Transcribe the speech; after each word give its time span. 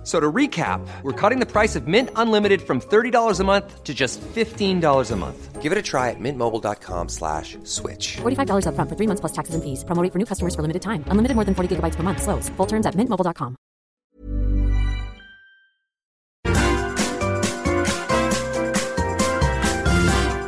F- 0.00 0.06
So 0.06 0.18
to 0.18 0.32
recap, 0.32 0.80
we're 1.02 1.12
cutting 1.12 1.40
the 1.40 1.46
price 1.46 1.76
of 1.76 1.86
Mint 1.86 2.08
Unlimited 2.16 2.62
from 2.62 2.80
$30 2.80 3.38
a 3.38 3.44
month 3.44 3.84
to 3.84 3.92
just 3.92 4.18
$15 4.34 5.10
a 5.10 5.16
month. 5.16 5.60
Give 5.60 5.72
it 5.72 5.76
a 5.76 5.82
try 5.82 6.08
at 6.08 6.16
mintmobile.com 6.18 7.10
slash 7.10 7.58
switch. 7.64 8.16
$45 8.22 8.64
upfront 8.64 8.88
for 8.88 8.96
three 8.96 9.06
months 9.06 9.20
plus 9.20 9.32
taxes 9.32 9.54
and 9.54 9.62
fees. 9.62 9.84
Promo 9.84 10.02
rate 10.02 10.10
for 10.12 10.18
new 10.18 10.24
customers 10.24 10.54
for 10.54 10.62
limited 10.62 10.80
time. 10.80 11.04
Unlimited 11.08 11.34
more 11.34 11.44
than 11.44 11.54
40 11.54 11.76
gigabytes 11.76 11.96
per 11.96 12.02
month. 12.02 12.22
Slows. 12.22 12.48
Full 12.56 12.66
terms 12.66 12.86
at 12.86 12.94
mintmobile.com. 12.94 13.56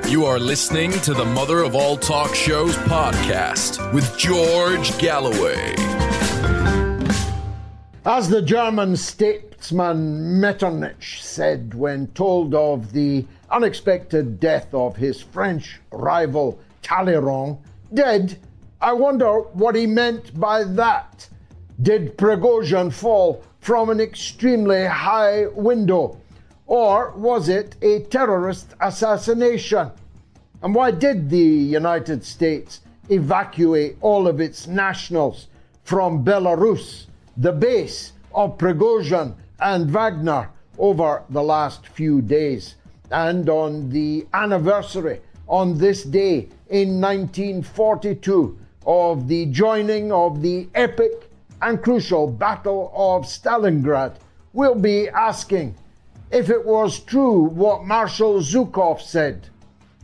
You 0.09 0.27
are 0.27 0.39
listening 0.39 0.91
to 1.03 1.15
the 1.15 1.25
Mother 1.25 1.63
of 1.63 1.75
All 1.75 1.97
Talk 1.97 2.35
Shows 2.35 2.77
podcast 2.77 3.95
with 3.95 4.05
George 4.19 4.97
Galloway. 4.99 5.75
As 8.05 8.29
the 8.29 8.43
German 8.43 8.97
statesman 8.97 10.41
Metternich 10.41 11.23
said 11.23 11.73
when 11.73 12.09
told 12.09 12.53
of 12.53 12.93
the 12.93 13.25
unexpected 13.49 14.41
death 14.41 14.75
of 14.75 14.97
his 14.97 15.23
French 15.23 15.81
rival 15.93 16.59
Talleyrand, 16.83 17.59
dead, 17.95 18.39
I 18.81 18.93
wonder 18.93 19.43
what 19.53 19.77
he 19.77 19.87
meant 19.87 20.39
by 20.41 20.65
that. 20.65 21.29
Did 21.81 22.19
Prigozhin 22.19 22.91
fall 22.91 23.45
from 23.61 23.89
an 23.89 24.01
extremely 24.01 24.85
high 24.85 25.47
window? 25.47 26.21
Or 26.67 27.13
was 27.13 27.49
it 27.49 27.77
a 27.83 28.01
terrorist 28.01 28.75
assassination? 28.81 29.93
And 30.61 30.75
why 30.75 30.91
did 30.91 31.31
the 31.31 31.39
United 31.39 32.25
States 32.25 32.81
evacuate 33.09 33.97
all 34.01 34.27
of 34.27 34.41
its 34.41 34.67
nationals 34.67 35.47
from 35.85 36.25
Belarus, 36.25 37.07
the 37.37 37.53
base 37.53 38.13
of 38.35 38.59
Prigozhin 38.59 39.35
and 39.61 39.91
Wagner, 39.91 40.51
over 40.79 41.23
the 41.31 41.43
last 41.43 41.87
few 41.87 42.23
days? 42.23 42.77
And 43.11 43.49
on 43.49 43.91
the 43.91 44.27
anniversary, 44.33 45.21
on 45.47 45.79
this 45.79 46.03
day 46.03 46.49
in 46.69 47.01
1942, 47.01 48.59
of 48.87 49.29
the 49.29 49.47
joining 49.47 50.11
of 50.13 50.43
the 50.43 50.69
epic 50.75 51.31
and 51.61 51.83
crucial 51.83 52.27
Battle 52.27 52.93
of 52.95 53.25
Stalingrad, 53.25 54.17
we'll 54.53 54.75
be 54.75 55.09
asking 55.09 55.75
if 56.31 56.51
it 56.51 56.65
was 56.65 57.01
true 57.01 57.43
what 57.43 57.85
Marshal 57.85 58.41
Zhukov 58.41 59.01
said. 59.01 59.49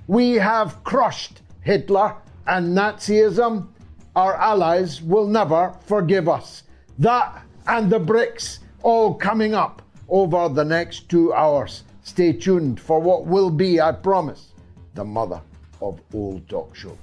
We 0.07 0.35
have 0.35 0.85
crushed 0.85 1.41
Hitler 1.63 2.15
and 2.47 2.77
Nazism. 2.77 3.69
Our 4.15 4.35
allies 4.37 5.03
will 5.03 5.27
never 5.27 5.75
forgive 5.87 6.29
us. 6.29 6.63
That 7.01 7.45
and 7.69 7.89
the 7.89 8.01
BRICS 8.01 8.59
all 8.83 9.15
coming 9.15 9.55
up 9.55 9.83
over 10.09 10.49
the 10.49 10.65
next 10.65 11.09
two 11.09 11.33
hours. 11.33 11.85
Stay 12.03 12.33
tuned 12.33 12.81
for 12.81 12.99
what 12.99 13.25
will 13.25 13.51
be, 13.51 13.81
I 13.81 13.93
promise, 13.93 14.49
the 14.95 15.05
mother 15.05 15.41
of 15.81 16.01
all 16.13 16.41
talk 16.49 16.75
shows. 16.75 16.97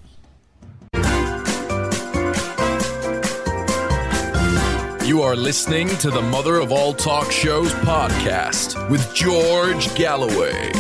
You 5.08 5.22
are 5.22 5.36
listening 5.36 5.88
to 6.00 6.10
the 6.10 6.22
Mother 6.22 6.60
of 6.60 6.74
All 6.74 6.94
Talk 6.94 7.32
Shows 7.32 7.72
podcast 7.76 8.90
with 8.90 9.14
George 9.14 9.96
Galloway. 9.96 10.72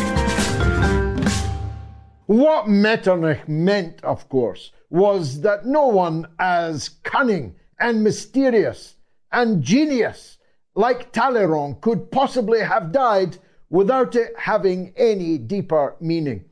What 2.25 2.67
Metternich 2.67 3.47
meant, 3.47 4.03
of 4.03 4.27
course, 4.27 4.71
was 4.89 5.39
that 5.41 5.65
no 5.65 5.87
one 5.87 6.27
as 6.37 6.89
cunning 7.03 7.55
and 7.79 8.03
mysterious 8.03 8.95
and 9.31 9.61
genius 9.61 10.37
like 10.75 11.11
Talleyrand 11.11 11.81
could 11.81 12.11
possibly 12.11 12.61
have 12.61 12.91
died 12.91 13.37
without 13.69 14.15
it 14.15 14.33
having 14.37 14.93
any 14.95 15.37
deeper 15.37 15.95
meaning. 15.99 16.45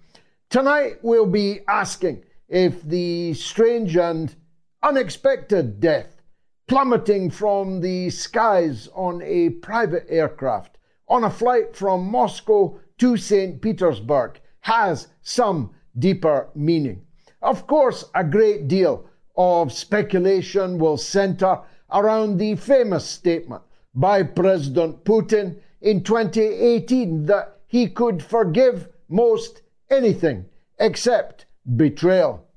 Tonight 0.50 0.98
we'll 1.02 1.26
be 1.26 1.60
asking 1.68 2.24
if 2.48 2.82
the 2.84 3.34
strange 3.34 3.98
and 3.98 4.36
unexpected 4.82 5.80
death 5.80 6.22
plummeting 6.68 7.30
from 7.30 7.82
the 7.82 8.10
skies 8.10 8.88
on 8.94 9.22
a 9.24 9.50
private 9.50 10.06
aircraft 10.10 10.78
on 11.08 11.24
a 11.24 11.30
flight 11.30 11.76
from 11.76 12.10
Moscow 12.10 12.80
to 12.98 13.18
St. 13.18 13.62
Petersburg 13.62 14.40
has 14.62 15.08
some 15.22 15.72
deeper 16.00 16.50
meaning. 16.56 17.06
Of 17.42 17.68
course, 17.68 18.06
a 18.16 18.24
great 18.24 18.68
deal 18.68 19.06
of 19.36 19.74
speculation 19.74 20.80
will 20.80 20.98
center 20.98 21.60
around 21.94 22.38
the 22.38 22.56
famous 22.56 23.06
statement 23.06 23.62
by 23.94 24.24
President 24.24 25.04
Putin 25.04 25.60
in 25.82 26.04
2018 26.04 27.26
that 27.26 27.60
he 27.68 27.88
could 27.88 28.24
forgive 28.24 28.90
most 29.10 29.62
anything 29.90 30.46
except 30.80 31.46
betrayal. 31.76 32.48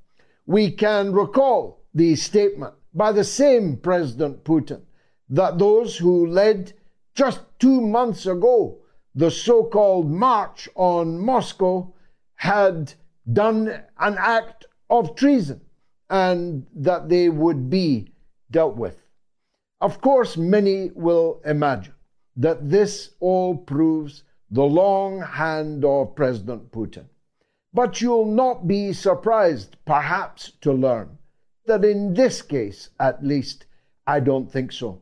We 0.45 0.71
can 0.71 1.13
recall 1.13 1.83
the 1.93 2.15
statement 2.15 2.73
by 2.93 3.11
the 3.11 3.23
same 3.23 3.77
President 3.77 4.43
Putin 4.43 4.81
that 5.29 5.59
those 5.59 5.97
who 5.97 6.25
led 6.27 6.73
just 7.13 7.41
two 7.59 7.81
months 7.81 8.25
ago 8.25 8.79
the 9.13 9.31
so 9.31 9.63
called 9.63 10.11
March 10.11 10.69
on 10.75 11.17
Moscow 11.19 11.91
had 12.35 12.93
done 13.33 13.67
an 13.99 14.15
act 14.19 14.65
of 14.89 15.15
treason 15.15 15.59
and 16.09 16.67
that 16.75 17.09
they 17.09 17.27
would 17.27 17.69
be 17.69 18.13
dealt 18.51 18.77
with. 18.77 19.06
Of 19.79 20.01
course, 20.01 20.37
many 20.37 20.91
will 20.95 21.41
imagine 21.45 21.93
that 22.35 22.69
this 22.69 23.11
all 23.19 23.55
proves 23.57 24.23
the 24.49 24.63
long 24.63 25.21
hand 25.21 25.85
of 25.85 26.15
President 26.15 26.71
Putin. 26.71 27.05
But 27.73 28.01
you'll 28.01 28.25
not 28.25 28.67
be 28.67 28.93
surprised, 28.93 29.77
perhaps, 29.85 30.51
to 30.61 30.71
learn 30.71 31.17
that 31.65 31.85
in 31.85 32.13
this 32.13 32.41
case, 32.41 32.89
at 32.99 33.23
least, 33.23 33.65
I 34.07 34.19
don't 34.19 34.51
think 34.51 34.71
so. 34.71 35.01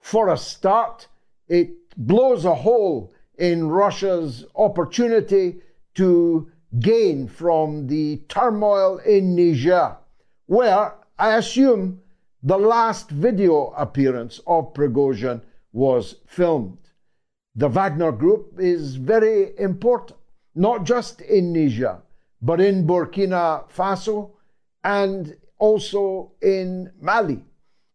For 0.00 0.28
a 0.30 0.36
start, 0.36 1.06
it 1.46 1.70
blows 1.96 2.44
a 2.44 2.54
hole 2.54 3.12
in 3.38 3.68
Russia's 3.68 4.44
opportunity 4.56 5.60
to 5.94 6.50
gain 6.80 7.28
from 7.28 7.86
the 7.86 8.16
turmoil 8.28 8.98
in 8.98 9.36
Niger, 9.36 9.96
where 10.46 10.94
I 11.18 11.36
assume 11.36 12.00
the 12.46 12.56
last 12.56 13.10
video 13.10 13.74
appearance 13.76 14.40
of 14.46 14.72
Prigozhin 14.72 15.42
was 15.72 16.14
filmed. 16.28 16.78
The 17.56 17.68
Wagner 17.68 18.12
Group 18.12 18.60
is 18.60 18.94
very 18.94 19.58
important, 19.58 20.20
not 20.54 20.84
just 20.84 21.20
in 21.22 21.52
Niger, 21.52 22.00
but 22.40 22.60
in 22.60 22.86
Burkina 22.86 23.68
Faso 23.68 24.30
and 24.84 25.36
also 25.58 26.30
in 26.40 26.92
Mali. 27.00 27.44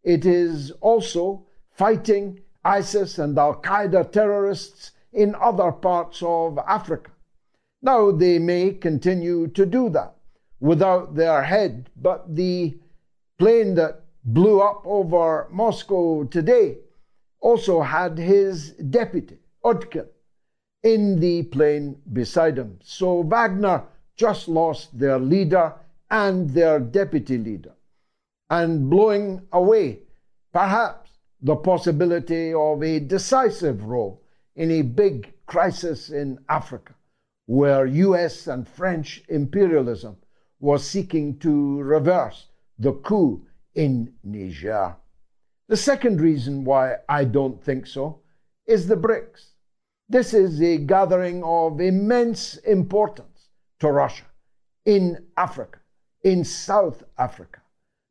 It 0.04 0.26
is 0.26 0.72
also 0.82 1.48
fighting 1.72 2.42
ISIS 2.66 3.20
and 3.20 3.38
Al 3.40 3.56
Qaeda 3.62 4.12
terrorists 4.12 4.92
in 5.14 5.34
other 5.36 5.72
parts 5.72 6.22
of 6.22 6.60
Africa. 6.68 7.12
Now, 7.82 8.12
they 8.12 8.38
may 8.38 8.74
continue 8.74 9.48
to 9.48 9.66
do 9.66 9.88
that 9.92 10.14
without 10.60 11.16
their 11.16 11.42
head, 11.42 11.90
but 11.96 12.36
the 12.36 12.78
plane 13.40 13.76
that 13.76 14.02
blew 14.24 14.62
up 14.62 14.82
over 14.86 15.48
Moscow 15.52 16.24
today 16.26 16.78
also 17.40 17.82
had 17.82 18.18
his 18.18 18.72
deputy, 18.72 19.38
Utkin, 19.66 20.08
in 20.84 21.20
the 21.20 21.44
plane 21.44 22.00
beside 22.14 22.58
him. 22.58 22.80
So 22.84 23.24
Wagner 23.24 23.84
just 24.16 24.48
lost 24.48 24.98
their 24.98 25.20
leader 25.20 25.74
and 26.10 26.50
their 26.50 26.80
deputy 26.80 27.38
leader, 27.38 27.74
and 28.50 28.90
blowing 28.90 29.42
away, 29.54 30.00
perhaps, 30.54 31.10
the 31.42 31.56
possibility 31.56 32.54
of 32.54 32.84
a 32.84 33.00
decisive 33.00 33.84
role 33.84 34.22
in 34.56 34.70
a 34.70 34.82
big 34.84 35.34
crisis 35.48 36.10
in 36.10 36.38
Africa, 36.50 36.94
where 37.48 37.86
US 37.86 38.48
and 38.48 38.68
French 38.68 39.24
imperialism 39.30 40.18
was 40.60 40.86
seeking 40.88 41.40
to 41.40 41.80
reverse 41.80 42.48
the 42.78 42.94
coup 42.94 43.44
in 43.76 44.14
Niger. 44.24 44.96
The 45.68 45.78
second 45.78 46.20
reason 46.20 46.64
why 46.64 46.98
I 47.08 47.24
don't 47.24 47.64
think 47.64 47.88
so 47.88 48.22
is 48.68 48.88
the 48.88 48.98
BRICS. 48.98 49.52
This 50.10 50.34
is 50.34 50.62
a 50.62 50.78
gathering 50.78 51.44
of 51.44 51.80
immense 51.80 52.58
importance 52.58 53.48
to 53.80 53.92
Russia 53.92 54.26
in 54.86 55.26
Africa 55.38 55.80
in 56.24 56.44
South 56.44 57.04
Africa. 57.18 57.62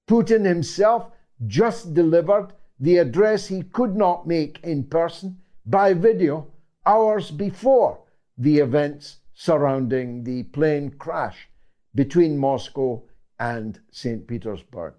Putin 0.08 0.44
himself 0.44 1.10
just 1.46 1.94
delivered 1.94 2.52
the 2.78 2.96
address 2.98 3.46
he 3.46 3.62
could 3.62 3.94
not 3.94 4.26
make 4.26 4.60
in 4.62 4.84
person 4.84 5.38
by 5.66 5.92
video 5.92 6.46
hours 6.86 7.30
before 7.30 8.00
the 8.38 8.58
events 8.58 9.18
surrounding 9.34 10.24
the 10.24 10.42
plane 10.44 10.90
crash 10.90 11.48
between 11.94 12.38
Moscow 12.38 13.02
and 13.38 13.80
St. 13.90 14.26
Petersburg. 14.26 14.94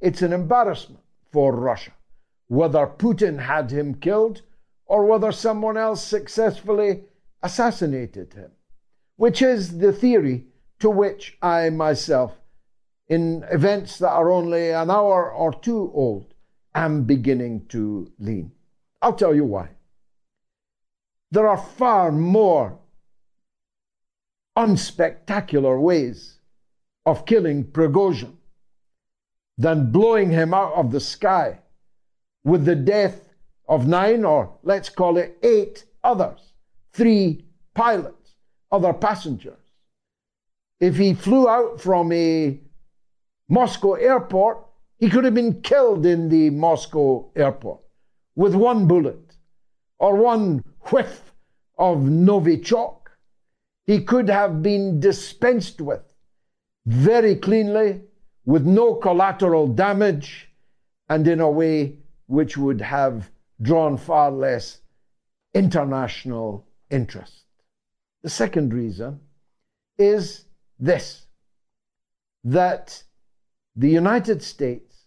It's 0.00 0.22
an 0.22 0.32
embarrassment 0.32 1.02
for 1.32 1.54
Russia, 1.54 1.92
whether 2.48 2.86
Putin 2.86 3.38
had 3.38 3.70
him 3.70 3.94
killed 3.94 4.42
or 4.86 5.04
whether 5.04 5.32
someone 5.32 5.76
else 5.76 6.04
successfully 6.04 7.04
assassinated 7.42 8.34
him, 8.34 8.50
which 9.16 9.42
is 9.42 9.78
the 9.78 9.92
theory 9.92 10.46
to 10.78 10.90
which 10.90 11.38
I 11.40 11.70
myself, 11.70 12.34
in 13.08 13.44
events 13.50 13.98
that 13.98 14.10
are 14.10 14.30
only 14.30 14.70
an 14.70 14.90
hour 14.90 15.32
or 15.32 15.52
two 15.52 15.90
old, 15.94 16.34
am 16.74 17.04
beginning 17.04 17.66
to 17.68 18.12
lean. 18.18 18.52
I'll 19.00 19.14
tell 19.14 19.34
you 19.34 19.44
why. 19.44 19.70
There 21.30 21.48
are 21.48 21.56
far 21.56 22.12
more 22.12 22.78
unspectacular 24.56 25.80
ways 25.80 26.38
of 27.04 27.26
killing 27.26 27.64
Prigozhin 27.64 28.35
than 29.58 29.90
blowing 29.90 30.30
him 30.30 30.52
out 30.52 30.74
of 30.74 30.92
the 30.92 31.00
sky 31.00 31.58
with 32.44 32.64
the 32.64 32.76
death 32.76 33.34
of 33.68 33.86
nine, 33.86 34.24
or 34.24 34.58
let's 34.62 34.88
call 34.88 35.16
it 35.16 35.38
eight 35.42 35.84
others, 36.04 36.52
three 36.92 37.44
pilots, 37.74 38.34
other 38.70 38.92
passengers. 38.92 39.58
If 40.78 40.96
he 40.96 41.14
flew 41.14 41.48
out 41.48 41.80
from 41.80 42.12
a 42.12 42.60
Moscow 43.48 43.94
airport, 43.94 44.64
he 44.98 45.10
could 45.10 45.24
have 45.24 45.34
been 45.34 45.62
killed 45.62 46.06
in 46.06 46.28
the 46.28 46.50
Moscow 46.50 47.30
airport 47.34 47.80
with 48.34 48.54
one 48.54 48.86
bullet 48.86 49.36
or 49.98 50.16
one 50.16 50.62
whiff 50.90 51.32
of 51.78 51.98
Novichok. 51.98 53.08
He 53.86 54.02
could 54.02 54.28
have 54.28 54.62
been 54.62 55.00
dispensed 55.00 55.80
with 55.80 56.02
very 56.86 57.36
cleanly, 57.36 58.02
with 58.46 58.64
no 58.64 58.94
collateral 58.94 59.66
damage, 59.66 60.48
and 61.08 61.26
in 61.28 61.40
a 61.40 61.50
way 61.50 61.96
which 62.26 62.56
would 62.56 62.80
have 62.80 63.30
drawn 63.60 63.96
far 63.96 64.30
less 64.30 64.80
international 65.52 66.64
interest. 66.90 67.44
The 68.22 68.30
second 68.30 68.72
reason 68.72 69.20
is 69.98 70.44
this 70.78 71.26
that 72.44 73.02
the 73.74 73.90
United 73.90 74.42
States, 74.42 75.06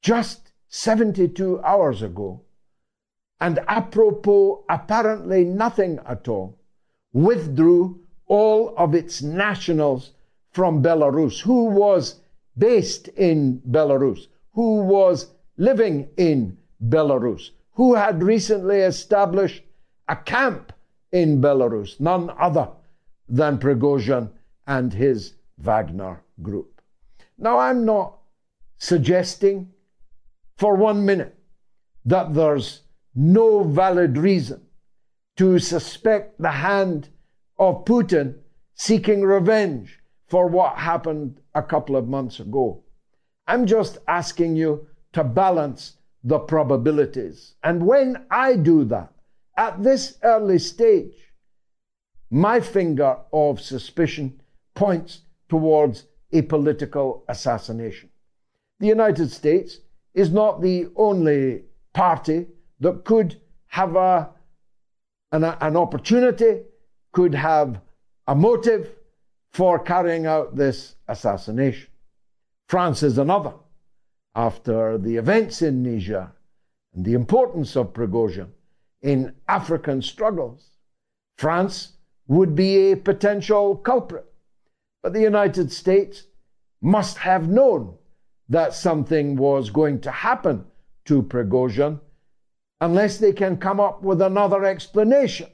just 0.00 0.52
72 0.68 1.60
hours 1.62 2.02
ago, 2.02 2.40
and 3.40 3.58
apropos 3.66 4.64
apparently 4.68 5.44
nothing 5.44 5.98
at 6.06 6.28
all, 6.28 6.56
withdrew 7.12 8.00
all 8.26 8.74
of 8.76 8.94
its 8.94 9.22
nationals 9.22 10.12
from 10.50 10.82
Belarus, 10.82 11.40
who 11.40 11.64
was 11.64 12.20
based 12.56 13.08
in 13.08 13.60
Belarus, 13.68 14.26
who 14.52 14.82
was 14.82 15.32
living 15.56 16.08
in 16.16 16.56
Belarus, 16.82 17.50
who 17.72 17.94
had 17.94 18.22
recently 18.22 18.78
established 18.78 19.62
a 20.08 20.16
camp 20.16 20.72
in 21.12 21.40
Belarus, 21.40 22.00
none 22.00 22.30
other 22.38 22.68
than 23.28 23.58
Prigozhin 23.58 24.30
and 24.66 24.92
his 24.92 25.34
Wagner 25.58 26.22
group. 26.42 26.80
Now, 27.38 27.58
I'm 27.58 27.84
not 27.84 28.18
suggesting 28.78 29.72
for 30.56 30.76
one 30.76 31.04
minute 31.04 31.36
that 32.04 32.34
there's 32.34 32.82
no 33.14 33.62
valid 33.62 34.18
reason 34.18 34.62
to 35.36 35.58
suspect 35.58 36.40
the 36.40 36.50
hand 36.50 37.08
of 37.58 37.84
Putin 37.84 38.36
seeking 38.74 39.22
revenge 39.22 40.00
for 40.26 40.46
what 40.48 40.76
happened 40.76 41.40
a 41.54 41.62
couple 41.62 41.96
of 41.96 42.08
months 42.08 42.40
ago. 42.40 42.82
I'm 43.46 43.66
just 43.66 43.98
asking 44.08 44.56
you 44.56 44.86
to 45.12 45.24
balance 45.24 45.96
the 46.22 46.38
probabilities. 46.38 47.54
And 47.62 47.86
when 47.86 48.24
I 48.30 48.56
do 48.56 48.84
that, 48.86 49.12
at 49.56 49.82
this 49.82 50.18
early 50.22 50.58
stage, 50.58 51.14
my 52.30 52.58
finger 52.60 53.18
of 53.32 53.60
suspicion 53.60 54.40
points 54.74 55.20
towards 55.48 56.06
a 56.32 56.42
political 56.42 57.24
assassination. 57.28 58.08
The 58.80 58.88
United 58.88 59.30
States 59.30 59.78
is 60.14 60.30
not 60.32 60.60
the 60.60 60.88
only 60.96 61.62
party 61.92 62.46
that 62.80 63.04
could 63.04 63.40
have 63.68 63.94
a, 63.94 64.30
an, 65.30 65.44
an 65.44 65.76
opportunity, 65.76 66.62
could 67.12 67.34
have 67.34 67.80
a 68.26 68.34
motive 68.34 68.90
for 69.54 69.78
carrying 69.78 70.26
out 70.26 70.56
this 70.56 70.96
assassination. 71.06 71.88
France 72.68 73.04
is 73.04 73.18
another 73.18 73.54
after 74.34 74.98
the 74.98 75.16
events 75.16 75.62
in 75.62 75.80
Niger 75.80 76.32
and 76.92 77.04
the 77.04 77.14
importance 77.14 77.76
of 77.76 77.92
Prigozhin 77.92 78.48
in 79.00 79.32
African 79.46 80.02
struggles, 80.02 80.70
France 81.38 81.92
would 82.26 82.56
be 82.56 82.90
a 82.90 82.96
potential 82.96 83.76
culprit. 83.76 84.24
But 85.02 85.12
the 85.12 85.20
United 85.20 85.70
States 85.70 86.24
must 86.82 87.18
have 87.18 87.48
known 87.48 87.94
that 88.48 88.74
something 88.74 89.36
was 89.36 89.70
going 89.70 90.00
to 90.00 90.10
happen 90.10 90.64
to 91.04 91.22
Prigozhin 91.22 92.00
unless 92.80 93.18
they 93.18 93.32
can 93.32 93.56
come 93.56 93.78
up 93.78 94.02
with 94.02 94.20
another 94.20 94.64
explanation 94.64 95.48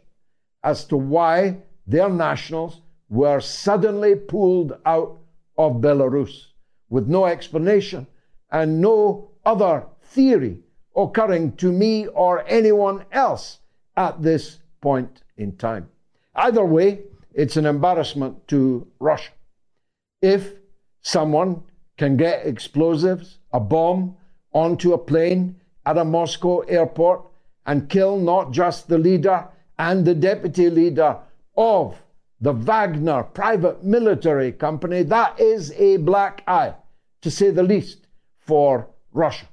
as 0.63 0.85
to 0.87 0.97
why 0.97 1.59
their 1.87 2.09
nationals 2.09 2.81
were 3.11 3.41
suddenly 3.41 4.15
pulled 4.15 4.79
out 4.87 5.19
of 5.59 5.81
Belarus 5.83 6.47
with 6.89 7.09
no 7.09 7.27
explanation 7.27 8.07
and 8.51 8.81
no 8.81 9.31
other 9.45 9.85
theory 10.03 10.61
occurring 10.97 11.57
to 11.57 11.73
me 11.73 12.07
or 12.07 12.45
anyone 12.47 13.05
else 13.13 13.59
at 13.97 14.23
this 14.23 14.59
point 14.81 15.23
in 15.37 15.57
time. 15.57 15.89
Either 16.35 16.65
way, 16.65 17.01
it's 17.35 17.57
an 17.57 17.67
embarrassment 17.67 18.47
to 18.49 18.87
Russia. 18.99 19.33
If 20.23 20.55
someone 21.03 21.63
can 21.97 22.17
get 22.17 22.47
explosives, 22.47 23.39
a 23.53 23.61
bomb, 23.61 24.17
onto 24.53 24.93
a 24.93 24.99
plane 24.99 25.61
at 25.87 25.99
a 25.99 26.05
Moscow 26.05 26.61
airport 26.61 27.23
and 27.67 27.89
kill 27.89 28.19
not 28.19 28.53
just 28.53 28.89
the 28.89 28.99
leader 28.99 29.47
and 29.79 30.05
the 30.05 30.15
deputy 30.15 30.71
leader 30.71 31.17
of 31.57 32.01
the 32.41 32.53
Wagner 32.53 33.23
private 33.23 33.85
military 33.85 34.53
company, 34.53 35.03
that 35.03 35.39
is 35.39 35.73
a 35.73 35.99
black 35.99 36.43
eye, 36.47 36.75
to 37.21 37.31
say 37.31 37.51
the 37.51 37.63
least 37.63 38.07
for 38.39 38.89
Russia. 39.13 39.47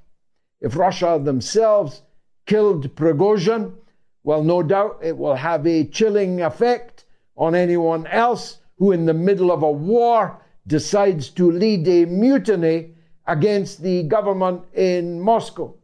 If 0.60 0.76
Russia 0.76 1.20
themselves 1.22 2.02
killed 2.46 2.94
Prigozhin, 2.96 3.74
well, 4.24 4.42
no 4.42 4.62
doubt 4.62 5.00
it 5.02 5.16
will 5.16 5.34
have 5.34 5.66
a 5.66 5.84
chilling 5.84 6.40
effect 6.40 7.04
on 7.36 7.54
anyone 7.54 8.06
else 8.06 8.58
who, 8.78 8.92
in 8.92 9.06
the 9.06 9.14
middle 9.14 9.52
of 9.52 9.62
a 9.62 9.70
war, 9.70 10.42
decides 10.66 11.28
to 11.30 11.50
lead 11.50 11.86
a 11.88 12.06
mutiny 12.06 12.94
against 13.26 13.82
the 13.82 14.02
government 14.04 14.62
in 14.74 15.20
Moscow. 15.20 15.74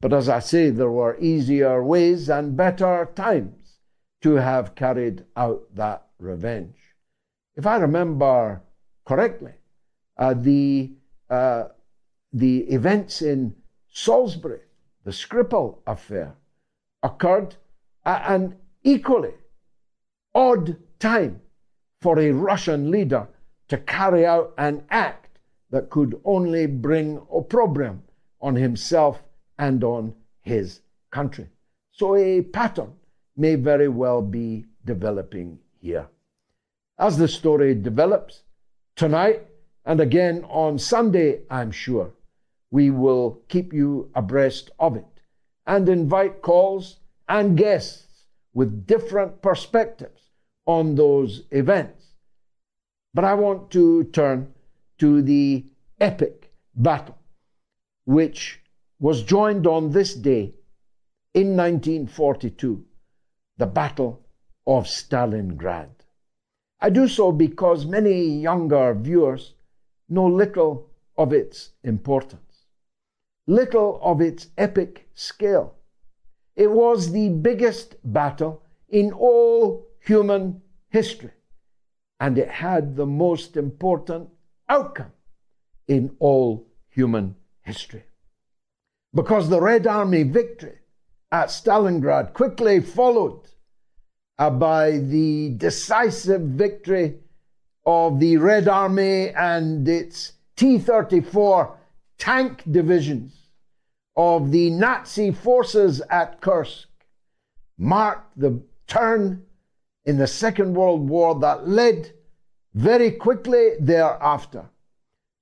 But 0.00 0.12
as 0.12 0.28
I 0.28 0.38
say, 0.38 0.70
there 0.70 0.90
were 0.90 1.18
easier 1.18 1.82
ways 1.82 2.30
and 2.30 2.56
better 2.56 3.10
times 3.14 3.78
to 4.22 4.36
have 4.36 4.74
carried 4.74 5.24
out 5.36 5.62
that 5.74 6.06
revenge. 6.20 6.76
If 7.56 7.66
I 7.66 7.76
remember 7.76 8.62
correctly, 9.04 9.52
uh, 10.16 10.34
the 10.34 10.92
uh, 11.28 11.64
the 12.32 12.60
events 12.72 13.22
in 13.22 13.54
Salisbury, 13.92 14.60
the 15.04 15.10
Skripal 15.10 15.78
affair, 15.86 16.34
occurred 17.02 17.56
at 18.04 18.30
an 18.30 18.56
equally 18.82 19.34
odd 20.34 20.76
time 20.98 21.40
for 22.00 22.18
a 22.18 22.30
Russian 22.30 22.90
leader 22.90 23.28
to 23.68 23.78
carry 23.78 24.24
out 24.26 24.54
an 24.58 24.84
act 24.90 25.38
that 25.70 25.90
could 25.90 26.20
only 26.24 26.66
bring 26.66 27.20
opprobrium 27.32 28.02
on 28.40 28.54
himself 28.56 29.22
and 29.58 29.84
on 29.84 30.14
his 30.42 30.80
country. 31.10 31.48
So 31.92 32.16
a 32.16 32.42
pattern 32.42 32.92
may 33.36 33.54
very 33.54 33.88
well 33.88 34.22
be 34.22 34.64
developing 34.84 35.58
here. 35.80 36.08
As 36.98 37.16
the 37.16 37.28
story 37.28 37.74
develops, 37.74 38.42
tonight 38.94 39.46
and 39.84 40.00
again 40.00 40.44
on 40.48 40.78
Sunday, 40.78 41.40
I'm 41.50 41.70
sure, 41.70 42.12
we 42.70 42.90
will 42.90 43.42
keep 43.48 43.72
you 43.72 44.10
abreast 44.14 44.70
of 44.78 44.96
it 44.96 45.22
and 45.66 45.88
invite 45.88 46.42
calls 46.42 47.00
and 47.28 47.56
guests 47.56 48.26
with 48.52 48.86
different 48.86 49.42
perspectives 49.42 50.30
on 50.66 50.94
those 50.94 51.44
events. 51.50 52.06
But 53.14 53.24
I 53.24 53.34
want 53.34 53.70
to 53.72 54.04
turn 54.04 54.52
to 54.98 55.22
the 55.22 55.64
epic 56.00 56.52
battle 56.74 57.16
which 58.04 58.60
was 58.98 59.22
joined 59.22 59.66
on 59.66 59.90
this 59.90 60.14
day 60.14 60.52
in 61.32 61.56
1942, 61.56 62.84
the 63.56 63.66
Battle 63.66 64.26
of 64.70 64.84
Stalingrad. 64.86 65.90
I 66.80 66.90
do 66.90 67.08
so 67.08 67.32
because 67.32 67.84
many 67.84 68.22
younger 68.22 68.94
viewers 68.94 69.54
know 70.08 70.26
little 70.26 70.88
of 71.18 71.32
its 71.32 71.70
importance, 71.82 72.66
little 73.48 73.98
of 74.00 74.20
its 74.20 74.46
epic 74.56 75.08
scale. 75.12 75.74
It 76.54 76.70
was 76.70 77.10
the 77.10 77.30
biggest 77.30 77.96
battle 78.04 78.62
in 78.88 79.12
all 79.12 79.88
human 79.98 80.62
history, 80.88 81.32
and 82.20 82.38
it 82.38 82.48
had 82.48 82.94
the 82.94 83.06
most 83.06 83.56
important 83.56 84.28
outcome 84.68 85.12
in 85.88 86.14
all 86.20 86.68
human 86.90 87.34
history. 87.62 88.04
Because 89.12 89.48
the 89.48 89.60
Red 89.60 89.88
Army 89.88 90.22
victory 90.22 90.78
at 91.32 91.48
Stalingrad 91.48 92.34
quickly 92.34 92.80
followed 92.80 93.48
uh, 94.40 94.48
by 94.48 94.92
the 94.92 95.50
decisive 95.58 96.40
victory 96.40 97.14
of 97.84 98.18
the 98.18 98.38
Red 98.38 98.68
Army 98.68 99.28
and 99.28 99.86
its 99.86 100.32
T 100.56 100.78
34 100.78 101.76
tank 102.16 102.62
divisions 102.70 103.48
of 104.16 104.50
the 104.50 104.70
Nazi 104.70 105.30
forces 105.30 106.00
at 106.10 106.40
Kursk 106.40 106.88
marked 107.76 108.38
the 108.38 108.62
turn 108.86 109.44
in 110.06 110.16
the 110.16 110.26
Second 110.26 110.74
World 110.74 111.08
War 111.08 111.38
that 111.40 111.68
led 111.68 112.12
very 112.72 113.10
quickly 113.10 113.72
thereafter 113.78 114.64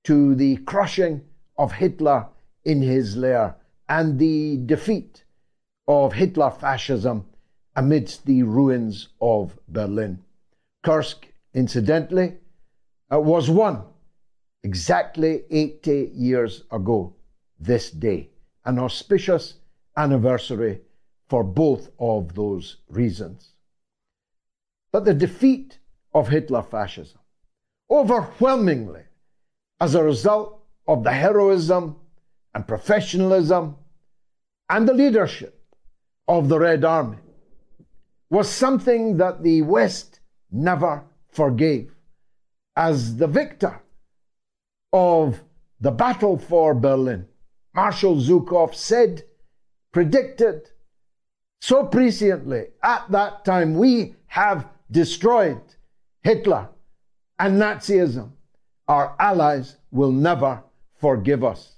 to 0.05 0.35
the 0.35 0.57
crushing 0.59 1.23
of 1.57 1.71
Hitler 1.73 2.27
in 2.65 2.83
his 2.83 3.17
lair 3.17 3.55
and 3.89 4.19
the 4.19 4.57
defeat 4.67 5.23
of 5.87 6.15
Hitler 6.15 6.51
fascism 6.51 7.25
amidst 7.79 8.27
the 8.27 8.43
ruins 8.43 9.09
of 9.21 9.57
Berlin. 9.69 10.19
Kursk, 10.83 11.29
incidentally, 11.55 12.35
uh, 13.13 13.21
was 13.21 13.49
won 13.49 13.85
exactly 14.65 15.45
80 15.49 16.11
years 16.13 16.65
ago 16.73 17.15
this 17.61 17.93
day, 17.93 18.31
an 18.65 18.81
auspicious 18.81 19.55
anniversary 19.97 20.81
for 21.29 21.45
both 21.45 21.91
of 22.01 22.35
those 22.35 22.79
reasons. 22.89 23.53
But 24.91 25.05
the 25.05 25.15
defeat 25.15 25.79
of 26.13 26.27
Hitler 26.27 26.65
fascism, 26.65 27.21
overwhelmingly 27.89 29.05
as 29.81 29.95
a 29.95 30.03
result 30.03 30.65
of 30.89 31.05
the 31.05 31.13
heroism 31.13 31.95
and 32.57 32.67
professionalism 32.67 33.77
and 34.69 34.89
the 34.89 34.95
leadership 34.95 35.63
of 36.27 36.49
the 36.49 36.59
Red 36.59 36.85
Army, 36.85 37.19
was 38.31 38.51
something 38.51 39.17
that 39.17 39.43
the 39.43 39.63
West 39.63 40.21
never 40.51 41.05
forgave. 41.29 41.95
As 42.77 43.17
the 43.17 43.27
victor 43.27 43.81
of 44.93 45.41
the 45.81 45.91
battle 45.91 46.39
for 46.39 46.75
Berlin, 46.75 47.27
Marshal 47.75 48.17
Zhukov 48.17 48.75
said, 48.75 49.25
predicted 49.93 50.71
so 51.61 51.85
presciently 51.87 52.69
at 52.83 53.11
that 53.11 53.45
time, 53.45 53.75
we 53.75 54.15
have 54.27 54.69
destroyed 54.91 55.61
Hitler 56.23 56.69
and 57.39 57.61
Nazism. 57.61 58.33
Our 58.87 59.15
allies 59.19 59.77
will 59.91 60.13
never 60.13 60.63
forgive 61.01 61.45
us. 61.45 61.77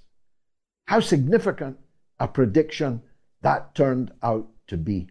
How 0.87 0.99
significant 0.99 1.77
a 2.19 2.27
prediction 2.27 3.01
that 3.41 3.75
turned 3.75 4.11
out 4.21 4.47
to 4.67 4.77
be. 4.77 5.09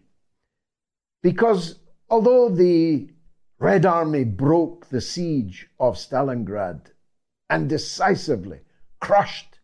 Because 1.21 1.79
although 2.09 2.49
the 2.49 3.09
Red 3.59 3.85
Army 3.85 4.23
broke 4.23 4.87
the 4.89 5.01
siege 5.01 5.69
of 5.79 5.95
Stalingrad 5.95 6.91
and 7.49 7.69
decisively 7.69 8.61
crushed 8.99 9.59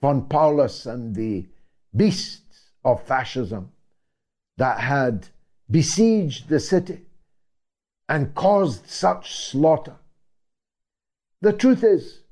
von 0.00 0.28
Paulus 0.28 0.86
and 0.86 1.14
the 1.14 1.46
beasts 1.94 2.70
of 2.84 3.02
fascism 3.02 3.72
that 4.56 4.80
had 4.80 5.28
besieged 5.70 6.48
the 6.48 6.58
city 6.58 7.02
and 8.08 8.34
caused 8.34 8.88
such 8.88 9.34
slaughter. 9.36 9.96
The 11.40 11.52
truth 11.52 11.84
is, 11.84 12.22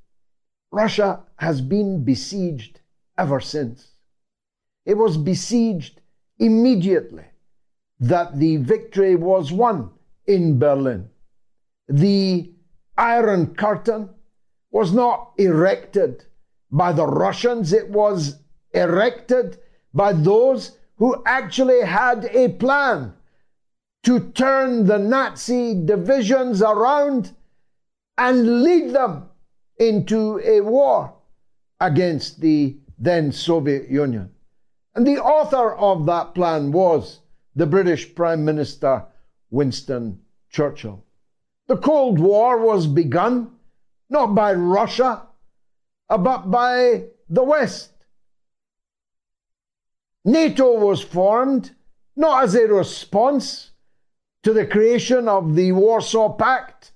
Russia 0.72 1.22
has 1.36 1.60
been 1.60 2.04
besieged 2.04 2.80
ever 3.16 3.40
since. 3.40 3.92
It 4.84 4.94
was 4.94 5.16
besieged 5.16 6.00
immediately 6.38 7.24
that 8.00 8.38
the 8.38 8.56
victory 8.56 9.16
was 9.16 9.52
won 9.52 9.90
in 10.26 10.58
Berlin. 10.58 11.08
The 11.88 12.52
Iron 12.98 13.54
Curtain 13.54 14.10
was 14.70 14.92
not 14.92 15.32
erected 15.38 16.24
by 16.70 16.92
the 16.92 17.06
Russians, 17.06 17.72
it 17.72 17.88
was 17.90 18.38
erected 18.72 19.58
by 19.94 20.12
those 20.12 20.76
who 20.96 21.22
actually 21.24 21.82
had 21.82 22.24
a 22.26 22.48
plan 22.48 23.14
to 24.02 24.20
turn 24.32 24.86
the 24.86 24.98
Nazi 24.98 25.74
divisions 25.84 26.62
around 26.62 27.34
and 28.18 28.62
lead 28.62 28.90
them 28.90 29.28
into 29.78 30.40
a 30.44 30.60
war 30.60 31.14
against 31.80 32.40
the 32.40 32.76
then 32.98 33.30
Soviet 33.32 33.90
Union. 33.90 34.30
And 34.94 35.06
the 35.06 35.18
author 35.18 35.74
of 35.74 36.06
that 36.06 36.34
plan 36.34 36.72
was 36.72 37.20
the 37.56 37.66
British 37.66 38.14
Prime 38.14 38.44
Minister 38.44 39.06
Winston 39.50 40.20
Churchill. 40.50 41.02
The 41.66 41.78
Cold 41.78 42.20
War 42.20 42.58
was 42.58 42.86
begun 42.86 43.50
not 44.08 44.34
by 44.34 44.52
Russia, 44.52 45.26
uh, 46.08 46.18
but 46.18 46.50
by 46.50 47.06
the 47.28 47.42
West. 47.42 47.90
NATO 50.24 50.78
was 50.78 51.02
formed 51.02 51.72
not 52.14 52.44
as 52.44 52.54
a 52.54 52.66
response 52.66 53.70
to 54.42 54.52
the 54.52 54.66
creation 54.66 55.26
of 55.26 55.56
the 55.56 55.72
Warsaw 55.72 56.34
Pact, 56.34 56.92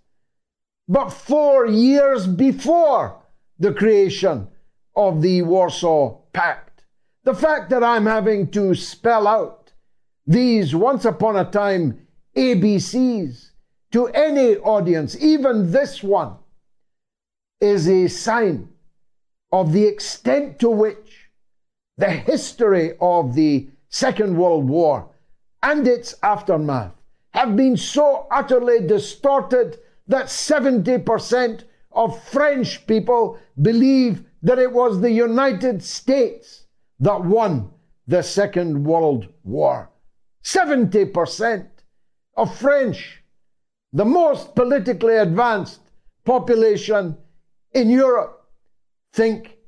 but 0.86 1.10
four 1.10 1.66
years 1.66 2.26
before 2.26 3.22
the 3.58 3.72
creation 3.72 4.48
of 4.94 5.22
the 5.22 5.42
Warsaw 5.42 6.18
Pact. 6.32 6.84
The 7.24 7.34
fact 7.34 7.70
that 7.70 7.82
I'm 7.82 8.06
having 8.06 8.50
to 8.52 8.74
spell 8.74 9.26
out 9.26 9.59
these 10.30 10.76
once 10.76 11.04
upon 11.04 11.34
a 11.34 11.44
time 11.44 12.06
ABCs 12.36 13.50
to 13.90 14.06
any 14.08 14.54
audience, 14.58 15.20
even 15.20 15.72
this 15.72 16.04
one, 16.04 16.36
is 17.60 17.88
a 17.88 18.06
sign 18.06 18.68
of 19.50 19.72
the 19.72 19.84
extent 19.84 20.60
to 20.60 20.70
which 20.70 21.30
the 21.96 22.08
history 22.10 22.92
of 23.00 23.34
the 23.34 23.68
Second 23.88 24.36
World 24.36 24.68
War 24.68 25.10
and 25.64 25.88
its 25.88 26.14
aftermath 26.22 26.92
have 27.30 27.56
been 27.56 27.76
so 27.76 28.28
utterly 28.30 28.86
distorted 28.86 29.78
that 30.06 30.26
70% 30.26 31.64
of 31.90 32.22
French 32.22 32.86
people 32.86 33.36
believe 33.60 34.22
that 34.42 34.60
it 34.60 34.72
was 34.72 35.00
the 35.00 35.10
United 35.10 35.82
States 35.82 36.66
that 37.00 37.24
won 37.24 37.72
the 38.06 38.22
Second 38.22 38.84
World 38.84 39.26
War. 39.42 39.89
70% 40.44 41.66
of 42.36 42.56
French, 42.56 43.22
the 43.92 44.04
most 44.04 44.54
politically 44.54 45.16
advanced 45.16 45.80
population 46.24 47.16
in 47.72 47.90
Europe, 47.90 48.48
think 49.12 49.58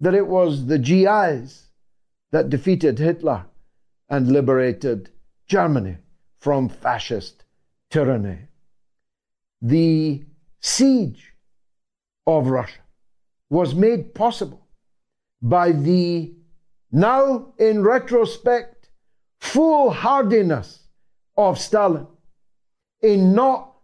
that 0.00 0.14
it 0.14 0.26
was 0.26 0.66
the 0.66 0.78
GIs 0.78 1.68
that 2.30 2.50
defeated 2.50 2.98
Hitler 2.98 3.46
and 4.08 4.30
liberated 4.30 5.10
Germany 5.46 5.98
from 6.36 6.68
fascist 6.68 7.44
tyranny. 7.90 8.38
The 9.60 10.24
siege 10.60 11.32
of 12.26 12.48
Russia 12.48 12.80
was 13.50 13.74
made 13.74 14.14
possible 14.14 14.66
by 15.42 15.72
the 15.72 16.32
now 16.92 17.52
in 17.58 17.82
retrospect 17.82 18.77
foolhardiness 19.40 20.80
of 21.36 21.58
Stalin 21.58 22.06
in 23.02 23.34
not 23.34 23.74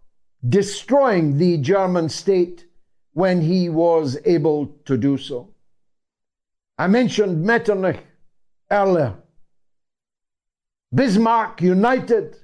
destroying 0.49 1.39
the 1.39 1.59
German 1.59 2.09
state 2.09 2.67
when 3.13 3.41
he 3.41 3.69
was 3.69 4.19
able 4.25 4.67
to 4.85 4.97
do 4.97 5.17
so. 5.17 5.51
I 6.77 6.89
mentioned 6.89 7.45
Metternich 7.45 8.01
earlier. 8.71 9.15
Bismarck 10.93 11.63
united 11.63 12.37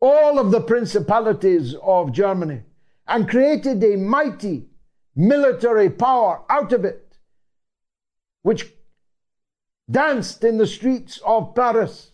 all 0.00 0.38
of 0.38 0.50
the 0.50 0.60
principalities 0.60 1.74
of 1.82 2.12
Germany 2.12 2.62
and 3.06 3.28
created 3.28 3.82
a 3.84 3.96
mighty 3.96 4.66
military 5.14 5.90
power 5.90 6.42
out 6.48 6.72
of 6.72 6.84
it, 6.84 7.18
which 8.42 8.72
danced 9.90 10.44
in 10.44 10.58
the 10.58 10.66
streets 10.66 11.20
of 11.26 11.54
Paris 11.54 12.12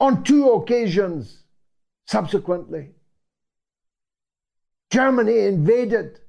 on 0.00 0.22
two 0.22 0.50
occasions 0.50 1.42
subsequently. 2.06 2.90
Germany 4.90 5.40
invaded 5.40 6.20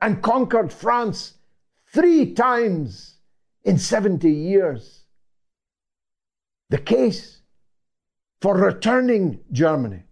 and 0.00 0.22
conquered 0.22 0.72
France 0.72 1.34
three 1.86 2.34
times 2.34 3.16
in 3.64 3.78
70 3.78 4.30
years. 4.30 5.04
The 6.70 6.78
case 6.78 7.42
for 8.40 8.56
returning 8.56 9.40
Germany 9.52 10.04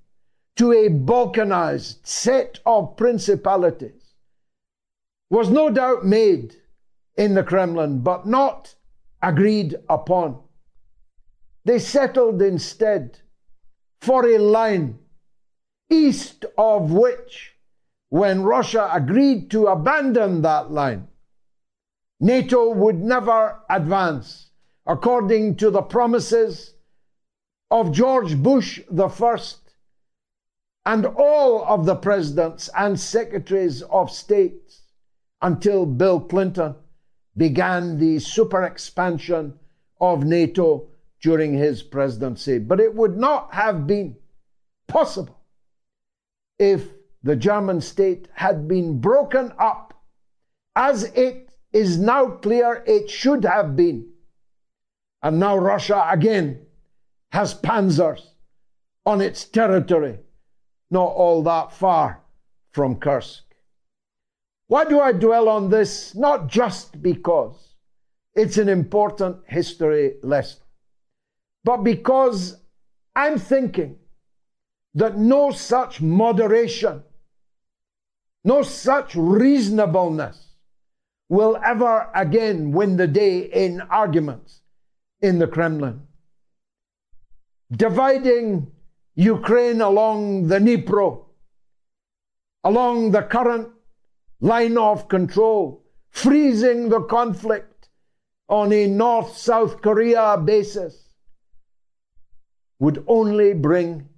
to 0.56 0.72
a 0.72 0.88
balkanized 0.88 2.06
set 2.06 2.60
of 2.66 2.96
principalities 2.96 4.14
was 5.30 5.48
no 5.48 5.70
doubt 5.70 6.04
made 6.04 6.56
in 7.16 7.34
the 7.34 7.42
Kremlin, 7.42 8.00
but 8.00 8.26
not 8.26 8.74
agreed 9.22 9.76
upon. 9.88 10.40
They 11.64 11.78
settled 11.78 12.40
instead 12.40 13.20
for 14.00 14.26
a 14.26 14.38
line 14.38 14.98
east 15.90 16.44
of 16.56 16.92
which, 16.92 17.54
when 18.10 18.42
Russia 18.42 18.88
agreed 18.92 19.50
to 19.50 19.66
abandon 19.66 20.42
that 20.42 20.70
line, 20.70 21.08
NATO 22.20 22.70
would 22.70 23.02
never 23.02 23.60
advance 23.68 24.50
according 24.86 25.56
to 25.56 25.70
the 25.70 25.82
promises 25.82 26.74
of 27.70 27.92
George 27.92 28.36
Bush 28.36 28.80
the 28.90 29.08
first 29.08 29.74
and 30.86 31.04
all 31.04 31.64
of 31.66 31.84
the 31.84 31.94
presidents 31.94 32.70
and 32.74 32.98
secretaries 32.98 33.82
of 33.82 34.10
states 34.10 34.84
until 35.42 35.84
Bill 35.84 36.18
Clinton 36.18 36.74
began 37.38 37.98
the 37.98 38.18
super 38.18 38.64
expansion 38.64 39.58
of 40.00 40.24
NATO 40.24 40.88
during 41.22 41.54
his 41.54 41.82
presidency. 41.82 42.58
But 42.58 42.80
it 42.80 42.94
would 42.94 43.16
not 43.16 43.54
have 43.54 43.86
been 43.86 44.16
possible 44.86 45.38
if 46.58 46.88
the 47.22 47.36
German 47.36 47.80
state 47.80 48.28
had 48.32 48.68
been 48.68 49.00
broken 49.00 49.52
up 49.58 49.94
as 50.76 51.04
it 51.04 51.50
is 51.72 51.98
now 51.98 52.28
clear 52.28 52.82
it 52.86 53.10
should 53.10 53.44
have 53.44 53.76
been. 53.76 54.10
And 55.22 55.40
now 55.40 55.58
Russia 55.58 56.06
again 56.10 56.66
has 57.32 57.54
panzers 57.54 58.30
on 59.04 59.20
its 59.20 59.44
territory, 59.44 60.18
not 60.90 61.08
all 61.08 61.42
that 61.42 61.72
far 61.72 62.20
from 62.70 62.96
Kursk. 62.96 63.47
Why 64.68 64.84
do 64.84 65.00
I 65.00 65.12
dwell 65.12 65.48
on 65.48 65.70
this? 65.70 66.14
Not 66.14 66.46
just 66.46 67.02
because 67.02 67.74
it's 68.34 68.58
an 68.58 68.68
important 68.68 69.38
history 69.46 70.16
lesson, 70.22 70.60
but 71.64 71.78
because 71.78 72.62
I'm 73.16 73.38
thinking 73.38 73.96
that 74.94 75.18
no 75.18 75.50
such 75.50 76.00
moderation, 76.00 77.02
no 78.44 78.62
such 78.62 79.14
reasonableness 79.16 80.54
will 81.30 81.58
ever 81.64 82.10
again 82.14 82.72
win 82.72 82.96
the 82.96 83.06
day 83.06 83.40
in 83.40 83.80
arguments 83.80 84.60
in 85.20 85.38
the 85.38 85.46
Kremlin. 85.46 86.02
Dividing 87.70 88.70
Ukraine 89.14 89.80
along 89.80 90.48
the 90.48 90.58
Dnipro, 90.58 91.24
along 92.64 93.10
the 93.10 93.22
current 93.22 93.68
line 94.40 94.78
of 94.78 95.08
control, 95.08 95.84
freezing 96.10 96.88
the 96.88 97.02
conflict 97.02 97.88
on 98.48 98.72
a 98.72 98.86
North 98.86 99.36
South 99.36 99.82
Korea 99.82 100.36
basis, 100.38 101.08
would 102.78 103.04
only 103.06 103.52
bring, 103.54 104.08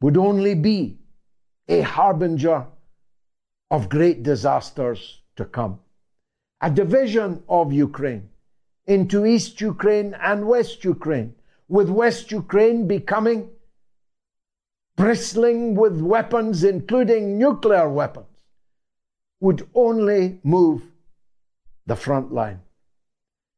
would 0.00 0.16
only 0.16 0.54
be 0.54 0.98
a 1.68 1.80
harbinger 1.80 2.66
of 3.70 3.88
great 3.88 4.22
disasters 4.22 5.20
to 5.36 5.44
come. 5.44 5.80
A 6.60 6.70
division 6.70 7.42
of 7.48 7.72
Ukraine 7.72 8.28
into 8.86 9.24
East 9.24 9.60
Ukraine 9.60 10.14
and 10.20 10.46
West 10.46 10.84
Ukraine, 10.84 11.34
with 11.68 11.88
West 11.88 12.32
Ukraine 12.32 12.88
becoming 12.88 13.50
bristling 14.96 15.74
with 15.74 16.00
weapons, 16.00 16.64
including 16.64 17.38
nuclear 17.38 17.88
weapons, 17.88 18.29
would 19.40 19.68
only 19.74 20.38
move 20.42 20.82
the 21.86 21.96
front 21.96 22.32
line. 22.32 22.60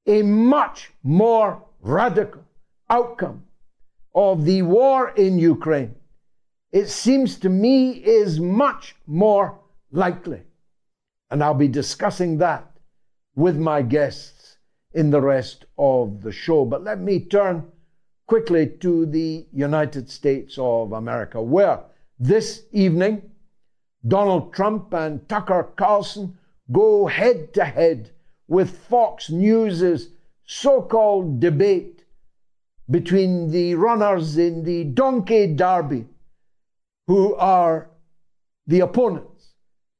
A 0.06 0.22
much 0.22 0.92
more 1.02 1.62
radical 1.80 2.44
outcome 2.88 3.44
of 4.14 4.44
the 4.44 4.62
war 4.62 5.10
in 5.10 5.38
Ukraine, 5.38 5.94
it 6.70 6.88
seems 6.88 7.36
to 7.38 7.48
me, 7.48 7.90
is 7.90 8.40
much 8.40 8.96
more 9.06 9.58
likely. 9.90 10.42
And 11.30 11.42
I'll 11.42 11.54
be 11.54 11.68
discussing 11.68 12.38
that 12.38 12.70
with 13.34 13.56
my 13.56 13.82
guests 13.82 14.58
in 14.92 15.10
the 15.10 15.20
rest 15.20 15.64
of 15.78 16.22
the 16.22 16.32
show. 16.32 16.64
But 16.64 16.84
let 16.84 17.00
me 17.00 17.20
turn 17.20 17.66
quickly 18.26 18.66
to 18.80 19.06
the 19.06 19.46
United 19.52 20.10
States 20.10 20.56
of 20.58 20.92
America, 20.92 21.42
where 21.42 21.80
this 22.18 22.64
evening 22.72 23.31
Donald 24.06 24.52
Trump 24.52 24.92
and 24.92 25.28
Tucker 25.28 25.70
Carlson 25.76 26.36
go 26.70 27.06
head 27.06 27.54
to 27.54 27.64
head 27.64 28.10
with 28.48 28.76
Fox 28.76 29.30
News's 29.30 30.10
so 30.44 30.82
called 30.82 31.40
debate 31.40 32.04
between 32.90 33.50
the 33.50 33.74
runners 33.74 34.36
in 34.36 34.64
the 34.64 34.84
Donkey 34.84 35.54
Derby, 35.54 36.06
who 37.06 37.34
are 37.36 37.90
the 38.66 38.80
opponents 38.80 39.54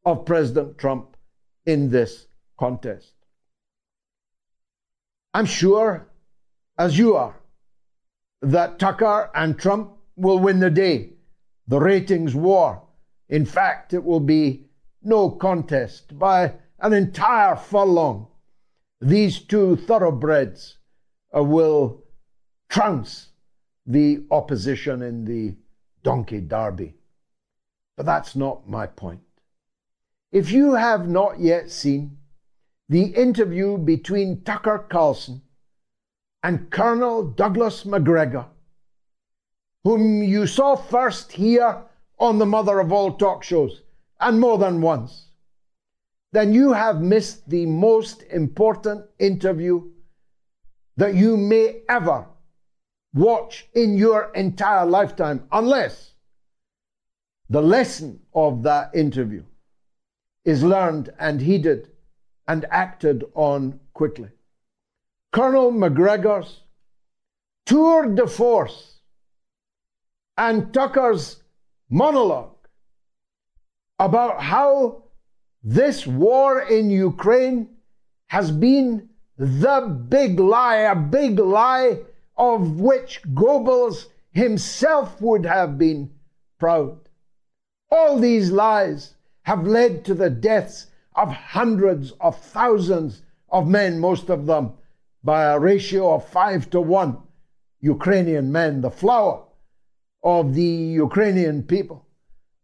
of 0.05 0.27
President 0.27 0.79
Trump 0.79 1.17
in 1.65 1.91
this 1.91 2.27
contest. 2.59 3.13
I'm 5.35 5.47
sure, 5.47 6.09
as 6.79 6.99
you 6.99 7.17
are, 7.17 7.37
that 8.43 8.79
Tucker 8.79 9.31
and 9.35 9.59
Trump 9.59 9.93
will 10.17 10.39
win 10.39 10.61
the 10.61 10.71
day. 10.71 11.13
The 11.69 11.79
ratings 11.79 12.35
war. 12.35 12.83
In 13.33 13.47
fact, 13.47 13.95
it 13.95 14.05
will 14.05 14.21
be 14.21 14.67
no 15.03 15.31
contest 15.31 16.19
by 16.19 16.53
an 16.81 16.93
entire 16.93 17.57
furlong. 17.57 18.27
These 19.01 19.41
two 19.41 19.75
thoroughbreds 19.75 20.77
uh, 21.35 21.43
will 21.43 22.05
trounce 22.69 23.29
the 23.87 24.27
opposition 24.31 25.01
in 25.01 25.25
the 25.25 25.57
donkey 26.03 26.43
derby. 26.43 26.95
But 27.97 28.05
that's 28.05 28.37
not 28.37 28.69
my 28.69 28.87
point. 28.87 29.23
If 30.31 30.53
you 30.53 30.75
have 30.75 31.09
not 31.09 31.41
yet 31.41 31.71
seen 31.71 32.19
the 32.91 33.05
interview 33.15 33.79
between 33.79 34.43
Tucker 34.43 34.85
Carlson 34.91 35.41
and 36.43 36.71
Colonel 36.71 37.23
Douglas 37.23 37.87
Macgregor, 37.87 38.45
whom 39.85 40.23
you 40.23 40.47
saw 40.47 40.77
first 40.77 41.33
here 41.33 41.85
on 42.23 42.39
the 42.39 42.47
mother 42.47 42.79
of 42.79 42.93
all 42.93 43.13
talk 43.15 43.43
shows, 43.43 43.83
and 44.21 44.39
more 44.39 44.57
than 44.57 44.81
once, 44.81 45.27
then 46.31 46.55
you 46.55 46.73
have 46.73 47.01
missed 47.01 47.51
the 47.51 47.67
most 47.67 48.23
important 48.31 49.05
interview 49.19 49.91
that 50.97 51.17
you 51.17 51.37
may 51.37 51.83
ever 51.89 52.25
watch 53.13 53.67
in 53.75 53.99
your 53.99 54.31
entire 54.37 54.87
lifetime, 54.87 55.49
unless 55.51 56.13
the 57.51 57.61
lesson 57.61 58.21
of 58.33 58.63
that 58.63 58.95
interview 58.95 59.43
is 60.45 60.63
learned 60.63 61.13
and 61.19 61.41
heeded 61.41 61.91
and 62.47 62.65
acted 62.71 63.25
on 63.35 63.81
quickly. 63.95 64.29
Colonel 65.33 65.73
Macgregor's 65.73 66.61
tour 67.67 68.15
de 68.15 68.29
force 68.29 69.01
and 70.39 70.73
Tucker's 70.73 71.42
monologue 71.93 72.57
about 73.99 74.41
how 74.41 75.03
this 75.63 76.07
war 76.07 76.63
in 76.63 76.91
Ukraine 76.91 77.69
has 78.29 78.51
been 78.51 79.11
the 79.37 79.81
big 80.09 80.41
lie, 80.41 80.77
a 80.77 80.97
big 80.97 81.39
lie 81.39 81.99
of 82.37 82.81
which 82.81 83.21
Goebbels 83.35 84.07
himself 84.31 85.21
would 85.21 85.45
have 85.45 85.77
been 85.77 86.11
proud. 86.59 86.99
All 87.91 88.19
these 88.19 88.51
lies 88.51 89.15
have 89.43 89.67
led 89.67 90.03
to 90.07 90.15
the 90.15 90.31
deaths 90.31 90.87
of 91.15 91.29
hundreds 91.29 92.13
of 92.13 92.39
thousands 92.39 93.21
of 93.51 93.69
men, 93.69 94.01
most 94.01 94.31
of 94.31 94.47
them 94.47 94.73
by 95.23 95.45
a 95.45 95.59
ratio 95.59 96.15
of 96.15 96.27
five 96.27 96.71
to 96.71 96.81
one. 96.81 97.19
Ukrainian 97.81 98.51
men, 98.51 98.81
the 98.81 98.91
flower 98.91 99.45
of 100.23 100.55
the 100.55 100.63
Ukrainian 100.63 101.63
people, 101.63 102.07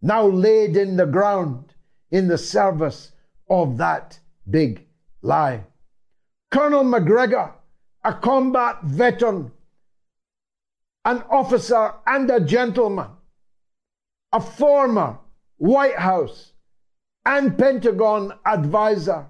now 0.01 0.27
laid 0.27 0.77
in 0.77 0.97
the 0.97 1.07
ground 1.07 1.75
in 2.11 2.29
the 2.29 2.39
service 2.39 3.13
of 3.51 3.77
that 3.79 4.19
big 4.49 4.87
lie. 5.23 5.65
Colonel 6.51 6.85
Macgregor, 6.85 7.53
a 8.05 8.15
combat 8.15 8.83
veteran, 8.85 9.53
an 11.05 11.23
officer 11.31 11.95
and 12.07 12.31
a 12.31 12.41
gentleman, 12.41 13.09
a 14.33 14.41
former 14.41 15.19
White 15.57 15.99
House 15.99 16.53
and 17.25 17.59
Pentagon 17.59 18.33
advisor, 18.47 19.27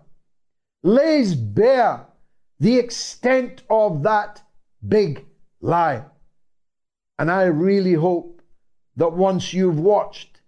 lays 0.82 1.34
bare 1.34 2.06
the 2.60 2.78
extent 2.78 3.62
of 3.70 4.02
that 4.02 4.42
big 4.86 5.24
lie. 5.60 6.04
And 7.18 7.30
I 7.30 7.44
really 7.44 7.94
hope 7.94 8.42
that 8.96 9.12
once 9.12 9.52
you've 9.52 9.78
watched 9.78 10.40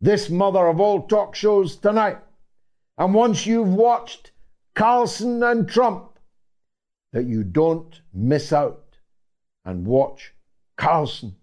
this 0.00 0.28
mother 0.30 0.66
of 0.66 0.80
all 0.80 1.02
talk 1.02 1.34
shows 1.34 1.76
tonight, 1.76 2.18
and 2.98 3.14
once 3.14 3.46
you've 3.46 3.72
watched 3.72 4.32
Carlson 4.74 5.42
and 5.42 5.68
Trump, 5.68 6.18
that 7.12 7.24
you 7.24 7.42
don't 7.42 8.00
miss 8.12 8.52
out 8.52 8.98
and 9.64 9.86
watch 9.86 10.34
Carlson 10.76 11.34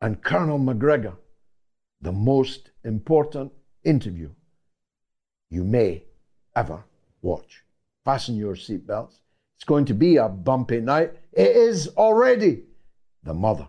and 0.00 0.22
Colonel 0.22 0.58
Macgregor, 0.58 1.14
the 2.00 2.12
most 2.12 2.70
important 2.84 3.52
interview 3.84 4.30
you 5.50 5.64
may 5.64 6.02
ever 6.56 6.84
watch. 7.22 7.64
Fasten 8.04 8.36
your 8.36 8.54
seatbelts. 8.54 9.20
It's 9.56 9.64
going 9.64 9.84
to 9.86 9.94
be 9.94 10.16
a 10.16 10.28
bumpy 10.28 10.80
night. 10.80 11.14
It 11.32 11.56
is 11.56 11.88
already 11.96 12.62
the 13.22 13.34
mother 13.34 13.68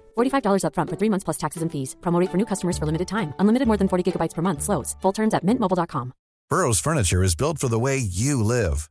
$45 0.17 0.63
upfront 0.65 0.89
for 0.89 0.97
three 0.97 1.09
months 1.09 1.23
plus 1.23 1.37
taxes 1.37 1.61
and 1.61 1.71
fees. 1.71 1.95
Promo 2.01 2.27
for 2.29 2.37
new 2.37 2.45
customers 2.45 2.77
for 2.77 2.85
limited 2.85 3.07
time. 3.07 3.33
Unlimited 3.39 3.67
more 3.67 3.77
than 3.77 3.87
40 3.87 4.11
gigabytes 4.11 4.35
per 4.35 4.41
month. 4.41 4.61
Slows. 4.61 4.95
Full 5.01 5.13
terms 5.13 5.33
at 5.33 5.45
mintmobile.com. 5.45 6.13
Burrow's 6.49 6.81
furniture 6.81 7.23
is 7.23 7.33
built 7.33 7.59
for 7.59 7.69
the 7.69 7.79
way 7.79 7.97
you 7.97 8.43
live. 8.43 8.89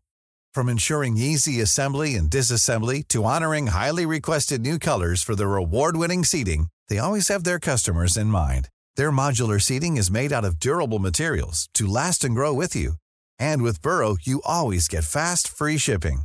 From 0.55 0.71
ensuring 0.71 1.19
easy 1.19 1.61
assembly 1.61 2.15
and 2.15 2.31
disassembly 2.31 3.07
to 3.09 3.27
honoring 3.27 3.67
highly 3.67 4.07
requested 4.07 4.63
new 4.63 4.79
colors 4.79 5.23
for 5.23 5.37
their 5.37 5.57
award-winning 5.57 6.25
seating, 6.25 6.69
they 6.89 6.99
always 6.99 7.29
have 7.29 7.45
their 7.45 7.59
customers 7.59 8.17
in 8.17 8.29
mind. 8.29 8.71
Their 8.97 9.13
modular 9.13 9.61
seating 9.61 9.99
is 9.99 10.11
made 10.11 10.33
out 10.33 10.47
of 10.47 10.59
durable 10.59 10.99
materials 10.99 11.69
to 11.75 11.87
last 11.87 12.25
and 12.25 12.35
grow 12.35 12.55
with 12.55 12.75
you. 12.75 12.95
And 13.39 13.63
with 13.63 13.83
Burrow, 13.83 14.17
you 14.23 14.41
always 14.47 14.89
get 14.89 15.05
fast, 15.05 15.47
free 15.47 15.77
shipping. 15.77 16.23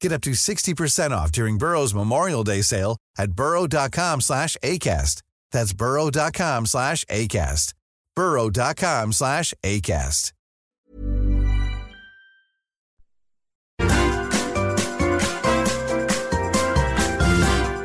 Get 0.00 0.12
up 0.12 0.22
to 0.22 0.30
60% 0.30 1.10
off 1.10 1.32
during 1.32 1.58
Burrow's 1.58 1.94
Memorial 1.94 2.44
Day 2.44 2.62
sale 2.62 2.96
at 3.18 3.32
burrow.com 3.32 4.20
slash 4.20 4.56
ACAST. 4.62 5.22
That's 5.52 5.72
burrow.com 5.72 6.66
slash 6.66 7.04
ACAST. 7.06 7.74
burrow.com 8.14 9.12
slash 9.12 9.54
ACAST. 9.64 10.32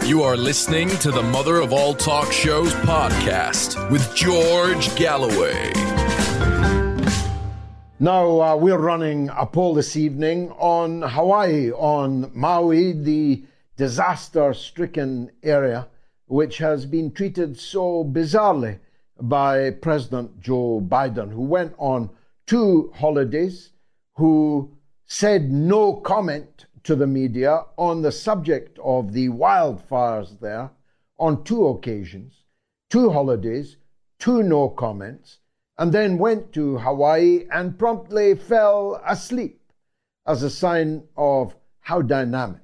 You 0.06 0.21
are 0.21 0.36
listening 0.36 0.89
to 0.97 1.12
the 1.12 1.23
Mother 1.23 1.58
of 1.58 1.71
All 1.73 1.93
Talk 1.95 2.32
Shows 2.32 2.73
podcast 2.76 3.89
with 3.89 4.13
George 4.13 4.93
Galloway. 4.95 5.71
Now, 8.04 8.42
uh, 8.42 8.56
we're 8.58 8.80
running 8.80 9.30
a 9.30 9.46
poll 9.46 9.76
this 9.76 9.96
evening 9.96 10.52
on 10.58 11.04
Hawaii, 11.04 11.72
on 11.72 12.32
Maui, 12.34 12.92
the 12.92 13.46
disaster 13.78 14.54
stricken 14.54 15.32
area, 15.42 15.88
which 16.26 16.58
has 16.58 16.86
been 16.86 17.13
treated 17.13 17.58
so 17.58 18.04
bizarrely 18.04 18.80
by 19.22 19.70
President 19.70 20.38
Joe 20.42 20.82
Biden, 20.86 21.32
who 21.32 21.44
went 21.44 21.76
on 21.78 22.10
two 22.46 22.92
holidays, 22.94 23.70
who 24.18 24.76
said 25.06 25.50
no 25.50 25.94
comment 25.94 26.66
to 26.84 26.98
the 26.98 27.08
media 27.08 27.62
on 27.78 28.02
the 28.02 28.12
subject 28.12 28.78
of 28.84 29.13
the 29.13 29.30
wildfires 29.30 30.38
there 30.42 30.72
on 31.20 31.42
two 31.46 31.68
occasions, 31.68 32.34
two 32.89 33.12
holidays, 33.12 33.78
two 34.20 34.44
no 34.44 34.68
comments, 34.68 35.38
and 35.77 35.91
then 35.91 36.17
went 36.17 36.53
to 36.53 36.77
Hawaii 36.77 37.45
and 37.51 37.79
promptly 37.79 38.36
fell 38.36 39.01
asleep 39.05 39.59
as 40.25 40.43
a 40.43 40.49
sign 40.49 41.03
of 41.17 41.55
how 41.81 42.01
dynamic 42.01 42.62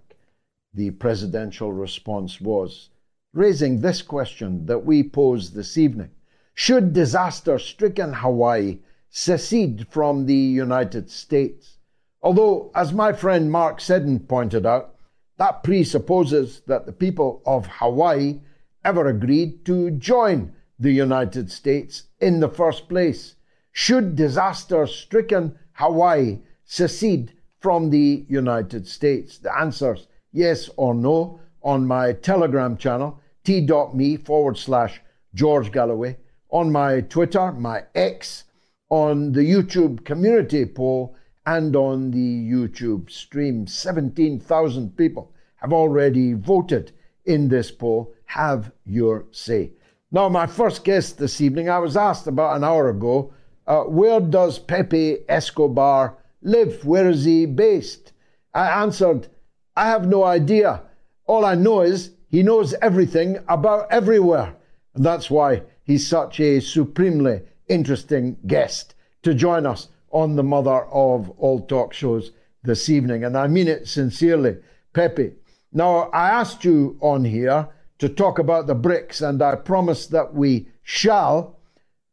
the 0.74 0.92
presidential 0.92 1.74
response 1.74 2.40
was, 2.40 2.90
raising 3.34 3.82
this 3.82 4.02
question 4.02 4.66
that 4.68 4.86
we 4.86 5.04
pose 5.04 5.52
this 5.52 5.78
evening 5.78 6.12
Should 6.54 6.94
disaster 6.94 7.58
stricken 7.58 8.14
Hawaii 8.14 8.80
secede 9.10 9.88
from 9.90 10.26
the 10.26 10.36
United 10.36 11.10
States? 11.10 11.78
Although, 12.22 12.70
as 12.76 12.94
my 12.94 13.14
friend 13.14 13.52
Mark 13.52 13.82
Seddon 13.82 14.20
pointed 14.20 14.66
out, 14.66 14.96
that 15.38 15.64
presupposes 15.64 16.62
that 16.68 16.86
the 16.86 16.92
people 16.92 17.42
of 17.46 17.66
Hawaii 17.66 18.42
ever 18.84 19.08
agreed 19.08 19.66
to 19.66 19.92
join 19.92 20.54
the 20.80 20.92
United 20.92 21.52
States 21.52 22.04
in 22.20 22.40
the 22.40 22.50
first 22.50 22.88
place. 22.88 23.36
Should 23.72 24.16
disaster 24.16 24.88
stricken 24.88 25.58
Hawaii 25.74 26.40
secede 26.64 27.34
from 27.60 27.90
the 27.90 28.26
United 28.30 28.88
States? 28.88 29.38
The 29.38 29.56
answer's 29.58 30.08
yes 30.32 30.70
or 30.78 30.94
no 30.94 31.40
on 31.62 31.86
my 31.86 32.14
Telegram 32.14 32.78
channel, 32.78 33.20
t.me 33.44 34.18
forward 34.18 34.58
slash 34.58 35.02
George 35.34 35.72
Galloway, 35.72 36.18
on 36.50 36.72
my 36.72 37.02
Twitter, 37.02 37.52
my 37.52 37.84
X, 37.94 38.46
on 38.90 39.34
the 39.34 39.42
YouTube 39.42 40.04
community 40.06 40.66
poll, 40.66 41.16
and 41.46 41.76
on 41.76 42.12
the 42.12 42.18
YouTube 42.18 43.10
stream. 43.10 43.68
17,000 43.68 44.96
people 44.96 45.32
have 45.58 45.74
already 45.74 46.34
voted 46.34 46.92
in 47.26 47.48
this 47.50 47.72
poll. 47.72 48.14
Have 48.26 48.72
your 48.86 49.26
say. 49.32 49.72
Now, 50.12 50.28
my 50.28 50.48
first 50.48 50.84
guest 50.84 51.20
this 51.20 51.40
evening, 51.40 51.70
I 51.70 51.78
was 51.78 51.96
asked 51.96 52.26
about 52.26 52.58
an 52.58 52.64
hour 52.64 52.90
ago, 52.90 53.32
uh, 53.68 53.82
where 53.84 54.20
does 54.20 54.58
Pepe 54.58 55.20
Escobar 55.30 56.18
live? 56.42 56.84
Where 56.84 57.08
is 57.10 57.26
he 57.26 57.46
based? 57.46 58.14
I 58.56 58.82
answered, 58.82 59.28
I 59.76 59.86
have 59.86 60.08
no 60.08 60.24
idea. 60.24 60.82
All 61.28 61.46
I 61.46 61.54
know 61.54 61.82
is 61.82 62.12
he 62.28 62.42
knows 62.42 62.74
everything 62.82 63.38
about 63.48 63.86
everywhere. 63.92 64.56
And 64.96 65.06
that's 65.06 65.30
why 65.30 65.62
he's 65.84 66.08
such 66.08 66.40
a 66.40 66.60
supremely 66.60 67.42
interesting 67.68 68.38
guest 68.48 68.96
to 69.22 69.36
join 69.36 69.68
us 69.68 69.90
on 70.10 70.36
the 70.36 70.44
mother 70.44 70.86
of 70.86 71.30
all 71.38 71.62
talk 71.62 71.94
shows 71.94 72.32
this 72.64 72.90
evening. 72.90 73.26
And 73.26 73.38
I 73.38 73.46
mean 73.46 73.68
it 73.68 73.88
sincerely, 73.88 74.58
Pepe. 74.94 75.34
Now, 75.72 76.10
I 76.10 76.32
asked 76.32 76.66
you 76.66 76.98
on 77.00 77.24
here 77.24 77.68
to 78.00 78.10
talk 78.10 78.40
about 78.40 78.68
the 78.68 78.76
BRICS, 78.76 79.28
and 79.28 79.42
I 79.42 79.56
promise 79.56 80.08
that 80.08 80.34
we 80.34 80.68
shall. 80.84 81.60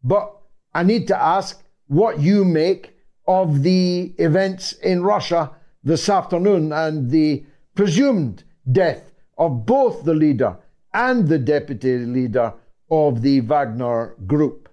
But 0.03 0.37
I 0.75 0.83
need 0.83 1.09
to 1.09 1.17
ask 1.21 1.63
what 1.87 2.21
you 2.21 2.45
make 2.45 2.95
of 3.27 3.63
the 3.63 4.15
events 4.19 4.73
in 4.73 5.03
Russia 5.03 5.53
this 5.83 6.09
afternoon 6.09 6.73
and 6.73 7.11
the 7.11 7.45
presumed 7.75 8.45
death 8.71 9.11
of 9.39 9.67
both 9.67 10.05
the 10.05 10.15
leader 10.15 10.57
and 10.93 11.29
the 11.29 11.39
deputy 11.39 11.99
leader 11.99 12.55
of 12.91 13.23
the 13.23 13.41
Wagner 13.41 14.17
group. 14.27 14.69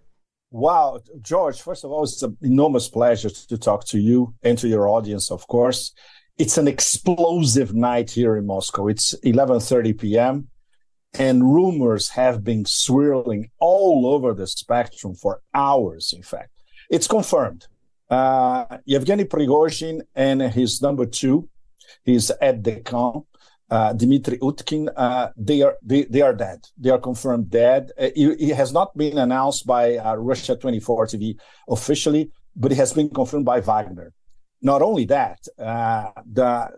Wow, 0.52 1.00
George, 1.22 1.62
first 1.62 1.84
of 1.84 1.92
all, 1.92 2.04
it's 2.04 2.22
an 2.22 2.38
enormous 2.42 2.88
pleasure 2.88 3.30
to 3.30 3.58
talk 3.58 3.86
to 3.88 4.00
you 4.00 4.36
and 4.44 4.58
to 4.60 4.68
your 4.68 4.88
audience, 4.88 5.32
of 5.32 5.48
course. 5.48 5.94
It's 6.38 6.58
an 6.58 6.68
explosive 6.68 7.74
night 7.74 8.12
here 8.12 8.38
in 8.38 8.46
Moscow. 8.46 8.88
It's 8.88 9.14
11:30 9.24 10.00
p.m. 10.00 10.48
and 11.14 11.54
rumors 11.54 12.10
have 12.10 12.44
been 12.44 12.66
swirling 12.66 13.52
all 13.60 14.08
over 14.08 14.34
the 14.34 14.48
spectrum 14.48 15.14
for 15.16 15.42
hours, 15.54 16.14
in 16.14 16.24
fact. 16.24 16.50
It's 16.90 17.08
confirmed. 17.08 17.68
Uh, 18.10 18.78
Yevgeny 18.86 19.26
Prigozhin 19.26 20.02
and 20.16 20.42
his 20.42 20.82
number 20.82 21.06
two, 21.06 21.50
his 22.04 22.32
aide 22.42 22.64
de 22.64 22.80
camp, 22.82 23.26
uh, 23.70 23.94
Dmitry 23.94 24.38
Utkin, 24.40 24.90
uh, 24.96 25.30
they 25.36 25.62
are 25.62 25.76
they, 25.82 26.04
they 26.04 26.22
are 26.22 26.34
dead. 26.34 26.60
They 26.78 26.90
are 26.90 27.00
confirmed 27.00 27.50
dead. 27.50 27.92
Uh, 28.00 28.10
it, 28.16 28.38
it, 28.40 28.56
has 28.56 28.72
not 28.72 28.96
been 28.96 29.18
announced 29.18 29.66
by 29.66 29.98
uh, 29.98 30.16
Russia 30.16 30.56
24 30.56 31.08
TV 31.08 31.40
officially, 31.68 32.32
but 32.56 32.72
it 32.72 32.76
has 32.76 32.94
been 32.94 33.10
confirmed 33.10 33.46
by 33.46 33.62
Wagner. 33.62 34.14
Not 34.62 34.82
only 34.82 35.06
that, 35.06 35.40
uh, 35.58 36.12
the 36.32 36.70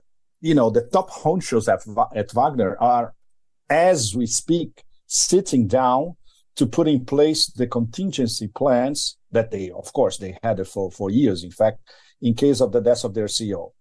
you 0.41 0.53
know, 0.53 0.69
the 0.69 0.81
top 0.81 1.09
honchos 1.09 1.67
at, 1.67 1.81
at 2.15 2.31
Wagner 2.31 2.77
are, 2.79 3.13
as 3.69 4.15
we 4.15 4.25
speak, 4.25 4.83
sitting 5.07 5.67
down 5.67 6.15
to 6.55 6.65
put 6.65 6.87
in 6.87 7.05
place 7.05 7.47
the 7.47 7.67
contingency 7.67 8.47
plans 8.47 9.17
that 9.31 9.51
they, 9.51 9.69
of 9.71 9.91
course, 9.93 10.17
they 10.17 10.37
had 10.41 10.65
for, 10.67 10.89
for 10.91 11.09
years, 11.09 11.43
in 11.43 11.51
fact, 11.51 11.79
in 12.21 12.33
case 12.33 12.61
of 12.61 12.71
the 12.71 12.79
death 12.79 13.03
of 13.03 13.13
their 13.13 13.25
CEO. 13.25 13.71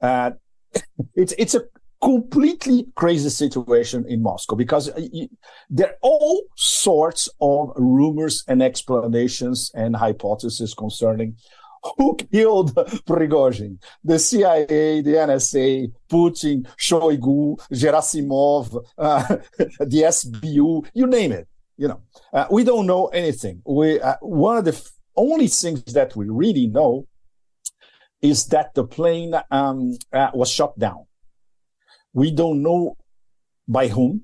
Uh, 0.00 0.32
it's, 1.14 1.34
it's 1.38 1.54
a 1.54 1.62
completely 2.02 2.86
crazy 2.96 3.30
situation 3.30 4.04
in 4.08 4.22
Moscow 4.22 4.56
because 4.56 4.90
uh, 4.90 5.00
there 5.70 5.88
are 5.88 5.96
all 6.02 6.42
sorts 6.56 7.28
of 7.40 7.72
rumors 7.76 8.44
and 8.46 8.62
explanations 8.62 9.70
and 9.74 9.96
hypotheses 9.96 10.74
concerning 10.74 11.36
who 11.98 12.16
killed 12.16 12.74
Prigozhin? 13.06 13.78
The 14.02 14.18
CIA, 14.18 15.00
the 15.02 15.14
NSA, 15.14 15.92
Putin, 16.10 16.66
Shoigu, 16.78 17.58
Gerasimov, 17.72 18.84
uh, 18.98 19.36
the 19.58 20.02
SBU, 20.02 20.86
you 20.94 21.06
name 21.06 21.32
it. 21.32 21.48
You 21.76 21.88
know, 21.88 22.00
uh, 22.32 22.46
we 22.50 22.62
don't 22.62 22.86
know 22.86 23.08
anything. 23.08 23.60
We 23.66 24.00
uh, 24.00 24.14
one 24.20 24.58
of 24.58 24.64
the 24.64 24.72
f- 24.72 24.92
only 25.16 25.48
things 25.48 25.82
that 25.92 26.14
we 26.14 26.28
really 26.28 26.68
know 26.68 27.06
is 28.22 28.46
that 28.46 28.74
the 28.74 28.84
plane 28.84 29.34
um, 29.50 29.98
uh, 30.12 30.30
was 30.32 30.50
shot 30.50 30.78
down. 30.78 31.06
We 32.12 32.30
don't 32.30 32.62
know 32.62 32.96
by 33.66 33.88
whom. 33.88 34.22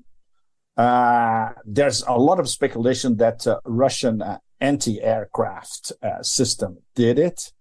Uh, 0.77 1.49
there's 1.65 2.03
a 2.03 2.13
lot 2.13 2.39
of 2.39 2.47
speculation 2.47 3.17
that 3.17 3.45
uh, 3.45 3.59
Russian 3.65 4.23
anti-aircraft 4.61 5.91
uh, 6.01 6.21
system 6.21 6.77
did 6.95 7.19
it. 7.19 7.51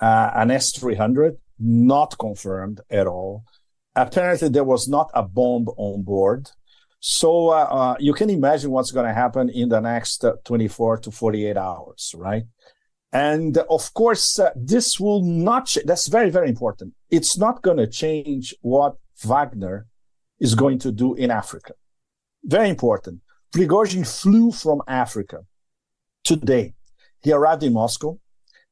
Uh, 0.00 0.30
an 0.34 0.50
S-300, 0.50 1.36
not 1.58 2.18
confirmed 2.18 2.80
at 2.90 3.06
all. 3.06 3.44
Apparently, 3.94 4.48
there 4.48 4.64
was 4.64 4.88
not 4.88 5.10
a 5.14 5.22
bomb 5.22 5.68
on 5.76 6.02
board. 6.02 6.50
So 6.98 7.48
uh, 7.48 7.96
you 7.98 8.12
can 8.12 8.30
imagine 8.30 8.70
what's 8.70 8.90
going 8.90 9.06
to 9.06 9.14
happen 9.14 9.48
in 9.48 9.68
the 9.68 9.80
next 9.80 10.24
24 10.44 10.98
to 10.98 11.10
48 11.10 11.56
hours, 11.56 12.14
right? 12.16 12.44
And 13.12 13.58
of 13.58 13.92
course, 13.92 14.38
uh, 14.38 14.50
this 14.56 14.98
will 14.98 15.22
not, 15.22 15.66
ch- 15.66 15.84
that's 15.84 16.06
very, 16.06 16.30
very 16.30 16.48
important. 16.48 16.94
It's 17.10 17.36
not 17.36 17.62
going 17.62 17.76
to 17.76 17.86
change 17.86 18.54
what 18.62 18.96
Wagner 19.24 19.86
is 20.40 20.54
going 20.54 20.78
to 20.80 20.90
do 20.90 21.14
in 21.14 21.30
Africa. 21.30 21.74
Very 22.44 22.70
important. 22.70 23.20
Prigozhin 23.54 24.06
flew 24.06 24.50
from 24.50 24.80
Africa 24.88 25.40
today. 26.24 26.74
He 27.22 27.32
arrived 27.32 27.62
in 27.62 27.72
Moscow 27.72 28.18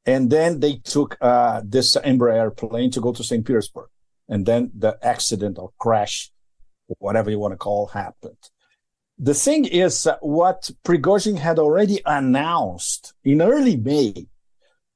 and 0.07 0.31
then 0.31 0.61
they 0.61 0.77
took 0.77 1.17
uh, 1.21 1.63
this 1.65 1.97
Embraer 1.97 2.57
plane 2.57 2.91
to 2.93 3.01
go 3.01 3.13
to 3.13 3.23
St. 3.23 3.45
Petersburg. 3.45 3.89
And 4.29 4.47
then 4.47 4.71
the 4.77 4.97
accident 5.03 5.59
or 5.59 5.71
crash, 5.79 6.31
whatever 6.99 7.31
you 7.31 7.39
want 7.39 7.53
to 7.53 7.59
call, 7.59 7.89
happened. 7.89 8.37
The 9.19 9.35
thing 9.35 9.65
is, 9.67 10.07
uh, 10.07 10.17
what 10.21 10.71
Prigozhin 10.85 11.37
had 11.37 11.59
already 11.59 12.01
announced 12.07 13.13
in 13.25 13.43
early 13.43 13.77
May 13.77 14.29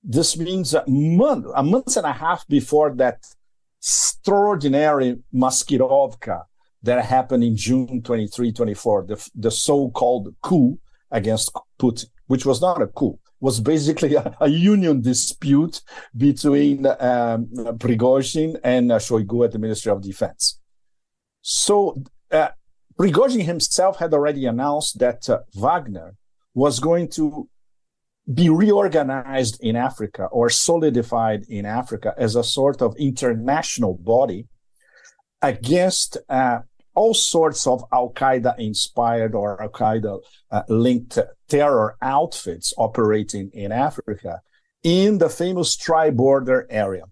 this 0.05 0.37
means 0.37 0.75
a 0.75 0.85
month, 0.87 1.47
a 1.57 1.63
month 1.63 1.97
and 1.97 2.07
a 2.07 2.13
half 2.13 2.47
before 2.47 2.95
that 2.97 3.25
extraordinary 3.81 5.19
Maskirovka 5.35 6.45
that 6.83 7.05
happened 7.05 7.43
in 7.43 7.57
June 7.57 8.03
23, 8.03 8.53
24, 8.53 9.07
the, 9.09 9.31
the 9.35 9.51
so-called 9.51 10.35
coup 10.43 10.79
against 11.11 11.51
Putin, 11.81 12.11
which 12.27 12.47
was 12.47 12.61
not 12.61 12.83
a 12.83 12.87
coup, 12.87 13.19
was 13.41 13.61
basically 13.61 14.15
a, 14.15 14.37
a 14.41 14.49
union 14.49 15.01
dispute 15.01 15.81
between 16.17 16.87
um, 16.87 17.47
Prigozhin 17.79 18.59
and 18.65 18.93
uh, 18.93 18.99
Shoigu 18.99 19.45
at 19.45 19.53
the 19.53 19.59
Ministry 19.59 19.93
of 19.93 20.03
Defense. 20.03 20.61
So 21.43 22.03
uh, 22.31 22.49
Prigozhin 22.99 23.43
himself 23.43 23.99
had 23.99 24.15
already 24.15 24.47
announced 24.47 24.99
that 24.99 25.29
uh, 25.29 25.41
Wagner 25.55 26.15
was 26.55 26.81
going 26.81 27.09
to 27.11 27.49
be 28.33 28.49
reorganized 28.49 29.63
in 29.63 29.77
Africa 29.77 30.27
or 30.33 30.49
solidified 30.49 31.45
in 31.49 31.67
Africa 31.67 32.15
as 32.17 32.37
a 32.37 32.45
sort 32.45 32.81
of 32.81 32.97
international 32.97 33.95
body 33.95 34.47
against 35.43 36.17
uh, 36.29 36.61
all 36.95 37.13
sorts 37.13 37.67
of 37.67 37.85
Al 37.93 38.11
Qaeda 38.11 38.59
inspired 38.59 39.35
or 39.35 39.61
Al 39.61 39.69
Qaeda 39.69 40.21
uh, 40.51 40.63
linked 40.69 41.19
terror 41.49 41.97
outfits 42.03 42.73
operating 42.77 43.51
in 43.53 43.73
Africa 43.73 44.41
in 44.83 45.19
the 45.19 45.29
famous 45.29 45.77
tri 45.77 46.11
border 46.11 46.67
area. 46.71 47.05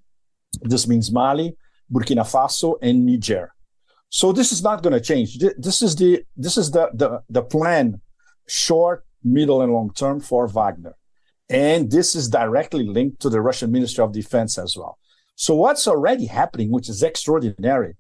This 0.60 0.86
means 0.86 1.10
Mali, 1.10 1.56
Burkina 1.90 2.24
Faso, 2.24 2.76
and 2.82 3.06
Niger. 3.06 3.52
So 4.10 4.32
this 4.32 4.52
is 4.52 4.62
not 4.62 4.82
going 4.82 4.92
to 4.92 5.00
change. 5.00 5.38
This 5.38 5.80
is 5.80 5.96
the 5.96 6.24
this 6.36 6.58
is 6.58 6.70
the, 6.70 6.90
the 6.92 7.22
the 7.30 7.42
plan, 7.42 8.00
short, 8.46 9.04
middle, 9.24 9.62
and 9.62 9.72
long 9.72 9.92
term 9.94 10.20
for 10.20 10.46
Wagner. 10.46 10.96
And 11.48 11.90
this 11.90 12.14
is 12.14 12.28
directly 12.28 12.86
linked 12.86 13.20
to 13.22 13.30
the 13.30 13.40
Russian 13.40 13.72
Ministry 13.72 14.04
of 14.04 14.12
Defense 14.12 14.58
as 14.58 14.76
well. 14.76 14.98
So 15.34 15.54
what's 15.54 15.88
already 15.88 16.26
happening, 16.26 16.70
which 16.70 16.88
is 16.88 17.02
extraordinary, 17.02 17.96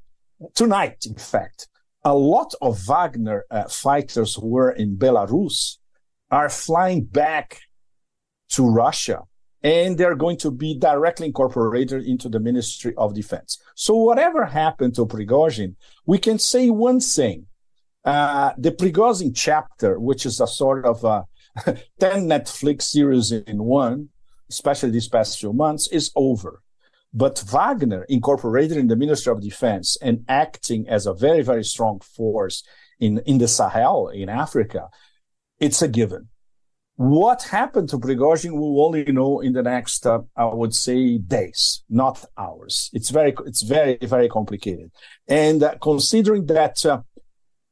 tonight, 0.54 1.04
in 1.06 1.14
fact, 1.14 1.68
a 2.04 2.14
lot 2.14 2.54
of 2.60 2.78
Wagner 2.86 3.44
uh, 3.50 3.64
fighters 3.64 4.38
were 4.38 4.70
in 4.70 4.96
Belarus 4.96 5.78
are 6.32 6.48
flying 6.48 7.04
back 7.04 7.60
to 8.48 8.66
Russia 8.66 9.20
and 9.62 9.96
they're 9.96 10.16
going 10.16 10.38
to 10.38 10.50
be 10.50 10.76
directly 10.76 11.26
incorporated 11.26 12.04
into 12.04 12.28
the 12.28 12.40
Ministry 12.40 12.94
of 12.96 13.14
Defense. 13.14 13.62
So 13.76 13.94
whatever 13.94 14.44
happened 14.46 14.96
to 14.96 15.06
Prigozhin, 15.06 15.76
we 16.04 16.18
can 16.18 16.38
say 16.38 16.70
one 16.70 16.98
thing. 16.98 17.46
Uh, 18.04 18.52
the 18.58 18.72
Prigozhin 18.72 19.32
chapter, 19.34 20.00
which 20.00 20.26
is 20.26 20.40
a 20.40 20.46
sort 20.46 20.84
of 20.84 21.04
a 21.04 21.26
10 22.00 22.26
Netflix 22.26 22.82
series 22.82 23.30
in 23.30 23.62
one, 23.62 24.08
especially 24.50 24.90
these 24.90 25.08
past 25.08 25.38
few 25.38 25.52
months, 25.52 25.86
is 25.88 26.10
over. 26.16 26.62
But 27.14 27.44
Wagner, 27.52 28.04
incorporated 28.08 28.78
in 28.78 28.88
the 28.88 28.96
Ministry 28.96 29.30
of 29.32 29.42
Defense 29.42 29.96
and 30.00 30.24
acting 30.28 30.88
as 30.88 31.06
a 31.06 31.14
very, 31.14 31.42
very 31.42 31.62
strong 31.62 32.00
force 32.00 32.64
in, 32.98 33.18
in 33.26 33.38
the 33.38 33.48
Sahel, 33.48 34.08
in 34.08 34.28
Africa, 34.28 34.88
it's 35.62 35.80
a 35.80 35.88
given. 35.88 36.28
What 36.96 37.44
happened 37.44 37.88
to 37.90 37.98
Prigozhin, 37.98 38.52
we'll 38.52 38.84
only 38.84 39.04
know 39.04 39.40
in 39.40 39.52
the 39.52 39.62
next, 39.62 40.06
uh, 40.06 40.20
I 40.36 40.44
would 40.44 40.74
say, 40.74 41.18
days, 41.18 41.84
not 41.88 42.24
hours. 42.36 42.90
It's 42.92 43.10
very, 43.10 43.32
it's 43.46 43.62
very, 43.62 43.96
very 44.02 44.28
complicated. 44.28 44.90
And 45.28 45.62
uh, 45.62 45.76
considering 45.80 46.46
that, 46.46 46.84
uh, 46.84 47.02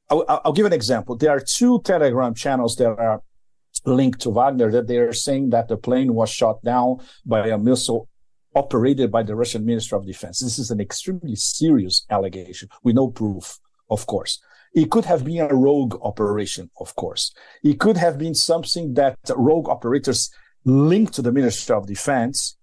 I'll, 0.08 0.24
I'll, 0.28 0.52
give 0.52 0.66
an 0.66 0.72
example. 0.72 1.16
There 1.16 1.30
are 1.30 1.40
two 1.40 1.82
Telegram 1.82 2.34
channels 2.34 2.76
that 2.76 2.88
are 2.88 3.22
linked 3.84 4.20
to 4.22 4.30
Wagner 4.30 4.70
that 4.70 4.86
they 4.86 4.98
are 4.98 5.12
saying 5.12 5.50
that 5.50 5.68
the 5.68 5.76
plane 5.76 6.14
was 6.14 6.30
shot 6.30 6.62
down 6.64 7.00
by 7.26 7.48
a 7.48 7.58
missile 7.58 8.08
operated 8.54 9.10
by 9.10 9.22
the 9.22 9.34
Russian 9.34 9.64
Minister 9.64 9.96
of 9.96 10.06
Defense. 10.06 10.40
This 10.40 10.58
is 10.58 10.70
an 10.70 10.80
extremely 10.80 11.36
serious 11.36 12.06
allegation 12.10 12.68
with 12.82 12.96
no 12.96 13.08
proof, 13.08 13.58
of 13.90 14.06
course. 14.06 14.40
It 14.72 14.90
could 14.90 15.04
have 15.06 15.24
been 15.24 15.40
a 15.40 15.54
rogue 15.54 15.98
operation, 16.02 16.70
of 16.78 16.94
course. 16.94 17.32
It 17.62 17.80
could 17.80 17.96
have 17.96 18.18
been 18.18 18.34
something 18.34 18.94
that 18.94 19.18
rogue 19.36 19.68
operators 19.68 20.30
linked 20.64 21.14
to 21.14 21.22
the 21.22 21.32
Ministry 21.32 21.74
of 21.74 21.86
Defense 21.86 22.56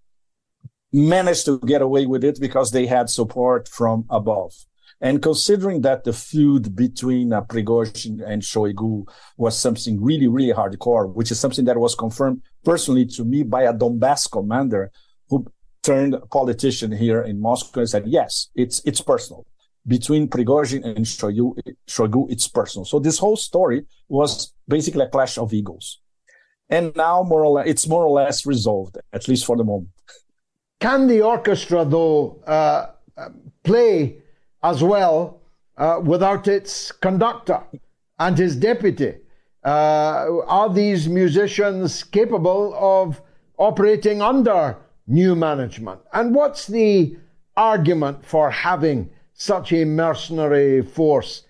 managed 0.93 1.45
to 1.45 1.59
get 1.59 1.81
away 1.81 2.05
with 2.05 2.23
it 2.23 2.39
because 2.39 2.71
they 2.71 2.85
had 2.85 3.09
support 3.09 3.67
from 3.67 4.05
above. 4.09 4.53
And 4.99 5.21
considering 5.21 5.81
that 5.81 6.05
the 6.05 6.13
feud 6.13 6.75
between 6.75 7.31
uh, 7.31 7.43
Prigozhin 7.43 8.19
and 8.25 8.41
Shoigu 8.41 9.07
was 9.37 9.57
something 9.57 10.01
really, 10.01 10.27
really 10.27 10.53
hardcore, 10.53 11.13
which 11.13 11.29
is 11.29 11.39
something 11.39 11.65
that 11.65 11.77
was 11.77 11.93
confirmed 11.93 12.41
personally 12.63 13.05
to 13.05 13.23
me 13.23 13.43
by 13.43 13.63
a 13.63 13.73
Donbass 13.73 14.31
commander 14.31 14.91
who 15.29 15.45
turned 15.83 16.15
politician 16.31 16.91
here 16.91 17.21
in 17.21 17.39
Moscow 17.39 17.81
and 17.81 17.89
said, 17.89 18.07
yes, 18.07 18.49
it's, 18.55 18.81
it's 18.85 19.01
personal. 19.01 19.45
Between 19.87 20.27
Prigozhin 20.27 20.83
and 20.83 21.05
Shoigu, 21.05 21.55
Shoigu, 21.87 22.29
it's 22.29 22.47
personal. 22.47 22.85
So 22.85 22.99
this 22.99 23.17
whole 23.17 23.37
story 23.37 23.85
was 24.09 24.53
basically 24.67 25.05
a 25.05 25.09
clash 25.09 25.37
of 25.37 25.53
egos. 25.53 25.99
And 26.69 26.93
now 26.95 27.23
more 27.23 27.45
or 27.45 27.51
less, 27.51 27.67
it's 27.67 27.87
more 27.87 28.05
or 28.05 28.11
less 28.11 28.45
resolved, 28.45 28.97
at 29.13 29.27
least 29.27 29.45
for 29.45 29.55
the 29.55 29.63
moment. 29.63 29.89
Can 30.79 31.07
the 31.07 31.21
orchestra, 31.21 31.85
though, 31.85 32.41
uh, 32.45 32.87
play 33.63 34.17
as 34.63 34.83
well 34.83 35.41
uh, 35.77 36.01
without 36.03 36.47
its 36.47 36.91
conductor 36.91 37.61
and 38.19 38.37
his 38.37 38.55
deputy? 38.55 39.15
Uh, 39.63 40.43
are 40.47 40.73
these 40.73 41.07
musicians 41.07 42.03
capable 42.03 42.73
of 42.77 43.21
operating 43.57 44.21
under 44.21 44.77
new 45.07 45.35
management? 45.35 46.01
And 46.13 46.35
what's 46.35 46.67
the 46.67 47.17
argument 47.55 48.25
for 48.25 48.51
having 48.51 49.09
such 49.37 49.71
a 49.71 49.85
mercenary 49.85 50.81
force? 50.81 51.43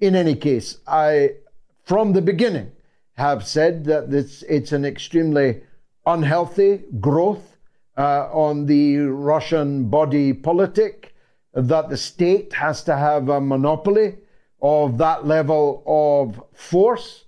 In 0.00 0.16
any 0.16 0.34
case, 0.34 0.78
I, 0.86 1.36
from 1.84 2.12
the 2.12 2.22
beginning, 2.22 2.72
have 3.12 3.46
said 3.46 3.84
that 3.84 4.10
this, 4.10 4.42
it's 4.48 4.72
an 4.72 4.84
extremely 4.84 5.62
unhealthy 6.06 6.82
growth 7.00 7.56
uh, 7.96 8.28
on 8.32 8.66
the 8.66 8.98
Russian 8.98 9.88
body 9.88 10.32
politic 10.32 11.14
that 11.52 11.88
the 11.88 11.96
state 11.96 12.52
has 12.52 12.82
to 12.84 12.96
have 12.96 13.28
a 13.28 13.40
monopoly 13.40 14.16
of 14.60 14.98
that 14.98 15.26
level 15.26 15.84
of 15.86 16.42
force, 16.52 17.24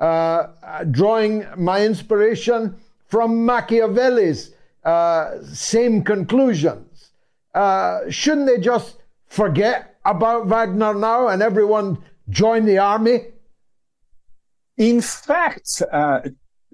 uh, 0.00 0.48
drawing 0.90 1.46
my 1.56 1.86
inspiration 1.86 2.76
from 3.06 3.46
Machiavelli's 3.46 4.52
uh, 4.84 5.42
same 5.44 6.02
conclusions. 6.02 7.12
Uh, 7.54 8.00
shouldn't 8.10 8.46
they 8.46 8.58
just 8.58 8.99
forget 9.30 9.96
about 10.04 10.46
Wagner 10.46 10.92
now 10.92 11.28
and 11.28 11.40
everyone 11.42 11.98
join 12.28 12.66
the 12.66 12.78
army? 12.78 13.28
In 14.76 15.00
fact, 15.00 15.82
uh, 15.90 16.20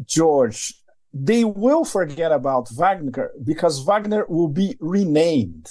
George, 0.04 0.74
they 1.12 1.44
will 1.44 1.84
forget 1.84 2.32
about 2.32 2.68
Wagner 2.70 3.30
because 3.44 3.84
Wagner 3.84 4.26
will 4.28 4.48
be 4.48 4.76
renamed 4.80 5.70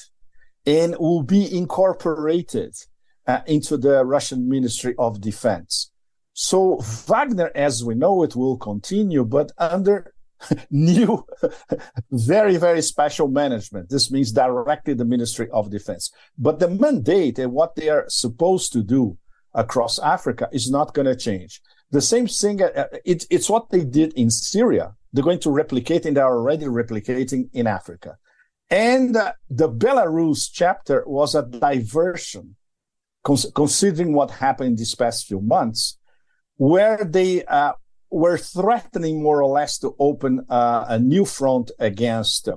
and 0.65 0.95
will 0.97 1.23
be 1.23 1.55
incorporated 1.55 2.73
uh, 3.27 3.41
into 3.45 3.77
the 3.77 4.05
Russian 4.05 4.49
Ministry 4.49 4.95
of 4.97 5.21
Defense. 5.21 5.91
So 6.33 6.77
Wagner, 7.07 7.51
as 7.55 7.83
we 7.83 7.95
know 7.95 8.23
it, 8.23 8.35
will 8.35 8.57
continue, 8.57 9.23
but 9.23 9.51
under 9.57 10.13
new, 10.71 11.25
very, 12.11 12.57
very 12.57 12.81
special 12.81 13.27
management. 13.27 13.89
This 13.89 14.11
means 14.11 14.31
directly 14.31 14.93
the 14.93 15.05
Ministry 15.05 15.49
of 15.51 15.71
Defense. 15.71 16.11
But 16.37 16.59
the 16.59 16.69
mandate 16.69 17.39
and 17.39 17.51
what 17.51 17.75
they 17.75 17.89
are 17.89 18.05
supposed 18.07 18.73
to 18.73 18.83
do 18.83 19.17
across 19.53 19.99
Africa 19.99 20.49
is 20.51 20.69
not 20.69 20.93
going 20.93 21.05
to 21.05 21.15
change. 21.15 21.61
The 21.91 22.01
same 22.01 22.27
thing, 22.27 22.61
uh, 22.61 22.87
it, 23.05 23.25
it's 23.29 23.49
what 23.49 23.69
they 23.69 23.83
did 23.83 24.13
in 24.13 24.29
Syria. 24.29 24.95
They're 25.13 25.23
going 25.23 25.39
to 25.39 25.51
replicate 25.51 26.05
and 26.05 26.17
they're 26.17 26.25
already 26.25 26.65
replicating 26.65 27.49
in 27.53 27.67
Africa. 27.67 28.17
And 28.69 29.15
uh, 29.15 29.33
the 29.49 29.69
Belarus 29.69 30.49
chapter 30.51 31.03
was 31.05 31.35
a 31.35 31.43
diversion, 31.43 32.55
cons- 33.23 33.51
considering 33.53 34.13
what 34.13 34.31
happened 34.31 34.77
these 34.77 34.95
past 34.95 35.27
few 35.27 35.39
months, 35.39 35.97
where 36.57 37.03
they 37.05 37.45
uh, 37.45 37.73
were 38.09 38.37
threatening 38.37 39.21
more 39.21 39.41
or 39.41 39.51
less 39.51 39.77
to 39.79 39.95
open 39.99 40.45
uh, 40.49 40.85
a 40.87 40.99
new 40.99 41.25
front 41.25 41.71
against 41.79 42.49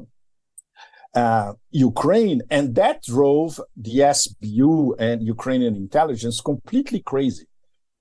uh, 1.14 1.52
Ukraine. 1.70 2.42
And 2.50 2.74
that 2.74 3.02
drove 3.02 3.60
the 3.76 3.98
SBU 3.98 4.94
and 4.98 5.22
Ukrainian 5.22 5.74
intelligence 5.76 6.40
completely 6.40 7.00
crazy. 7.00 7.46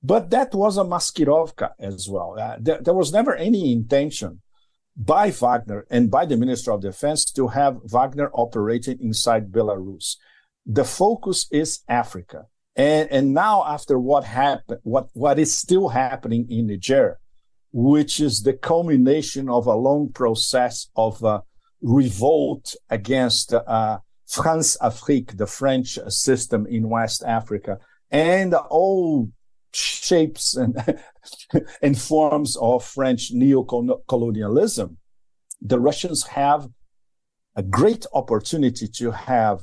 But 0.04 0.30
that 0.30 0.54
was 0.54 0.78
a 0.78 0.84
maskirovka 0.84 1.72
as 1.80 2.08
well. 2.08 2.36
Uh, 2.40 2.58
there, 2.60 2.80
there 2.82 2.94
was 2.94 3.12
never 3.12 3.36
any 3.36 3.72
intention 3.72 4.42
by 4.96 5.32
Wagner 5.32 5.86
and 5.90 6.10
by 6.10 6.26
the 6.26 6.38
Minister 6.38 6.72
of 6.72 6.82
Defense 6.82 7.26
to 7.32 7.48
have 7.50 7.80
Wagner 7.84 8.30
operating 8.34 9.00
inside 9.02 9.52
Belarus. 9.52 10.16
The 10.66 10.84
focus 10.84 11.48
is 11.52 11.82
Africa. 11.88 12.46
And, 12.76 13.10
and 13.12 13.34
now 13.34 13.64
after 13.66 13.98
what 13.98 14.24
happened, 14.24 14.80
what, 14.84 15.10
what 15.14 15.40
is 15.40 15.54
still 15.56 15.90
happening 15.90 16.48
in 16.50 16.68
Niger, 16.68 17.20
which 17.72 18.20
is 18.20 18.44
the 18.44 18.54
culmination 18.54 19.50
of 19.50 19.68
a 19.68 19.76
long 19.76 20.12
process 20.12 20.90
of 20.96 21.24
uh, 21.24 21.42
revolt 21.82 22.76
against 22.90 23.54
uh, 23.54 24.00
France 24.26 24.78
Afrique, 24.82 25.38
the 25.38 25.48
French 25.48 26.00
system 26.08 26.66
in 26.68 26.90
West 26.90 27.24
Africa, 27.26 27.78
and 28.12 28.54
all 28.54 29.30
shapes 29.74 30.56
and, 30.56 30.76
and 31.82 32.00
forms 32.00 32.58
of 32.58 32.84
French 32.84 33.32
neo-colonialism, 33.32 34.98
the 35.62 35.80
Russians 35.80 36.26
have 36.28 36.70
a 37.56 37.64
great 37.64 38.06
opportunity 38.14 38.88
to 38.88 39.12
have 39.12 39.62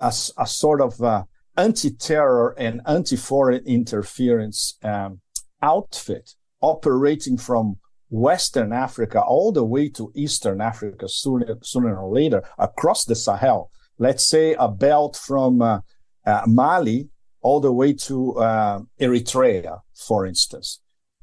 a, 0.00 0.12
a 0.38 0.46
sort 0.46 0.80
of 0.80 1.00
uh, 1.02 1.24
anti-terror 1.56 2.54
and 2.58 2.80
anti-foreign 2.86 3.64
interference 3.64 4.78
um, 4.82 5.20
outfit 5.62 6.34
operating 6.60 7.36
from 7.36 7.76
Western 8.10 8.72
Africa 8.72 9.20
all 9.20 9.52
the 9.52 9.64
way 9.64 9.88
to 9.90 10.10
Eastern 10.14 10.60
Africa 10.60 11.08
sooner, 11.08 11.58
sooner 11.62 11.98
or 11.98 12.12
later 12.12 12.42
across 12.58 13.04
the 13.04 13.14
Sahel. 13.14 13.70
Let's 13.98 14.26
say 14.26 14.54
a 14.54 14.68
belt 14.68 15.16
from 15.16 15.60
uh, 15.60 15.80
uh, 16.24 16.42
Mali 16.46 17.08
all 17.42 17.60
the 17.60 17.72
way 17.72 17.92
to 17.92 18.36
uh, 18.38 18.80
Eritrea, 19.00 19.80
for 19.94 20.26
instance, 20.26 20.80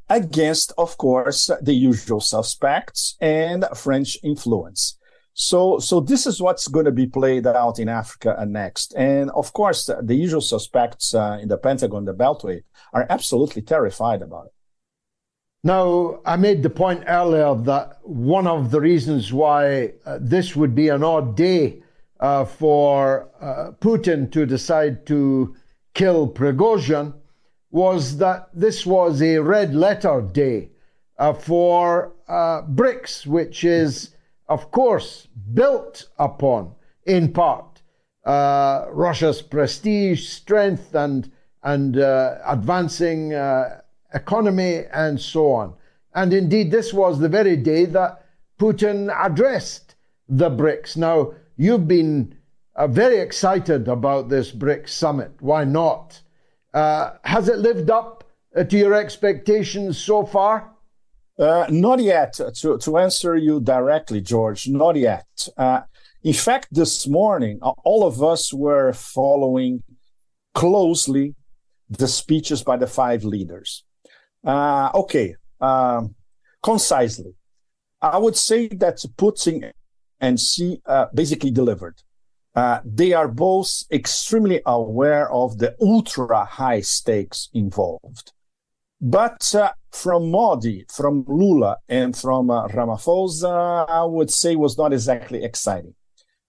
against, 0.09 0.73
of 0.77 0.97
course, 0.97 1.49
the 1.61 1.73
usual 1.73 2.19
suspects 2.19 3.15
and 3.19 3.65
French 3.75 4.17
influence. 4.23 4.97
So, 5.33 5.79
so 5.79 5.99
this 5.99 6.25
is 6.25 6.41
what's 6.41 6.69
going 6.69 6.85
to 6.85 6.91
be 6.93 7.07
played 7.07 7.45
out 7.45 7.77
in 7.79 7.89
Africa 7.89 8.41
next. 8.47 8.93
And 8.95 9.29
of 9.31 9.51
course, 9.51 9.89
the 10.01 10.15
usual 10.15 10.39
suspects 10.41 11.13
uh, 11.13 11.39
in 11.41 11.49
the 11.49 11.57
Pentagon, 11.57 12.05
the 12.05 12.13
Beltway, 12.13 12.61
are 12.93 13.05
absolutely 13.09 13.61
terrified 13.61 14.21
about 14.21 14.45
it. 14.45 14.54
Now, 15.65 16.19
I 16.27 16.35
made 16.35 16.61
the 16.61 16.69
point 16.69 17.05
earlier 17.07 17.55
that 17.55 17.97
one 18.03 18.45
of 18.45 18.69
the 18.69 18.79
reasons 18.79 19.33
why 19.33 19.93
uh, 20.05 20.19
this 20.21 20.55
would 20.55 20.75
be 20.75 20.89
an 20.89 21.03
odd 21.03 21.35
day 21.35 21.81
uh, 22.19 22.45
for 22.45 23.31
uh, 23.41 23.71
Putin 23.79 24.31
to 24.33 24.45
decide 24.45 25.07
to 25.07 25.55
kill 25.95 26.27
Prigozhin 26.27 27.15
was 27.71 28.17
that 28.19 28.49
this 28.53 28.85
was 28.85 29.23
a 29.23 29.39
red 29.39 29.73
letter 29.73 30.21
day 30.21 30.69
uh, 31.17 31.33
for 31.33 32.13
uh, 32.27 32.61
BRICS, 32.61 33.25
which 33.25 33.63
is, 33.63 34.11
of 34.47 34.69
course, 34.69 35.27
built 35.55 36.09
upon, 36.19 36.75
in 37.07 37.33
part, 37.33 37.81
uh, 38.23 38.85
Russia's 38.91 39.41
prestige, 39.41 40.29
strength, 40.29 40.93
and, 40.93 41.31
and 41.63 41.95
advancing 42.45 43.33
economy, 44.15 44.85
and 44.91 45.19
so 45.19 45.51
on. 45.51 45.73
And 46.15 46.33
indeed, 46.33 46.71
this 46.71 46.93
was 46.93 47.19
the 47.19 47.29
very 47.29 47.57
day 47.57 47.85
that 47.85 48.25
Putin 48.57 49.13
addressed 49.23 49.95
the 50.27 50.49
BRICS. 50.49 50.97
Now, 50.97 51.33
you've 51.57 51.87
been 51.87 52.35
uh, 52.75 52.87
very 52.87 53.19
excited 53.19 53.87
about 53.87 54.29
this 54.29 54.51
BRICS 54.51 54.89
summit. 54.89 55.31
Why 55.39 55.63
not? 55.65 56.21
Uh, 56.73 57.11
has 57.23 57.47
it 57.47 57.59
lived 57.59 57.89
up 57.89 58.23
uh, 58.55 58.63
to 58.63 58.77
your 58.77 58.93
expectations 58.93 59.97
so 59.97 60.25
far? 60.25 60.71
Uh, 61.37 61.65
not 61.69 61.99
yet. 61.99 62.33
To, 62.33 62.77
to 62.77 62.97
answer 62.97 63.35
you 63.35 63.59
directly, 63.59 64.21
George, 64.21 64.67
not 64.67 64.95
yet. 64.95 65.27
Uh, 65.57 65.81
in 66.23 66.33
fact, 66.33 66.69
this 66.71 67.07
morning, 67.07 67.59
all 67.61 68.03
of 68.03 68.23
us 68.23 68.53
were 68.53 68.93
following 68.93 69.83
closely 70.53 71.35
the 71.89 72.07
speeches 72.07 72.63
by 72.63 72.77
the 72.77 72.87
five 72.87 73.23
leaders. 73.23 73.84
Uh, 74.45 74.91
okay, 74.93 75.35
um, 75.59 76.15
concisely, 76.61 77.33
I 78.01 78.17
would 78.17 78.35
say 78.35 78.67
that 78.67 78.97
Putin 79.17 79.71
and 80.19 80.39
Xi 80.39 80.81
basically 81.13 81.51
delivered. 81.51 82.01
Uh, 82.55 82.79
they 82.85 83.11
are 83.11 83.27
both 83.27 83.83
extremely 83.91 84.61
aware 84.65 85.29
of 85.31 85.57
the 85.57 85.75
ultra 85.81 86.45
high 86.45 86.79
stakes 86.79 87.49
involved. 87.53 88.31
But 89.01 89.53
uh, 89.53 89.73
from 89.91 90.31
Modi, 90.31 90.85
from 90.89 91.25
Lula, 91.27 91.77
and 91.89 92.15
from 92.15 92.49
uh, 92.49 92.67
Ramaphosa, 92.69 93.89
I 93.89 94.05
would 94.05 94.31
say 94.31 94.55
was 94.55 94.77
not 94.77 94.93
exactly 94.93 95.43
exciting. 95.43 95.95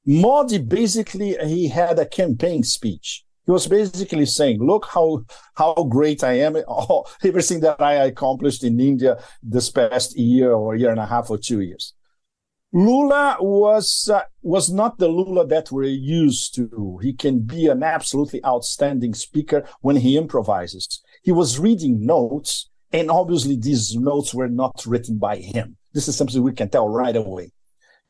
Modi 0.06 0.59
basically 0.59 1.37
he 1.44 1.68
had 1.68 1.98
a 1.98 2.06
campaign 2.06 2.62
speech. 2.62 3.24
He 3.46 3.52
was 3.52 3.66
basically 3.66 4.26
saying, 4.26 4.59
"Look 4.61 4.87
how 4.87 5.24
how 5.54 5.74
great 5.85 6.22
I 6.24 6.35
am! 6.40 6.56
Oh, 6.68 7.04
everything 7.24 7.61
that 7.61 7.80
I 7.80 7.94
accomplished 7.94 8.64
in 8.64 8.80
India 8.80 9.18
this 9.42 9.70
past 9.70 10.18
year 10.18 10.52
or 10.52 10.74
year 10.74 10.90
and 10.90 11.00
a 11.00 11.06
half 11.06 11.30
or 11.30 11.38
two 11.38 11.61
years." 11.61 11.94
Lula 12.72 13.38
was 13.40 14.11
uh, 14.12 14.22
was 14.42 14.70
not 14.70 14.98
the 14.98 15.09
Lula 15.09 15.46
that 15.46 15.70
we're 15.70 15.85
used 15.85 16.54
to. 16.56 16.99
He 17.01 17.12
can 17.12 17.38
be 17.40 17.68
an 17.68 17.82
absolutely 17.82 18.44
outstanding 18.44 19.14
speaker 19.14 19.64
when 19.80 19.97
he 19.97 20.16
improvises. 20.16 21.01
He 21.22 21.32
was 21.32 21.61
reading 21.61 22.05
notes, 22.05 22.68
and 22.92 23.11
obviously 23.11 23.57
these 23.57 23.94
notes 23.94 24.34
were 24.34 24.49
not 24.49 24.84
written 24.86 25.18
by 25.18 25.36
him. 25.36 25.76
This 25.94 26.09
is 26.09 26.16
something 26.16 26.42
we 26.42 26.53
can 26.53 26.68
tell 26.68 26.88
right 26.88 27.16
away. 27.16 27.53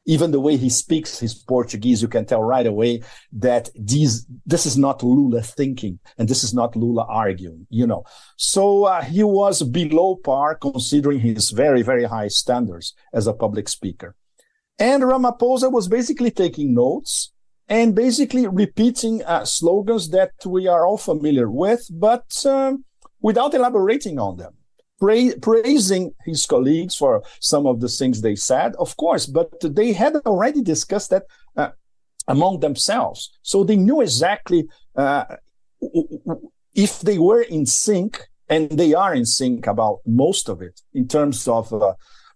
Even 0.09 0.31
the 0.31 0.41
way 0.41 0.57
he 0.57 0.71
speaks 0.71 1.19
his 1.19 1.35
Portuguese, 1.35 2.01
you 2.01 2.09
can 2.09 2.25
tell 2.25 2.43
right 2.43 2.67
away 2.67 3.03
that 3.33 3.69
these 3.75 4.27
this 4.47 4.65
is 4.65 4.77
not 4.79 5.03
Lula 5.03 5.43
thinking, 5.43 5.99
and 6.17 6.29
this 6.29 6.45
is 6.45 6.55
not 6.55 6.77
Lula 6.77 7.05
arguing. 7.09 7.67
You 7.71 7.87
know, 7.87 8.05
so 8.37 8.85
uh, 8.85 9.03
he 9.03 9.25
was 9.25 9.63
below 9.63 10.17
par 10.17 10.55
considering 10.55 11.21
his 11.21 11.51
very 11.51 11.83
very 11.83 12.05
high 12.05 12.29
standards 12.29 12.95
as 13.13 13.27
a 13.27 13.33
public 13.33 13.69
speaker. 13.69 14.15
And 14.79 15.03
Ramaphosa 15.03 15.73
was 15.73 15.89
basically 15.89 16.31
taking 16.31 16.75
notes 16.75 17.33
and 17.69 17.95
basically 17.95 18.47
repeating 18.47 19.25
uh, 19.25 19.45
slogans 19.45 20.11
that 20.11 20.33
we 20.45 20.69
are 20.69 20.87
all 20.87 20.99
familiar 20.99 21.51
with, 21.51 21.89
but 21.91 22.45
um, 22.47 22.85
without 23.21 23.55
elaborating 23.55 24.19
on 24.19 24.37
them. 24.37 24.56
Pra- 24.99 25.37
praising 25.43 26.13
his 26.25 26.47
colleagues 26.47 26.97
for 26.97 27.23
some 27.41 27.67
of 27.67 27.81
the 27.81 27.89
things 27.89 28.21
they 28.21 28.35
said, 28.35 28.75
of 28.77 28.97
course, 28.97 29.27
but 29.27 29.49
they 29.61 29.93
had 29.93 30.17
already 30.25 30.63
discussed 30.63 31.11
that 31.11 31.25
uh, 31.57 31.71
among 32.29 32.61
themselves. 32.61 33.31
So 33.43 33.63
they 33.63 33.77
knew 33.77 34.01
exactly 34.01 34.69
uh, 34.97 35.25
if 36.75 37.01
they 37.01 37.19
were 37.19 37.43
in 37.43 37.67
sync, 37.67 38.29
and 38.49 38.71
they 38.71 38.95
are 38.95 39.15
in 39.15 39.27
sync 39.27 39.67
about 39.67 40.01
most 40.07 40.49
of 40.49 40.63
it 40.63 40.81
in 40.95 41.09
terms 41.09 41.49
of 41.49 41.73
uh, 41.73 41.95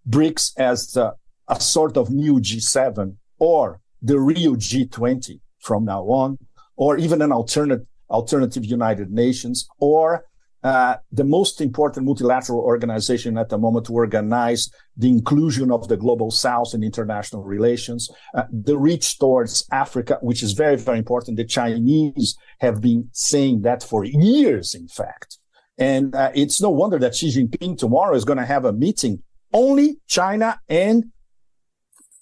BRICS 0.08 0.52
as 0.58 0.96
uh, 0.96 1.12
a 1.48 1.60
sort 1.60 1.96
of 1.96 2.10
new 2.10 2.40
G7 2.40 3.16
or 3.38 3.80
the 4.02 4.18
real 4.18 4.56
G20 4.56 5.40
from 5.60 5.84
now 5.84 6.02
on, 6.04 6.38
or 6.76 6.96
even 6.96 7.22
an 7.22 7.32
alternate 7.32 7.86
alternative 8.08 8.64
United 8.64 9.10
Nations, 9.12 9.68
or 9.78 10.24
uh, 10.62 10.96
the 11.10 11.24
most 11.24 11.60
important 11.60 12.04
multilateral 12.06 12.60
organization 12.60 13.38
at 13.38 13.48
the 13.48 13.58
moment 13.58 13.86
to 13.86 13.92
organize 13.92 14.70
the 14.96 15.08
inclusion 15.08 15.70
of 15.70 15.88
the 15.88 15.96
global 15.96 16.30
south 16.30 16.74
in 16.74 16.82
international 16.82 17.42
relations, 17.42 18.10
uh, 18.34 18.44
the 18.52 18.76
reach 18.76 19.18
towards 19.18 19.66
Africa, 19.72 20.18
which 20.20 20.42
is 20.42 20.52
very, 20.52 20.76
very 20.76 20.98
important. 20.98 21.36
The 21.36 21.44
Chinese 21.44 22.36
have 22.60 22.80
been 22.80 23.08
saying 23.12 23.62
that 23.62 23.82
for 23.82 24.04
years, 24.04 24.74
in 24.74 24.88
fact. 24.88 25.38
And 25.78 26.14
uh, 26.14 26.30
it's 26.34 26.60
no 26.60 26.68
wonder 26.68 26.98
that 26.98 27.14
Xi 27.14 27.28
Jinping 27.28 27.78
tomorrow 27.78 28.14
is 28.14 28.26
going 28.26 28.38
to 28.38 28.44
have 28.44 28.66
a 28.66 28.72
meeting 28.72 29.22
only 29.52 29.96
China 30.06 30.60
and 30.68 31.06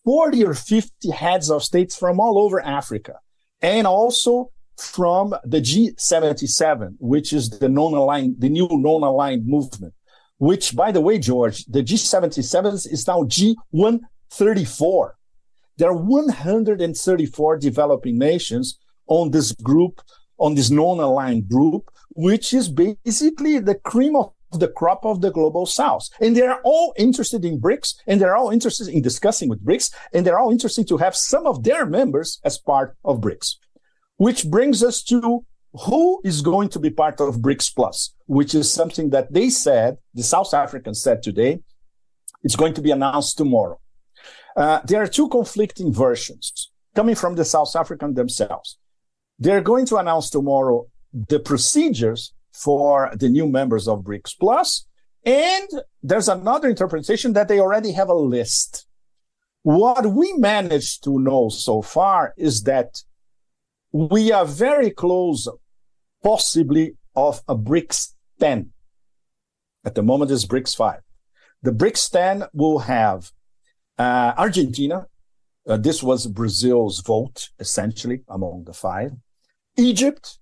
40 0.05 0.45
or 0.45 0.55
50 0.55 1.11
heads 1.11 1.51
of 1.51 1.65
states 1.65 1.97
from 1.97 2.21
all 2.21 2.39
over 2.39 2.61
Africa 2.61 3.15
and 3.61 3.87
also 3.87 4.51
from 4.79 5.35
the 5.45 5.61
G77, 5.61 6.97
which 6.99 7.33
is 7.33 7.51
the 7.51 7.69
non-aligned, 7.69 8.41
the 8.41 8.49
new 8.49 8.69
non-aligned 8.71 9.47
movement, 9.47 9.95
which, 10.39 10.75
by 10.75 10.93
the 10.93 11.01
way, 11.01 11.19
George, 11.19 11.65
the 11.67 11.83
G77 11.83 12.93
is 12.93 13.07
now 13.07 13.25
G134. 13.25 15.11
There 15.77 15.91
are 15.91 15.97
134 15.97 17.59
developing 17.59 18.19
nations 18.19 18.79
on 19.07 19.31
this 19.31 19.53
group, 19.53 20.01
on 20.39 20.55
this 20.55 20.71
non-aligned 20.71 21.49
group, 21.49 21.91
which 22.11 22.53
is 22.53 22.69
basically 22.69 23.59
the 23.59 23.77
cream 23.77 24.17
of 24.17 24.33
the 24.53 24.69
crop 24.69 25.05
of 25.05 25.21
the 25.21 25.31
global 25.31 25.67
south. 25.67 26.09
And 26.21 26.37
they're 26.37 26.61
all 26.63 26.95
interested 26.97 27.45
in 27.45 27.61
BRICS 27.61 27.97
and 28.07 28.21
they're 28.21 28.37
all 28.37 28.51
interested 28.51 28.89
in 28.89 29.03
discussing 29.03 29.49
with 29.49 29.65
BRICS 29.65 29.93
and 30.13 30.25
they're 30.25 30.39
all 30.39 30.51
interested 30.51 30.89
to 30.89 30.97
have 30.97 31.15
some 31.15 31.47
of 31.47 31.65
their 31.65 31.85
members 31.85 32.41
as 32.45 32.59
part 32.59 32.97
of 33.05 33.21
BRICS. 33.21 33.57
Which 34.19 34.47
brings 34.47 34.83
us 34.85 35.03
to 35.05 35.45
who 35.87 36.21
is 36.25 36.43
going 36.43 36.69
to 36.71 36.79
be 36.79 36.91
part 36.91 37.21
of 37.21 37.37
BRICS 37.37 37.75
Plus, 37.75 38.15
which 38.27 38.55
is 38.55 38.73
something 38.73 39.11
that 39.11 39.33
they 39.33 39.49
said, 39.49 39.97
the 40.13 40.23
South 40.23 40.53
Africans 40.53 41.03
said 41.03 41.23
today, 41.23 41.61
it's 42.43 42.57
going 42.57 42.75
to 42.75 42.83
be 42.83 42.91
announced 42.91 43.39
tomorrow. 43.39 43.81
Uh, 44.57 44.81
there 44.85 45.03
are 45.03 45.07
two 45.07 45.29
conflicting 45.29 45.93
versions 45.93 46.71
coming 46.95 47.15
from 47.15 47.37
the 47.37 47.45
South 47.45 47.75
African 47.77 48.15
themselves. 48.15 48.79
They're 49.39 49.61
going 49.61 49.87
to 49.87 49.99
announce 49.99 50.31
tomorrow 50.31 50.87
the 51.13 51.39
procedures 51.39 52.35
for 52.53 53.13
the 53.15 53.29
new 53.29 53.47
members 53.49 53.87
of 53.87 54.01
BRICS 54.01 54.35
Plus, 54.41 54.87
and 55.25 55.69
there's 56.03 56.29
another 56.29 56.69
interpretation 56.69 57.35
that 57.35 57.47
they 57.47 57.61
already 57.61 57.93
have 57.93 58.09
a 58.09 58.15
list. 58.15 58.87
What 59.63 60.07
we 60.07 60.33
managed 60.33 61.05
to 61.05 61.21
know 61.21 61.51
so 61.51 61.83
far 61.83 62.35
is 62.37 62.63
that 62.65 63.03
we 63.93 64.33
are 64.33 64.45
very 64.45 64.91
close, 64.91 65.49
possibly, 66.23 66.97
of 67.17 67.43
a 67.49 67.57
BRICS 67.57 68.15
10. 68.41 68.71
At 69.85 69.95
the 69.95 70.03
moment, 70.03 70.31
it's 70.31 70.47
BRICS 70.47 70.77
5. 70.77 71.01
The 71.63 71.73
BRICS 71.73 72.11
10 72.11 72.45
will 72.53 72.81
have 72.81 73.33
uh, 73.99 74.33
Argentina. 74.37 75.07
Uh, 75.67 75.77
this 75.77 76.03
was 76.03 76.27
Brazil's 76.27 77.01
vote, 77.01 77.49
essentially, 77.59 78.23
among 78.29 78.65
the 78.65 78.73
five. 78.73 79.13
Egypt, 79.77 80.39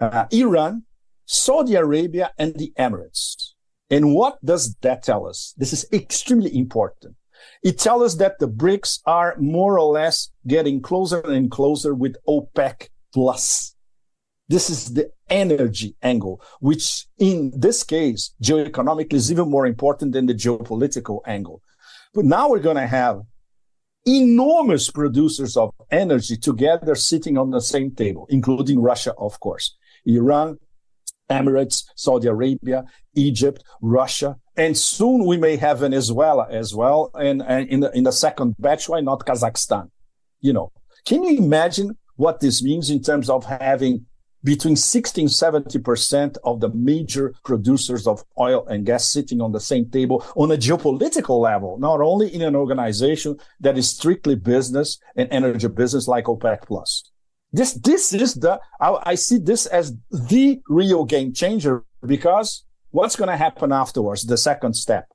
uh, 0.00 0.26
Iran, 0.30 0.84
Saudi 1.26 1.74
Arabia, 1.74 2.32
and 2.38 2.54
the 2.54 2.72
Emirates. 2.78 3.52
And 3.90 4.14
what 4.14 4.44
does 4.44 4.74
that 4.82 5.02
tell 5.02 5.26
us? 5.26 5.54
This 5.56 5.72
is 5.72 5.86
extremely 5.92 6.56
important. 6.56 7.16
It 7.62 7.78
tells 7.78 8.02
us 8.02 8.14
that 8.16 8.38
the 8.38 8.48
BRICS 8.48 9.00
are 9.06 9.36
more 9.38 9.78
or 9.78 9.92
less 9.92 10.30
getting 10.46 10.80
closer 10.80 11.20
and 11.20 11.50
closer 11.50 11.94
with 11.94 12.16
OPEC 12.28 12.88
plus. 13.12 13.74
This 14.48 14.68
is 14.68 14.94
the 14.94 15.10
energy 15.28 15.94
angle, 16.02 16.42
which 16.58 17.06
in 17.18 17.52
this 17.54 17.84
case, 17.84 18.34
geoeconomically 18.42 19.14
is 19.14 19.30
even 19.30 19.48
more 19.48 19.66
important 19.66 20.12
than 20.12 20.26
the 20.26 20.34
geopolitical 20.34 21.20
angle. 21.26 21.62
But 22.12 22.24
now 22.24 22.50
we're 22.50 22.58
going 22.58 22.76
to 22.76 22.86
have 22.86 23.20
enormous 24.06 24.90
producers 24.90 25.56
of 25.56 25.72
energy 25.90 26.36
together 26.36 26.94
sitting 26.94 27.38
on 27.38 27.50
the 27.50 27.60
same 27.60 27.94
table, 27.94 28.26
including 28.30 28.80
Russia, 28.80 29.14
of 29.18 29.38
course, 29.40 29.76
Iran, 30.04 30.58
Emirates, 31.30 31.84
Saudi 31.96 32.28
Arabia, 32.28 32.84
Egypt, 33.14 33.62
Russia, 33.80 34.36
and 34.56 34.76
soon 34.76 35.24
we 35.24 35.36
may 35.36 35.56
have 35.56 35.78
Venezuela 35.78 36.46
as 36.50 36.74
well. 36.74 37.10
And, 37.14 37.42
and 37.42 37.68
in 37.68 37.80
the 37.80 37.90
in 37.92 38.04
the 38.04 38.12
second 38.12 38.56
batch, 38.58 38.88
why 38.88 39.00
not 39.00 39.24
Kazakhstan? 39.26 39.90
You 40.40 40.52
know, 40.52 40.72
can 41.06 41.22
you 41.22 41.38
imagine 41.38 41.96
what 42.16 42.40
this 42.40 42.62
means 42.62 42.90
in 42.90 43.02
terms 43.02 43.30
of 43.30 43.46
having 43.46 44.06
between 44.42 44.76
60 44.76 45.22
and 45.22 45.30
70% 45.30 46.36
of 46.44 46.60
the 46.60 46.70
major 46.70 47.34
producers 47.44 48.06
of 48.06 48.24
oil 48.38 48.66
and 48.66 48.86
gas 48.86 49.10
sitting 49.10 49.40
on 49.40 49.52
the 49.52 49.60
same 49.60 49.90
table 49.90 50.24
on 50.34 50.50
a 50.50 50.56
geopolitical 50.56 51.40
level, 51.40 51.78
not 51.78 52.00
only 52.00 52.32
in 52.32 52.42
an 52.42 52.56
organization 52.56 53.36
that 53.60 53.76
is 53.76 53.90
strictly 53.90 54.34
business 54.34 54.98
and 55.16 55.28
energy 55.30 55.68
business 55.68 56.08
like 56.08 56.24
OPEC 56.24 56.62
plus. 56.62 57.09
This, 57.52 57.74
this 57.74 58.12
is 58.12 58.34
the, 58.34 58.60
I, 58.80 58.98
I 59.02 59.14
see 59.16 59.38
this 59.38 59.66
as 59.66 59.94
the 60.10 60.60
real 60.68 61.04
game 61.04 61.32
changer 61.32 61.84
because 62.04 62.64
what's 62.90 63.16
going 63.16 63.30
to 63.30 63.36
happen 63.36 63.72
afterwards? 63.72 64.24
The 64.24 64.38
second 64.38 64.74
step. 64.74 65.08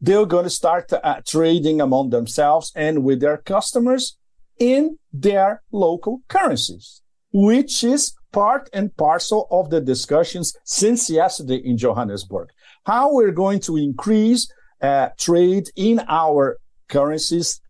They're 0.00 0.24
going 0.24 0.44
to 0.44 0.50
start 0.50 0.90
uh, 0.92 1.20
trading 1.26 1.80
among 1.80 2.10
themselves 2.10 2.72
and 2.74 3.04
with 3.04 3.20
their 3.20 3.36
customers 3.36 4.16
in 4.58 4.98
their 5.12 5.62
local 5.70 6.22
currencies, 6.28 7.02
which 7.32 7.84
is 7.84 8.14
part 8.32 8.70
and 8.72 8.96
parcel 8.96 9.46
of 9.50 9.68
the 9.68 9.80
discussions 9.80 10.56
since 10.64 11.10
yesterday 11.10 11.56
in 11.56 11.76
Johannesburg. 11.76 12.48
How 12.86 13.12
we're 13.12 13.32
going 13.32 13.60
to 13.60 13.76
increase 13.76 14.50
uh, 14.80 15.10
trade 15.18 15.68
in 15.76 16.00
our 16.08 16.58
currencies 16.88 17.60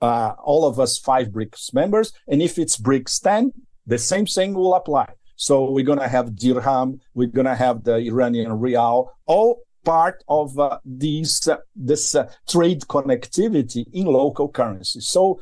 uh, 0.00 0.32
all 0.42 0.66
of 0.66 0.78
us 0.78 0.98
five 0.98 1.28
BRICS 1.28 1.74
members. 1.74 2.12
And 2.28 2.42
if 2.42 2.58
it's 2.58 2.76
BRICS 2.76 3.22
10, 3.22 3.52
the 3.86 3.98
same 3.98 4.26
thing 4.26 4.54
will 4.54 4.74
apply. 4.74 5.14
So 5.36 5.70
we're 5.70 5.84
going 5.84 5.98
to 5.98 6.08
have 6.08 6.34
dirham, 6.34 7.00
we're 7.14 7.28
going 7.28 7.46
to 7.46 7.54
have 7.54 7.84
the 7.84 7.96
Iranian 7.96 8.52
rial, 8.52 9.12
all 9.26 9.60
part 9.84 10.24
of 10.28 10.58
uh, 10.58 10.78
these 10.84 11.46
uh, 11.46 11.58
this 11.74 12.14
uh, 12.14 12.28
trade 12.48 12.80
connectivity 12.82 13.84
in 13.92 14.06
local 14.06 14.48
currency. 14.48 15.00
So 15.00 15.40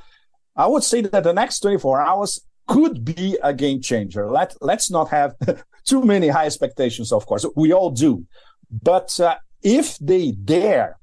I 0.56 0.66
would 0.66 0.84
say 0.84 1.00
that 1.00 1.24
the 1.24 1.32
next 1.32 1.60
24 1.60 2.02
hours 2.02 2.40
could 2.66 3.04
be 3.04 3.38
a 3.42 3.54
game 3.54 3.80
changer. 3.80 4.30
Let 4.30 4.54
let's 4.60 4.90
not 4.90 5.08
have 5.10 5.34
too 5.86 6.02
many 6.02 6.28
high 6.28 6.46
expectations. 6.46 7.12
Of 7.12 7.26
course, 7.26 7.46
we 7.56 7.72
all 7.72 7.90
do, 7.90 8.26
but 8.70 9.18
uh, 9.20 9.36
if 9.62 9.96
they 9.98 10.32
dare, 10.32 10.98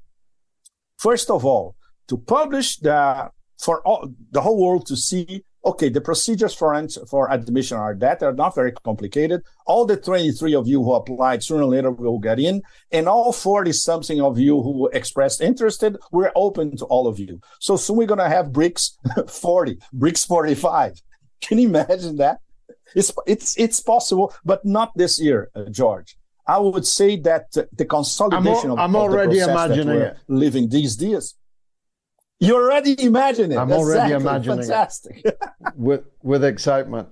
first 0.98 1.30
of 1.30 1.44
all, 1.44 1.74
to 2.08 2.16
publish 2.16 2.76
the 2.78 3.30
for 3.62 3.80
all, 3.86 4.12
the 4.30 4.40
whole 4.40 4.60
world 4.60 4.86
to 4.86 4.96
see 4.96 5.44
okay, 5.64 5.88
the 5.88 6.00
procedures 6.00 6.54
for, 6.54 6.88
for 7.08 7.30
admission 7.30 7.76
are 7.76 7.94
that. 7.94 8.18
They're 8.18 8.32
not 8.32 8.54
very 8.54 8.72
complicated. 8.72 9.42
All 9.66 9.84
the 9.84 9.96
23 9.96 10.54
of 10.54 10.66
you 10.66 10.82
who 10.82 10.92
applied 10.94 11.42
sooner 11.42 11.62
or 11.62 11.66
later 11.66 11.90
will 11.90 12.18
get 12.18 12.40
in. 12.40 12.62
And 12.90 13.08
all 13.08 13.32
40 13.32 13.72
something 13.72 14.20
of 14.20 14.38
you 14.38 14.60
who 14.60 14.88
expressed 14.88 15.40
interested, 15.40 15.96
we're 16.10 16.32
open 16.34 16.76
to 16.78 16.84
all 16.86 17.06
of 17.06 17.18
you. 17.18 17.40
So 17.60 17.76
soon 17.76 17.96
we're 17.96 18.06
going 18.06 18.18
to 18.18 18.28
have 18.28 18.52
bricks 18.52 18.98
40, 19.28 19.78
bricks 19.92 20.24
45. 20.24 21.00
Can 21.40 21.58
you 21.58 21.68
imagine 21.68 22.16
that? 22.16 22.40
It's, 22.94 23.12
it's, 23.26 23.56
it's 23.56 23.80
possible, 23.80 24.34
but 24.44 24.64
not 24.64 24.90
this 24.96 25.20
year, 25.20 25.50
uh, 25.54 25.66
George. 25.70 26.16
I 26.46 26.58
would 26.58 26.84
say 26.84 27.16
that 27.20 27.46
uh, 27.56 27.62
the 27.72 27.84
consolidation 27.84 28.72
I'm, 28.72 28.72
of, 28.72 28.78
I'm 28.80 28.96
of 28.96 29.02
already 29.02 29.38
imagining 29.38 30.10
living 30.26 30.68
these 30.68 30.96
days 30.96 31.36
you 32.42 32.56
already 32.56 33.00
imagine 33.00 33.52
it. 33.52 33.56
I'm 33.56 33.70
exactly. 33.70 33.94
already 33.94 34.12
imagining 34.14 34.58
Fantastic. 34.58 35.22
it. 35.24 35.38
with, 35.76 36.04
with 36.22 36.44
excitement. 36.44 37.08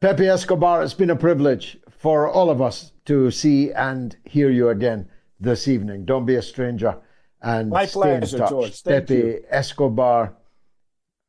Pepe 0.00 0.26
Escobar, 0.26 0.82
it's 0.82 0.94
been 0.94 1.10
a 1.10 1.16
privilege 1.16 1.76
for 1.90 2.28
all 2.28 2.48
of 2.48 2.62
us 2.62 2.92
to 3.04 3.30
see 3.30 3.72
and 3.72 4.16
hear 4.24 4.48
you 4.50 4.70
again 4.70 5.08
this 5.38 5.68
evening. 5.68 6.06
Don't 6.06 6.24
be 6.24 6.36
a 6.36 6.42
stranger 6.42 6.96
and 7.42 7.68
My 7.68 7.84
stay 7.84 8.00
pleasure, 8.00 8.36
in 8.36 8.40
touch. 8.40 8.50
George. 8.50 8.80
Thank 8.80 9.08
Pepe 9.08 9.14
you. 9.14 9.44
Escobar, 9.50 10.34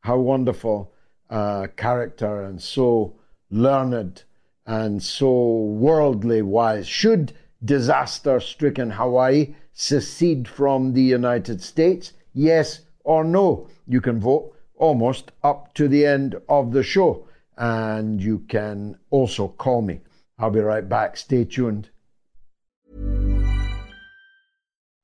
how 0.01 0.17
wonderful 0.19 0.93
uh, 1.29 1.67
character 1.75 2.45
and 2.45 2.61
so 2.61 3.19
learned 3.49 4.23
and 4.65 5.03
so 5.03 5.31
worldly 5.31 6.41
wise. 6.41 6.87
Should 6.87 7.33
disaster 7.65 8.39
stricken 8.39 8.91
Hawaii 8.91 9.55
secede 9.73 10.47
from 10.47 10.93
the 10.93 11.01
United 11.01 11.61
States? 11.61 12.13
Yes 12.33 12.81
or 13.03 13.23
no. 13.23 13.67
You 13.87 14.01
can 14.01 14.19
vote 14.19 14.55
almost 14.75 15.31
up 15.43 15.73
to 15.75 15.87
the 15.87 16.05
end 16.05 16.35
of 16.47 16.71
the 16.71 16.83
show. 16.83 17.27
And 17.57 18.21
you 18.21 18.39
can 18.47 18.97
also 19.09 19.49
call 19.49 19.81
me. 19.81 20.01
I'll 20.37 20.51
be 20.51 20.61
right 20.61 20.87
back. 20.87 21.17
Stay 21.17 21.43
tuned. 21.43 21.89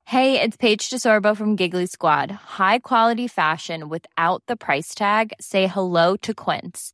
Hey, 0.07 0.39
it's 0.39 0.55
Paige 0.55 0.89
DeSorbo 0.89 1.35
from 1.35 1.55
Giggly 1.55 1.87
Squad. 1.87 2.31
High 2.31 2.79
quality 2.79 3.27
fashion 3.27 3.89
without 3.89 4.43
the 4.45 4.55
price 4.55 4.93
tag? 4.93 5.33
Say 5.41 5.67
hello 5.67 6.15
to 6.17 6.33
Quince. 6.33 6.93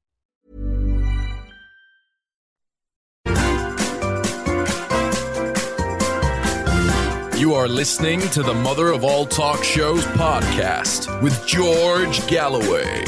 You 7.41 7.55
are 7.55 7.67
listening 7.67 8.19
to 8.19 8.43
the 8.43 8.53
Mother 8.53 8.91
of 8.91 9.03
All 9.03 9.25
Talk 9.25 9.63
Shows 9.63 10.05
podcast 10.05 11.23
with 11.23 11.43
George 11.47 12.27
Galloway. 12.27 13.03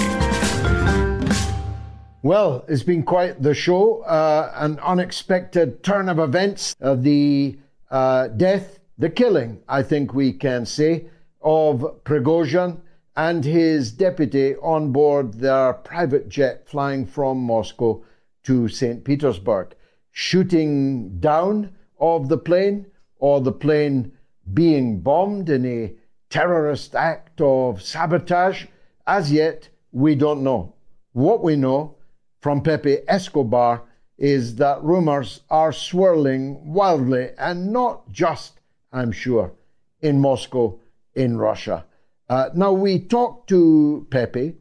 Well, 2.24 2.66
it's 2.68 2.82
been 2.82 3.04
quite 3.04 3.44
the 3.44 3.54
show, 3.54 4.02
uh, 4.02 4.52
an 4.56 4.80
unexpected 4.80 5.84
turn 5.84 6.10
of 6.10 6.18
events. 6.18 6.76
Uh, 6.82 6.96
the 6.96 7.60
uh, 7.92 8.30
death, 8.30 8.80
the 8.98 9.08
killing, 9.08 9.62
I 9.70 9.84
think 9.84 10.16
we 10.16 10.34
can 10.34 10.66
say, 10.66 11.06
of 11.44 11.82
Prigozhin 12.04 12.80
and 13.16 13.46
his 13.46 13.92
deputy 13.92 14.56
on 14.56 14.92
board 14.92 15.36
their 15.36 15.74
private 15.74 16.28
jet 16.28 16.68
flying 16.68 17.06
from 17.06 17.38
Moscow 17.38 18.04
to 18.46 18.68
St. 18.68 19.06
Petersburg. 19.06 19.76
Shooting 20.10 21.20
down 21.20 21.72
of 22.00 22.30
the 22.30 22.38
plane 22.40 22.88
or 23.20 23.40
the 23.40 23.52
plane 23.52 24.12
being 24.52 25.00
bombed 25.00 25.50
in 25.50 25.66
a 25.66 25.94
terrorist 26.30 26.96
act 26.96 27.40
of 27.42 27.82
sabotage? 27.82 28.66
As 29.06 29.32
yet, 29.32 29.70
we 29.92 30.16
don't 30.16 30.44
know. 30.44 30.74
What 31.14 31.44
we 31.44 31.56
know 31.56 31.96
from 32.42 32.62
Pepe 32.62 32.98
Escobar 33.08 33.84
is 34.18 34.56
that 34.56 34.84
rumors 34.84 35.42
are 35.50 35.72
swirling 35.72 36.74
wildly, 36.74 37.30
and 37.38 37.72
not 37.72 38.12
just, 38.12 38.60
I'm 38.92 39.12
sure, 39.12 39.54
in 40.02 40.20
Moscow, 40.20 40.80
in 41.16 41.38
Russia. 41.38 41.86
Uh, 42.30 42.50
now, 42.56 42.72
we 42.72 43.00
talked 43.00 43.50
to 43.50 44.08
Pepe 44.10 44.56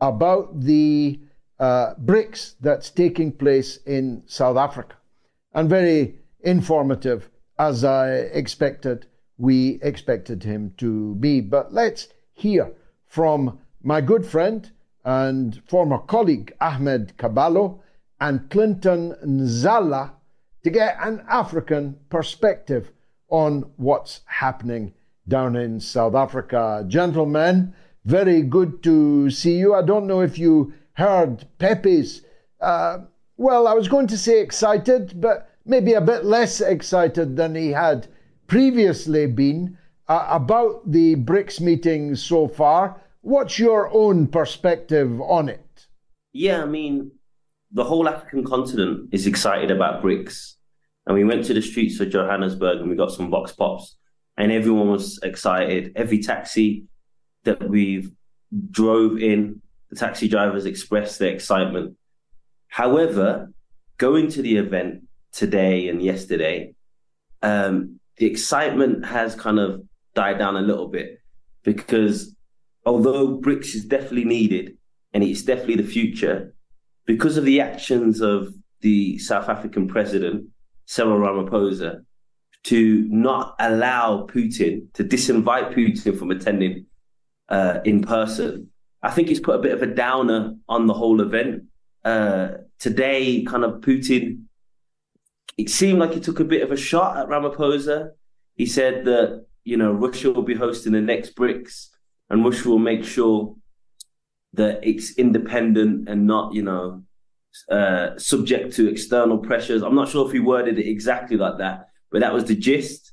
about 0.00 0.60
the 0.60 1.20
uh, 1.58 1.94
BRICS 2.04 2.54
that's 2.60 2.90
taking 2.90 3.32
place 3.32 3.78
in 3.86 4.22
South 4.26 4.56
Africa, 4.56 4.96
and 5.52 5.68
very 5.68 6.16
informative, 6.40 7.28
as 7.58 7.84
I 7.84 8.10
expected 8.10 9.06
we 9.38 9.78
expected 9.82 10.42
him 10.42 10.74
to 10.76 11.14
be. 11.14 11.40
But 11.40 11.72
let's 11.72 12.08
hear 12.34 12.72
from 13.06 13.58
my 13.82 14.00
good 14.00 14.26
friend 14.26 14.70
and 15.04 15.62
former 15.68 15.98
colleague 15.98 16.52
Ahmed 16.60 17.16
Kaballo 17.16 17.78
and 18.20 18.50
Clinton 18.50 19.14
Nzala 19.24 20.10
to 20.64 20.70
get 20.70 20.98
an 21.00 21.24
African 21.28 21.96
perspective 22.10 22.90
on 23.30 23.70
what's 23.76 24.20
happening 24.26 24.92
down 25.28 25.56
in 25.56 25.78
South 25.80 26.14
Africa. 26.14 26.84
Gentlemen, 26.88 27.74
very 28.04 28.42
good 28.42 28.82
to 28.82 29.30
see 29.30 29.56
you. 29.58 29.74
I 29.74 29.82
don't 29.82 30.06
know 30.06 30.20
if 30.20 30.38
you 30.38 30.72
heard 30.94 31.46
Pepe's, 31.58 32.22
uh, 32.60 32.98
well, 33.36 33.68
I 33.68 33.74
was 33.74 33.86
going 33.86 34.08
to 34.08 34.18
say 34.18 34.40
excited, 34.40 35.20
but 35.20 35.50
maybe 35.64 35.92
a 35.92 36.00
bit 36.00 36.24
less 36.24 36.60
excited 36.60 37.36
than 37.36 37.54
he 37.54 37.70
had 37.70 38.08
previously 38.48 39.26
been 39.26 39.78
uh, 40.08 40.26
about 40.30 40.90
the 40.90 41.14
BRICS 41.16 41.60
meeting 41.60 42.16
so 42.16 42.48
far. 42.48 43.00
What's 43.20 43.58
your 43.58 43.92
own 43.92 44.26
perspective 44.26 45.20
on 45.20 45.48
it? 45.48 45.86
Yeah, 46.32 46.62
I 46.62 46.66
mean, 46.66 47.12
the 47.70 47.84
whole 47.84 48.08
African 48.08 48.44
continent 48.44 49.10
is 49.12 49.26
excited 49.26 49.70
about 49.70 50.02
BRICS. 50.02 50.54
And 51.06 51.14
we 51.14 51.24
went 51.24 51.44
to 51.46 51.54
the 51.54 51.62
streets 51.62 52.00
of 52.00 52.10
Johannesburg 52.10 52.80
and 52.80 52.90
we 52.90 52.96
got 52.96 53.12
some 53.12 53.30
vox 53.30 53.52
pops, 53.52 53.96
and 54.36 54.52
everyone 54.52 54.90
was 54.90 55.18
excited. 55.22 55.92
Every 55.96 56.18
taxi 56.18 56.84
that 57.44 57.68
we 57.68 58.10
drove 58.70 59.18
in, 59.18 59.62
the 59.90 59.96
taxi 59.96 60.28
drivers 60.28 60.66
expressed 60.66 61.18
their 61.18 61.32
excitement. 61.32 61.96
However, 62.68 63.50
going 63.96 64.28
to 64.28 64.42
the 64.42 64.58
event 64.58 65.04
today 65.32 65.88
and 65.88 66.02
yesterday, 66.02 66.74
um, 67.40 67.97
the 68.18 68.26
excitement 68.26 69.06
has 69.06 69.34
kind 69.34 69.58
of 69.58 69.82
died 70.14 70.38
down 70.38 70.56
a 70.56 70.60
little 70.60 70.88
bit 70.88 71.20
because 71.62 72.34
although 72.84 73.38
BRICS 73.38 73.74
is 73.74 73.84
definitely 73.84 74.24
needed 74.24 74.76
and 75.12 75.22
it's 75.22 75.42
definitely 75.42 75.76
the 75.76 75.90
future, 75.90 76.54
because 77.06 77.36
of 77.36 77.44
the 77.44 77.60
actions 77.60 78.20
of 78.20 78.54
the 78.80 79.18
South 79.18 79.48
African 79.48 79.88
president, 79.88 80.46
Cyril 80.86 81.18
Ramaphosa, 81.18 82.04
to 82.64 83.06
not 83.08 83.54
allow 83.58 84.26
Putin, 84.26 84.92
to 84.94 85.04
disinvite 85.04 85.74
Putin 85.74 86.18
from 86.18 86.30
attending 86.30 86.86
uh, 87.48 87.80
in 87.84 88.02
person, 88.02 88.70
I 89.02 89.10
think 89.10 89.30
it's 89.30 89.40
put 89.40 89.54
a 89.54 89.62
bit 89.62 89.72
of 89.72 89.82
a 89.82 89.86
downer 89.86 90.56
on 90.68 90.86
the 90.86 90.94
whole 90.94 91.20
event. 91.20 91.64
Uh, 92.04 92.48
today, 92.78 93.42
kind 93.44 93.64
of 93.64 93.80
Putin 93.80 94.47
it 95.58 95.68
seemed 95.68 95.98
like 95.98 96.14
he 96.14 96.20
took 96.20 96.40
a 96.40 96.44
bit 96.44 96.62
of 96.62 96.70
a 96.70 96.76
shot 96.76 97.16
at 97.16 97.28
Ramaphosa. 97.28 98.12
He 98.54 98.64
said 98.64 99.04
that, 99.06 99.44
you 99.64 99.76
know, 99.76 99.92
Russia 99.92 100.30
will 100.30 100.42
be 100.42 100.54
hosting 100.54 100.92
the 100.92 101.00
next 101.00 101.34
BRICS 101.34 101.88
and 102.30 102.44
Russia 102.44 102.68
will 102.68 102.78
make 102.78 103.04
sure 103.04 103.56
that 104.54 104.80
it's 104.82 105.18
independent 105.18 106.08
and 106.08 106.26
not, 106.26 106.54
you 106.54 106.62
know, 106.62 107.02
uh, 107.70 108.16
subject 108.18 108.74
to 108.76 108.88
external 108.88 109.38
pressures. 109.38 109.82
I'm 109.82 109.96
not 109.96 110.08
sure 110.08 110.26
if 110.26 110.32
he 110.32 110.38
worded 110.38 110.78
it 110.78 110.88
exactly 110.88 111.36
like 111.36 111.58
that, 111.58 111.88
but 112.10 112.20
that 112.20 112.32
was 112.32 112.44
the 112.44 112.54
gist. 112.54 113.12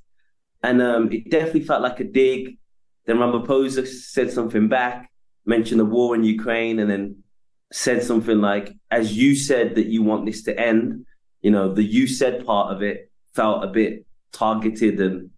And 0.61 0.81
um, 0.81 1.11
it 1.11 1.29
definitely 1.29 1.63
felt 1.63 1.81
like 1.81 1.99
a 1.99 2.03
dig. 2.03 2.57
Then 3.05 3.17
Ramaphosa 3.17 3.87
said 3.87 4.31
something 4.31 4.67
back, 4.67 5.11
mentioned 5.45 5.79
the 5.79 5.85
war 5.85 6.15
in 6.15 6.23
Ukraine, 6.23 6.79
and 6.79 6.89
then 6.89 7.23
said 7.71 8.03
something 8.03 8.39
like, 8.39 8.73
as 8.91 9.17
you 9.17 9.35
said 9.35 9.75
that 9.75 9.87
you 9.87 10.03
want 10.03 10.25
this 10.25 10.43
to 10.43 10.59
end, 10.59 11.05
you 11.45 11.51
know, 11.51 11.71
the 11.71 11.83
you 11.83 12.07
said 12.07 12.43
part 12.43 12.73
of 12.73 12.81
it 12.81 13.11
felt 13.35 13.63
a 13.63 13.67
bit 13.67 14.03
targeted 14.31 14.99
and 14.99 15.29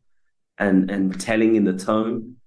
and 0.57 0.89
and 0.89 1.19
telling 1.19 1.57
in 1.57 1.65
the 1.65 1.77
tone. 1.77 2.37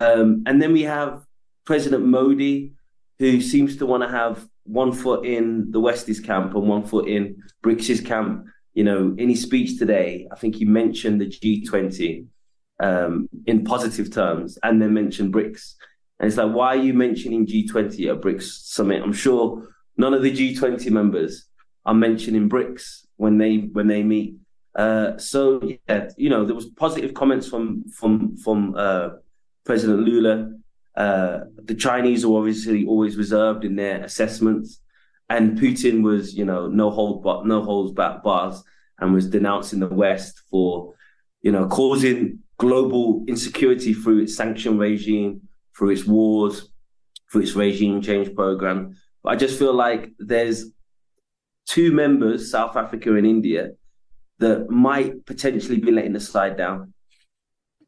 Um, 0.00 0.42
and 0.46 0.60
then 0.62 0.72
we 0.72 0.84
have 0.84 1.26
President 1.66 2.02
Modi, 2.02 2.72
who 3.18 3.42
seems 3.42 3.76
to 3.76 3.84
want 3.84 4.02
to 4.04 4.08
have 4.08 4.48
one 4.64 4.92
foot 4.92 5.26
in 5.26 5.70
the 5.70 5.78
Westies 5.78 6.24
camp 6.24 6.54
and 6.54 6.66
one 6.66 6.82
foot 6.82 7.08
in 7.08 7.36
BRICS 7.62 8.06
camp. 8.06 8.46
You 8.72 8.84
know, 8.84 9.14
in 9.18 9.28
his 9.28 9.42
speech 9.42 9.78
today, 9.78 10.26
I 10.32 10.36
think 10.36 10.54
he 10.54 10.64
mentioned 10.64 11.20
the 11.20 11.26
G20 11.26 12.24
um, 12.82 13.28
in 13.44 13.64
positive 13.64 14.10
terms 14.10 14.58
and 14.62 14.80
then 14.80 14.94
mentioned 14.94 15.34
BRICS. 15.34 15.74
And 16.18 16.26
it's 16.26 16.38
like, 16.38 16.54
why 16.54 16.68
are 16.68 16.82
you 16.88 16.94
mentioning 16.94 17.46
G20 17.46 18.14
at 18.14 18.22
BRICS 18.22 18.64
summit? 18.64 19.02
I'm 19.02 19.12
sure 19.12 19.68
none 19.98 20.14
of 20.14 20.22
the 20.22 20.32
G20 20.32 20.90
members 20.90 21.44
are 21.84 21.92
mentioning 21.92 22.48
BRICS 22.48 23.04
when 23.20 23.36
they 23.36 23.58
when 23.76 23.86
they 23.86 24.02
meet. 24.02 24.36
Uh, 24.74 25.18
so 25.18 25.60
yeah, 25.86 26.08
you 26.16 26.30
know, 26.30 26.46
there 26.46 26.54
was 26.54 26.70
positive 26.84 27.12
comments 27.12 27.46
from 27.46 27.84
from 27.90 28.36
from 28.38 28.74
uh, 28.76 29.10
President 29.66 30.00
Lula. 30.00 30.52
Uh, 30.96 31.40
the 31.64 31.74
Chinese 31.74 32.24
are 32.24 32.34
obviously 32.38 32.86
always 32.86 33.16
reserved 33.16 33.64
in 33.64 33.76
their 33.76 34.02
assessments, 34.02 34.80
and 35.28 35.58
Putin 35.58 36.02
was, 36.02 36.34
you 36.34 36.46
know, 36.46 36.66
no 36.66 36.90
hold 36.90 37.22
but 37.22 37.46
no 37.46 37.62
holds 37.62 37.92
back 37.92 38.22
bars, 38.22 38.64
and 38.98 39.12
was 39.12 39.28
denouncing 39.28 39.80
the 39.80 39.94
West 40.04 40.40
for, 40.50 40.94
you 41.42 41.52
know, 41.52 41.68
causing 41.68 42.38
global 42.56 43.24
insecurity 43.28 43.92
through 43.92 44.20
its 44.22 44.34
sanction 44.34 44.78
regime, 44.78 45.42
through 45.76 45.90
its 45.90 46.06
wars, 46.06 46.70
through 47.30 47.42
its 47.42 47.54
regime 47.54 48.00
change 48.00 48.34
program. 48.34 48.96
But 49.22 49.30
I 49.34 49.36
just 49.36 49.58
feel 49.58 49.74
like 49.74 50.10
there's 50.18 50.72
two 51.66 51.92
members, 51.92 52.50
South 52.50 52.76
Africa 52.76 53.14
and 53.14 53.26
India, 53.26 53.70
that 54.38 54.70
might 54.70 55.24
potentially 55.26 55.78
be 55.78 55.90
letting 55.90 56.12
the 56.12 56.20
slide 56.20 56.56
down. 56.56 56.92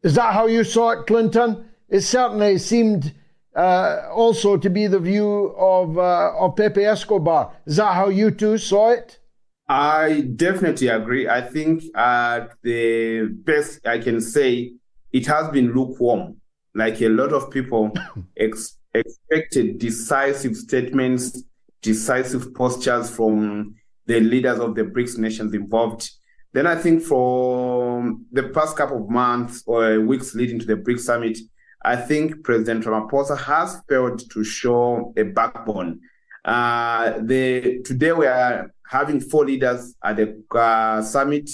Is 0.03 0.15
that 0.15 0.35
how 0.35 0.47
you 0.47 0.65
saw 0.65 0.91
it, 0.91 1.07
Clinton? 1.07 1.69
It 1.89 2.01
certainly 2.01 2.59
seemed 2.59 3.15
uh, 3.55 4.09
also 4.13 4.57
to 4.57 4.71
be 4.71 4.87
the 4.87 4.99
view 4.99 5.55
of, 5.59 5.99
uh, 5.99 6.33
of 6.39 6.57
Pepe 6.57 6.85
Escobar. 6.85 7.53
Is 7.67 7.77
that 7.77 7.95
how 7.95 8.09
you 8.09 8.31
two 8.31 8.59
saw 8.59 8.91
it? 8.91 9.19
I 9.69 10.23
definitely 10.37 10.89
agree. 10.89 11.29
I 11.29 11.41
think 11.41 11.85
uh, 11.95 12.47
the 12.63 13.29
best 13.45 13.87
I 13.87 13.99
can 13.99 14.21
say, 14.21 14.73
it 15.13 15.27
has 15.27 15.49
been 15.51 15.73
lukewarm. 15.73 16.37
Like 16.75 17.01
a 17.01 17.09
lot 17.09 17.33
of 17.33 17.51
people 17.51 17.93
ex- 18.37 18.79
expected 18.95 19.79
decisive 19.79 20.57
statements, 20.57 21.45
decisive 21.83 22.55
postures 22.55 23.11
from 23.11 23.75
the 24.07 24.21
leaders 24.21 24.59
of 24.59 24.75
the 24.75 24.83
BRICS 24.83 25.19
nations 25.19 25.55
involved. 25.55 26.11
Then 26.53 26.67
I 26.67 26.77
think 26.77 27.03
for 27.03 28.15
the 28.31 28.45
past 28.49 28.77
couple 28.77 29.03
of 29.03 29.11
months 29.11 29.63
or 29.67 30.01
weeks 30.01 30.35
leading 30.35 30.59
to 30.61 30.67
the 30.67 30.77
BRICS 30.77 31.01
summit, 31.01 31.39
I 31.85 31.97
think 31.97 32.45
President 32.45 32.85
Ramaphosa 32.85 33.39
has 33.39 33.83
failed 33.89 34.31
to 34.31 34.45
show 34.45 35.13
a 35.17 35.25
backbone. 35.25 36.01
Uh, 36.45 37.19
the 37.23 37.81
today 37.85 38.13
we 38.13 38.27
are 38.27 38.73
having 38.87 39.21
four 39.21 39.47
leaders 39.47 39.95
at 40.05 40.17
the 40.17 40.43
uh, 40.57 41.01
summit 41.03 41.49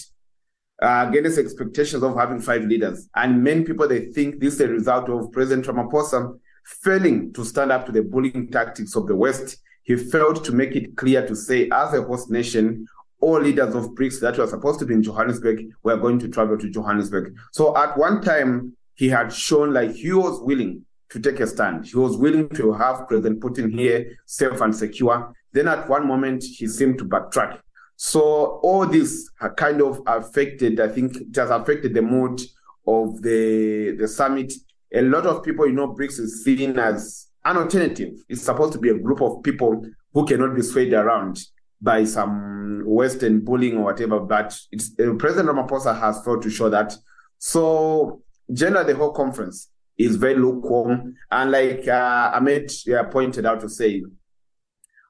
uh, 0.82 1.06
against 1.08 1.38
expectations 1.38 2.02
of 2.02 2.16
having 2.16 2.40
five 2.40 2.64
leaders, 2.64 3.08
and 3.14 3.42
many 3.42 3.64
people 3.64 3.86
they 3.86 4.06
think 4.06 4.40
this 4.40 4.54
is 4.54 4.60
a 4.60 4.68
result 4.68 5.08
of 5.08 5.30
President 5.32 5.66
Ramaphosa 5.66 6.38
failing 6.82 7.32
to 7.32 7.44
stand 7.44 7.72
up 7.72 7.86
to 7.86 7.92
the 7.92 8.02
bullying 8.02 8.50
tactics 8.50 8.96
of 8.96 9.06
the 9.06 9.16
West. 9.16 9.58
He 9.88 9.96
failed 9.96 10.44
to 10.44 10.52
make 10.52 10.76
it 10.76 10.98
clear 10.98 11.26
to 11.26 11.34
say, 11.34 11.70
as 11.70 11.94
a 11.94 12.02
host 12.02 12.30
nation, 12.30 12.86
all 13.20 13.40
leaders 13.40 13.74
of 13.74 13.94
BRICS 13.94 14.20
that 14.20 14.36
were 14.36 14.46
supposed 14.46 14.78
to 14.80 14.84
be 14.84 14.92
in 14.92 15.02
Johannesburg 15.02 15.64
were 15.82 15.96
going 15.96 16.18
to 16.18 16.28
travel 16.28 16.58
to 16.58 16.68
Johannesburg. 16.68 17.34
So 17.52 17.74
at 17.74 17.96
one 17.96 18.20
time, 18.20 18.76
he 18.96 19.08
had 19.08 19.32
shown 19.32 19.72
like 19.72 19.92
he 19.92 20.12
was 20.12 20.40
willing 20.42 20.84
to 21.08 21.18
take 21.18 21.40
a 21.40 21.46
stand. 21.46 21.86
He 21.86 21.96
was 21.96 22.18
willing 22.18 22.50
to 22.50 22.74
have 22.74 23.08
President 23.08 23.40
Putin 23.40 23.72
here 23.72 24.14
safe 24.26 24.60
and 24.60 24.76
secure. 24.76 25.32
Then 25.52 25.68
at 25.68 25.88
one 25.88 26.06
moment, 26.06 26.44
he 26.44 26.66
seemed 26.66 26.98
to 26.98 27.06
backtrack. 27.06 27.58
So 27.96 28.60
all 28.62 28.84
this 28.84 29.30
kind 29.56 29.80
of 29.80 30.02
affected, 30.06 30.80
I 30.80 30.88
think 30.88 31.16
it 31.16 31.36
has 31.36 31.48
affected 31.48 31.94
the 31.94 32.02
mood 32.02 32.42
of 32.86 33.22
the, 33.22 33.96
the 33.98 34.06
summit. 34.06 34.52
A 34.92 35.00
lot 35.00 35.24
of 35.24 35.42
people, 35.42 35.66
you 35.66 35.72
know, 35.72 35.94
BRICS 35.94 36.20
is 36.20 36.44
seen 36.44 36.78
as 36.78 37.27
an 37.48 37.56
alternative. 37.56 38.14
It's 38.28 38.42
supposed 38.42 38.74
to 38.74 38.78
be 38.78 38.90
a 38.90 38.98
group 38.98 39.22
of 39.22 39.42
people 39.42 39.82
who 40.12 40.26
cannot 40.26 40.54
be 40.54 40.62
swayed 40.62 40.92
around 40.92 41.40
by 41.80 42.04
some 42.04 42.82
Western 42.84 43.40
bullying 43.40 43.78
or 43.78 43.84
whatever. 43.84 44.20
But 44.20 44.58
it's, 44.70 44.90
uh, 45.00 45.14
President 45.14 45.48
Ramaphosa 45.48 45.98
has 45.98 46.22
failed 46.24 46.42
to 46.42 46.50
show 46.50 46.68
that. 46.68 46.94
So 47.38 48.22
generally, 48.52 48.92
the 48.92 48.98
whole 48.98 49.12
conference 49.12 49.70
is 49.96 50.16
very 50.16 50.34
lukewarm. 50.34 51.14
And 51.30 51.50
like 51.50 51.88
uh, 51.88 52.32
Ahmed 52.34 52.70
pointed 53.10 53.46
out 53.46 53.60
to 53.60 53.68
say, 53.68 54.02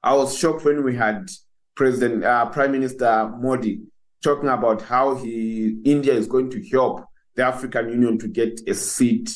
I 0.01 0.15
was 0.15 0.37
shocked 0.37 0.63
when 0.63 0.83
we 0.83 0.95
had 0.95 1.29
President 1.75 2.23
uh, 2.23 2.45
Prime 2.45 2.71
Minister 2.71 3.33
Modi 3.37 3.81
talking 4.23 4.49
about 4.49 4.81
how 4.81 5.15
he 5.15 5.79
India 5.83 6.13
is 6.13 6.27
going 6.27 6.49
to 6.51 6.69
help 6.69 7.05
the 7.35 7.43
African 7.43 7.89
Union 7.89 8.17
to 8.19 8.27
get 8.27 8.61
a 8.67 8.73
seat 8.73 9.29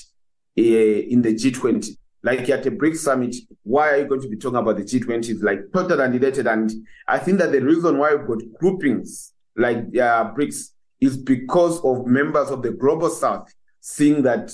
uh, 0.58 0.62
in 0.62 1.22
the 1.22 1.34
G20. 1.34 1.98
Like 2.24 2.50
at 2.50 2.66
a 2.66 2.72
BRICS 2.72 2.98
summit, 2.98 3.36
why 3.64 3.90
are 3.92 3.98
you 3.98 4.06
going 4.06 4.22
to 4.22 4.30
be 4.30 4.38
talking 4.38 4.58
about 4.58 4.78
the 4.78 4.84
G20? 4.84 5.30
It's 5.30 5.44
like 5.44 5.60
totally 5.74 6.02
unrelated. 6.02 6.48
And 6.48 6.72
I 7.08 7.20
think 7.20 7.40
that 7.40 7.52
the 7.52 7.60
reason 7.62 7.98
why 7.98 8.16
we've 8.16 8.26
got 8.26 8.40
groupings 8.60 9.34
like 9.58 9.78
uh, 9.78 10.34
BRICS 10.34 10.70
is 11.02 11.18
because 11.18 11.84
of 11.84 12.08
members 12.08 12.50
of 12.50 12.62
the 12.62 12.72
global 12.72 13.10
south 13.10 13.54
seeing 13.82 14.22
that 14.24 14.54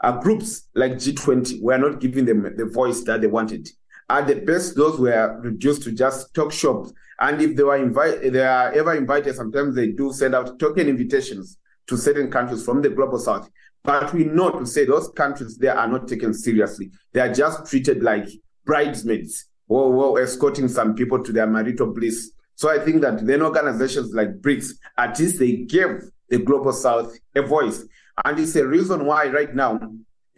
uh, 0.00 0.18
groups 0.20 0.68
like 0.74 0.94
G20 0.94 1.62
were 1.62 1.78
not 1.78 2.00
giving 2.00 2.24
them 2.24 2.42
the 2.56 2.66
voice 2.66 3.02
that 3.04 3.20
they 3.20 3.28
wanted. 3.28 3.68
At 4.10 4.26
the 4.26 4.34
best, 4.34 4.76
those 4.76 4.98
were 4.98 5.40
reduced 5.40 5.82
to 5.84 5.92
just 5.92 6.34
talk 6.34 6.52
shops. 6.52 6.92
And 7.20 7.40
if 7.40 7.56
they 7.56 7.62
were 7.62 7.76
invited, 7.76 8.32
they 8.32 8.44
are 8.44 8.72
ever 8.72 8.94
invited, 8.94 9.36
sometimes 9.36 9.74
they 9.74 9.92
do 9.92 10.12
send 10.12 10.34
out 10.34 10.58
token 10.58 10.88
invitations 10.88 11.58
to 11.86 11.96
certain 11.96 12.30
countries 12.30 12.64
from 12.64 12.82
the 12.82 12.90
global 12.90 13.18
south. 13.18 13.48
But 13.84 14.14
we 14.14 14.24
know 14.24 14.50
to 14.50 14.66
say 14.66 14.86
those 14.86 15.10
countries 15.10 15.58
they 15.58 15.68
are 15.68 15.86
not 15.86 16.08
taken 16.08 16.32
seriously. 16.32 16.90
They 17.12 17.20
are 17.20 17.32
just 17.32 17.66
treated 17.66 18.02
like 18.02 18.28
bridesmaids 18.64 19.46
or, 19.68 19.92
or 19.94 20.22
escorting 20.22 20.68
some 20.68 20.94
people 20.94 21.22
to 21.22 21.32
their 21.32 21.46
marital 21.46 21.92
bliss. 21.92 22.32
So 22.54 22.70
I 22.70 22.82
think 22.82 23.02
that 23.02 23.26
then 23.26 23.42
organizations 23.42 24.14
like 24.14 24.40
BRICS, 24.40 24.70
at 24.96 25.18
least 25.18 25.38
they 25.38 25.56
give 25.56 26.02
the 26.28 26.38
global 26.38 26.72
south 26.72 27.14
a 27.34 27.42
voice. 27.42 27.84
And 28.24 28.38
it's 28.38 28.56
a 28.56 28.66
reason 28.66 29.04
why 29.04 29.28
right 29.28 29.54
now 29.54 29.78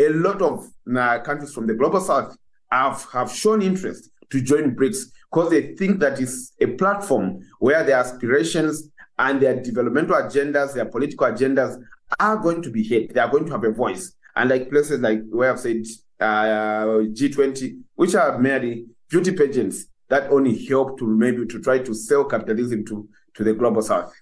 a 0.00 0.08
lot 0.08 0.42
of 0.42 0.66
uh, 0.94 1.20
countries 1.20 1.52
from 1.52 1.68
the 1.68 1.74
global 1.74 2.00
south 2.00 2.36
have, 2.72 3.06
have 3.12 3.30
shown 3.30 3.62
interest 3.62 4.10
to 4.30 4.40
join 4.40 4.74
BRICS 4.74 5.04
because 5.30 5.50
they 5.50 5.74
think 5.76 6.00
that 6.00 6.20
it's 6.20 6.52
a 6.60 6.66
platform 6.66 7.40
where 7.60 7.84
their 7.84 7.98
aspirations 7.98 8.90
and 9.18 9.40
their 9.40 9.62
developmental 9.62 10.16
agendas, 10.16 10.74
their 10.74 10.84
political 10.86 11.26
agendas 11.26 11.80
are 12.20 12.36
going 12.36 12.62
to 12.62 12.70
be 12.70 12.86
heard. 12.86 13.14
They 13.14 13.20
are 13.20 13.30
going 13.30 13.46
to 13.46 13.52
have 13.52 13.64
a 13.64 13.70
voice. 13.70 14.14
And 14.34 14.50
like 14.50 14.70
places 14.70 15.00
like 15.00 15.22
where 15.30 15.50
I've 15.52 15.60
said 15.60 15.84
uh, 16.20 16.84
G20, 17.12 17.80
which 17.94 18.14
are 18.14 18.38
merely 18.38 18.86
beauty 19.08 19.32
pageants 19.32 19.86
that 20.08 20.30
only 20.30 20.64
help 20.66 20.98
to 20.98 21.06
maybe 21.06 21.46
to 21.46 21.60
try 21.60 21.78
to 21.78 21.94
sell 21.94 22.24
capitalism 22.24 22.84
to, 22.86 23.08
to 23.34 23.44
the 23.44 23.54
global 23.54 23.82
south. 23.82 24.14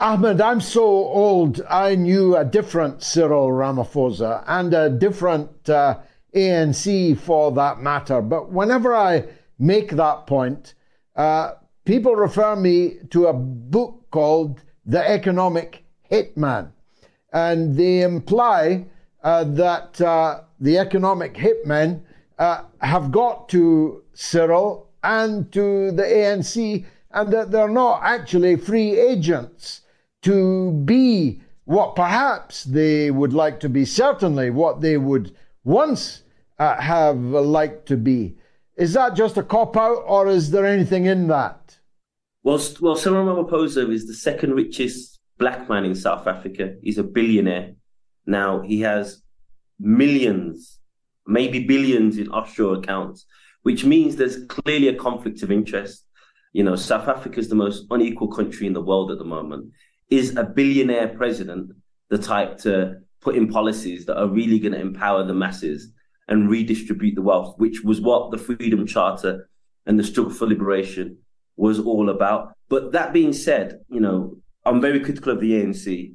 Ahmed, 0.00 0.40
I'm 0.40 0.60
so 0.60 0.84
old. 0.84 1.62
I 1.68 1.94
knew 1.94 2.36
a 2.36 2.44
different 2.44 3.02
Cyril 3.02 3.48
Ramaphosa 3.48 4.44
and 4.46 4.74
a 4.74 4.90
different 4.90 5.68
uh, 5.70 5.98
ANC 6.34 7.16
for 7.18 7.52
that 7.52 7.80
matter. 7.80 8.20
But 8.20 8.50
whenever 8.50 8.94
I 8.94 9.24
make 9.58 9.92
that 9.92 10.26
point, 10.26 10.74
uh, 11.16 11.52
people 11.84 12.16
refer 12.16 12.56
me 12.56 12.98
to 13.10 13.26
a 13.26 13.32
book 13.32 14.06
called 14.10 14.62
The 14.84 15.08
Economic 15.08 15.84
Hitman. 16.10 16.72
And 17.34 17.76
they 17.76 18.00
imply 18.00 18.86
uh, 19.22 19.44
that 19.44 20.00
uh, 20.00 20.40
the 20.60 20.78
economic 20.78 21.34
hitmen 21.34 22.00
uh, 22.38 22.62
have 22.80 23.10
got 23.10 23.50
to 23.50 24.02
Cyril 24.14 24.88
and 25.02 25.52
to 25.52 25.92
the 25.92 26.02
ANC 26.02 26.86
and 27.10 27.32
that 27.32 27.50
they're 27.50 27.68
not 27.68 28.00
actually 28.02 28.56
free 28.56 28.98
agents 28.98 29.82
to 30.22 30.72
be 30.84 31.40
what 31.64 31.94
perhaps 31.94 32.64
they 32.64 33.10
would 33.10 33.32
like 33.32 33.60
to 33.60 33.68
be, 33.68 33.84
certainly 33.84 34.50
what 34.50 34.80
they 34.80 34.96
would 34.96 35.34
once 35.64 36.22
uh, 36.58 36.80
have 36.80 37.18
liked 37.18 37.86
to 37.86 37.96
be. 37.96 38.36
Is 38.76 38.92
that 38.94 39.14
just 39.14 39.36
a 39.36 39.42
cop 39.42 39.76
out, 39.76 40.02
or 40.06 40.26
is 40.28 40.50
there 40.50 40.66
anything 40.66 41.06
in 41.06 41.28
that? 41.28 41.78
Well, 42.42 42.60
well, 42.80 42.96
Cyril 42.96 43.24
Ramaphosa 43.24 43.90
is 43.90 44.06
the 44.06 44.14
second 44.14 44.54
richest 44.54 45.13
black 45.38 45.68
man 45.68 45.84
in 45.84 45.94
South 45.94 46.26
Africa. 46.26 46.74
He's 46.82 46.98
a 46.98 47.02
billionaire. 47.02 47.74
Now 48.26 48.60
he 48.60 48.80
has 48.80 49.22
millions, 49.78 50.80
maybe 51.26 51.64
billions 51.64 52.18
in 52.18 52.28
offshore 52.28 52.76
accounts, 52.76 53.26
which 53.62 53.84
means 53.84 54.16
there's 54.16 54.44
clearly 54.46 54.88
a 54.88 54.94
conflict 54.94 55.42
of 55.42 55.50
interest. 55.50 56.04
You 56.52 56.62
know, 56.62 56.76
South 56.76 57.08
Africa 57.08 57.40
is 57.40 57.48
the 57.48 57.54
most 57.54 57.86
unequal 57.90 58.28
country 58.28 58.66
in 58.66 58.72
the 58.72 58.82
world 58.82 59.10
at 59.10 59.18
the 59.18 59.24
moment 59.24 59.72
is 60.10 60.36
a 60.36 60.44
billionaire 60.44 61.08
president 61.08 61.72
the 62.10 62.18
type 62.18 62.58
to 62.58 62.96
put 63.20 63.34
in 63.34 63.48
policies 63.48 64.04
that 64.06 64.18
are 64.18 64.28
really 64.28 64.58
going 64.58 64.72
to 64.72 64.80
empower 64.80 65.24
the 65.24 65.34
masses 65.34 65.90
and 66.28 66.48
redistribute 66.48 67.14
the 67.14 67.22
wealth, 67.22 67.54
which 67.58 67.82
was 67.82 68.00
what 68.00 68.30
the 68.30 68.38
Freedom 68.38 68.86
Charter 68.86 69.48
and 69.86 69.98
the 69.98 70.04
struggle 70.04 70.32
for 70.32 70.46
liberation 70.46 71.18
was 71.56 71.80
all 71.80 72.10
about. 72.10 72.52
But 72.68 72.92
that 72.92 73.12
being 73.12 73.32
said, 73.32 73.80
you 73.88 74.00
know, 74.00 74.36
I'm 74.64 74.80
very 74.80 75.00
critical 75.00 75.32
of 75.32 75.40
the 75.40 75.52
ANC. 75.52 76.12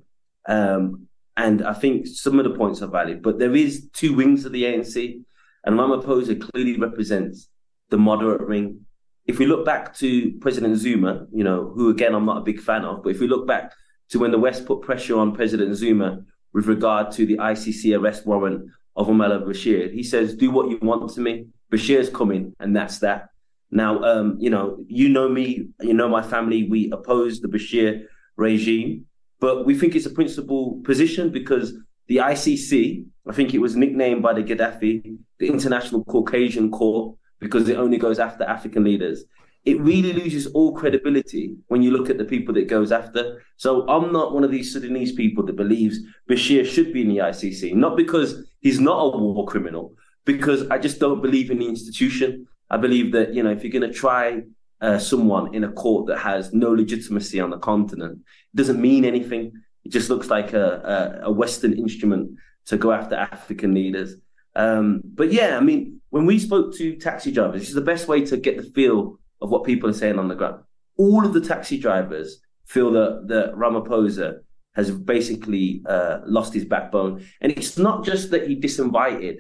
Um, 0.47 1.07
and 1.37 1.63
I 1.63 1.73
think 1.73 2.07
some 2.07 2.39
of 2.39 2.43
the 2.43 2.57
points 2.57 2.81
are 2.81 2.87
valid, 2.87 3.21
but 3.21 3.39
there 3.39 3.55
is 3.55 3.87
two 3.93 4.13
wings 4.13 4.45
of 4.45 4.51
the 4.51 4.63
ANC, 4.63 5.21
and 5.65 5.79
Ramaphosa 5.79 6.39
clearly 6.41 6.77
represents 6.77 7.47
the 7.89 7.97
moderate 7.97 8.47
wing. 8.47 8.85
If 9.25 9.39
we 9.39 9.45
look 9.45 9.65
back 9.65 9.95
to 9.97 10.33
President 10.41 10.77
Zuma, 10.77 11.27
you 11.31 11.43
know, 11.43 11.71
who 11.75 11.89
again 11.89 12.13
I'm 12.15 12.25
not 12.25 12.39
a 12.39 12.41
big 12.41 12.59
fan 12.59 12.83
of, 12.83 13.03
but 13.03 13.09
if 13.09 13.19
we 13.19 13.27
look 13.27 13.47
back 13.47 13.71
to 14.09 14.19
when 14.19 14.31
the 14.31 14.39
West 14.39 14.65
put 14.65 14.81
pressure 14.81 15.17
on 15.17 15.33
President 15.33 15.75
Zuma 15.75 16.23
with 16.51 16.65
regard 16.65 17.11
to 17.11 17.25
the 17.25 17.37
ICC 17.37 17.97
arrest 17.97 18.25
warrant 18.25 18.69
of 18.95 19.07
Omar 19.07 19.29
Bashir. 19.29 19.93
He 19.93 20.03
says, 20.03 20.35
"Do 20.35 20.51
what 20.51 20.69
you 20.69 20.77
want 20.81 21.09
to 21.11 21.21
me. 21.21 21.47
Bashir's 21.71 22.09
coming, 22.09 22.55
and 22.59 22.75
that's 22.75 22.99
that." 22.99 23.29
Now, 23.71 24.01
um, 24.03 24.37
you 24.39 24.49
know, 24.49 24.83
you 24.87 25.09
know 25.09 25.29
me, 25.29 25.69
you 25.81 25.93
know 25.93 26.09
my 26.09 26.23
family. 26.23 26.67
We 26.67 26.91
oppose 26.91 27.39
the 27.39 27.47
Bashir 27.47 28.05
regime, 28.39 29.05
but 29.39 29.65
we 29.65 29.77
think 29.77 29.95
it's 29.95 30.05
a 30.05 30.11
principal 30.11 30.81
position 30.83 31.29
because 31.29 31.73
the 32.07 32.17
ICC, 32.17 33.05
I 33.27 33.33
think 33.33 33.53
it 33.53 33.59
was 33.59 33.75
nicknamed 33.75 34.21
by 34.21 34.33
the 34.33 34.43
Gaddafi, 34.43 35.17
the 35.37 35.47
International 35.47 36.03
Caucasian 36.03 36.71
Court, 36.71 37.15
because 37.39 37.69
it 37.69 37.77
only 37.77 37.97
goes 37.97 38.19
after 38.19 38.43
African 38.43 38.83
leaders 38.83 39.25
it 39.65 39.79
really 39.81 40.13
loses 40.13 40.47
all 40.47 40.73
credibility 40.73 41.55
when 41.67 41.81
you 41.81 41.91
look 41.91 42.09
at 42.09 42.17
the 42.17 42.25
people 42.25 42.53
that 42.53 42.67
goes 42.67 42.91
after. 42.91 43.43
So 43.57 43.87
I'm 43.89 44.11
not 44.11 44.33
one 44.33 44.43
of 44.43 44.51
these 44.51 44.71
Sudanese 44.71 45.11
people 45.11 45.45
that 45.45 45.55
believes 45.55 45.99
Bashir 46.29 46.65
should 46.65 46.93
be 46.93 47.01
in 47.01 47.09
the 47.09 47.17
ICC, 47.17 47.75
not 47.75 47.97
because 47.97 48.45
he's 48.61 48.79
not 48.79 48.97
a 48.99 49.17
war 49.17 49.45
criminal, 49.45 49.93
because 50.25 50.67
I 50.69 50.77
just 50.77 50.99
don't 50.99 51.21
believe 51.21 51.51
in 51.51 51.59
the 51.59 51.67
institution. 51.67 52.47
I 52.69 52.77
believe 52.77 53.11
that 53.11 53.33
you 53.33 53.43
know 53.43 53.51
if 53.51 53.63
you're 53.63 53.71
going 53.71 53.91
to 53.91 53.97
try 53.97 54.43
uh, 54.81 54.97
someone 54.97 55.53
in 55.53 55.63
a 55.63 55.71
court 55.71 56.07
that 56.07 56.19
has 56.19 56.53
no 56.53 56.71
legitimacy 56.71 57.39
on 57.39 57.49
the 57.49 57.57
continent, 57.57 58.19
it 58.53 58.57
doesn't 58.57 58.81
mean 58.81 59.05
anything. 59.05 59.51
It 59.83 59.91
just 59.91 60.09
looks 60.09 60.29
like 60.29 60.53
a, 60.53 61.19
a, 61.23 61.27
a 61.27 61.31
Western 61.31 61.73
instrument 61.73 62.31
to 62.65 62.77
go 62.77 62.91
after 62.91 63.15
African 63.15 63.73
leaders. 63.73 64.15
Um, 64.55 65.01
but 65.03 65.31
yeah, 65.31 65.57
I 65.57 65.59
mean, 65.59 66.01
when 66.09 66.25
we 66.25 66.39
spoke 66.39 66.75
to 66.75 66.95
taxi 66.95 67.31
drivers, 67.31 67.61
this 67.61 67.69
is 67.69 67.75
the 67.75 67.81
best 67.81 68.07
way 68.07 68.25
to 68.25 68.37
get 68.37 68.57
the 68.57 68.63
feel 68.63 69.19
of 69.41 69.49
what 69.49 69.63
people 69.63 69.89
are 69.89 69.93
saying 69.93 70.19
on 70.19 70.27
the 70.27 70.35
ground. 70.35 70.63
All 70.97 71.25
of 71.25 71.33
the 71.33 71.41
taxi 71.41 71.79
drivers 71.79 72.41
feel 72.65 72.91
that 72.91 73.27
that 73.27 73.53
Ramaphosa 73.55 74.39
has 74.75 74.91
basically 74.91 75.81
uh, 75.87 76.19
lost 76.25 76.53
his 76.53 76.65
backbone, 76.65 77.25
and 77.41 77.51
it's 77.51 77.77
not 77.77 78.05
just 78.05 78.31
that 78.31 78.47
he 78.47 78.59
disinvited 78.59 79.37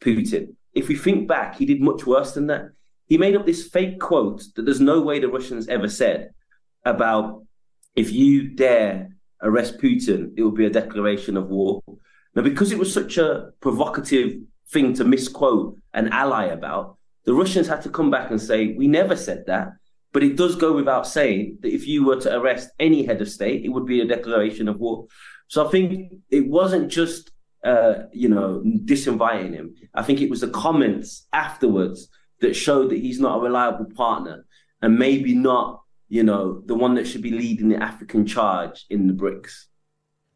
Putin. 0.00 0.54
If 0.74 0.88
we 0.88 0.96
think 0.96 1.28
back, 1.28 1.56
he 1.56 1.66
did 1.66 1.80
much 1.80 2.06
worse 2.06 2.32
than 2.32 2.46
that. 2.46 2.70
He 3.12 3.18
made 3.18 3.36
up 3.36 3.44
this 3.44 3.68
fake 3.68 4.00
quote 4.00 4.42
that 4.56 4.62
there's 4.64 4.80
no 4.80 5.02
way 5.02 5.20
the 5.20 5.28
Russians 5.28 5.68
ever 5.68 5.86
said 5.86 6.30
about 6.86 7.42
if 7.94 8.10
you 8.10 8.48
dare 8.48 9.10
arrest 9.42 9.76
Putin, 9.76 10.32
it 10.34 10.42
will 10.42 10.58
be 10.62 10.64
a 10.64 10.70
declaration 10.70 11.36
of 11.36 11.50
war. 11.50 11.82
Now, 12.34 12.40
because 12.40 12.72
it 12.72 12.78
was 12.78 12.90
such 12.90 13.18
a 13.18 13.50
provocative 13.60 14.40
thing 14.70 14.94
to 14.94 15.04
misquote 15.04 15.76
an 15.92 16.08
ally 16.08 16.46
about, 16.46 16.96
the 17.24 17.34
Russians 17.34 17.68
had 17.68 17.82
to 17.82 17.90
come 17.90 18.10
back 18.10 18.30
and 18.30 18.40
say, 18.40 18.72
we 18.72 18.86
never 18.86 19.14
said 19.14 19.44
that. 19.46 19.72
But 20.14 20.22
it 20.22 20.36
does 20.36 20.56
go 20.56 20.72
without 20.72 21.06
saying 21.06 21.58
that 21.60 21.74
if 21.74 21.86
you 21.86 22.06
were 22.06 22.18
to 22.22 22.34
arrest 22.34 22.70
any 22.80 23.04
head 23.04 23.20
of 23.20 23.28
state, 23.28 23.62
it 23.62 23.68
would 23.68 23.84
be 23.84 24.00
a 24.00 24.06
declaration 24.06 24.68
of 24.68 24.80
war. 24.80 25.06
So 25.48 25.66
I 25.66 25.70
think 25.70 26.14
it 26.30 26.48
wasn't 26.48 26.88
just, 26.88 27.30
uh, 27.62 28.04
you 28.14 28.30
know, 28.30 28.62
disinviting 28.64 29.52
him. 29.52 29.74
I 29.94 30.02
think 30.02 30.22
it 30.22 30.30
was 30.30 30.40
the 30.40 30.48
comments 30.48 31.26
afterwards 31.34 32.08
that 32.42 32.54
showed 32.54 32.90
that 32.90 32.98
he's 32.98 33.18
not 33.18 33.38
a 33.38 33.40
reliable 33.40 33.86
partner 33.86 34.44
and 34.82 34.98
maybe 34.98 35.34
not, 35.34 35.82
you 36.08 36.22
know, 36.22 36.60
the 36.66 36.74
one 36.74 36.94
that 36.96 37.06
should 37.06 37.22
be 37.22 37.30
leading 37.30 37.68
the 37.68 37.82
African 37.82 38.26
charge 38.26 38.84
in 38.90 39.06
the 39.06 39.14
BRICS. 39.14 39.66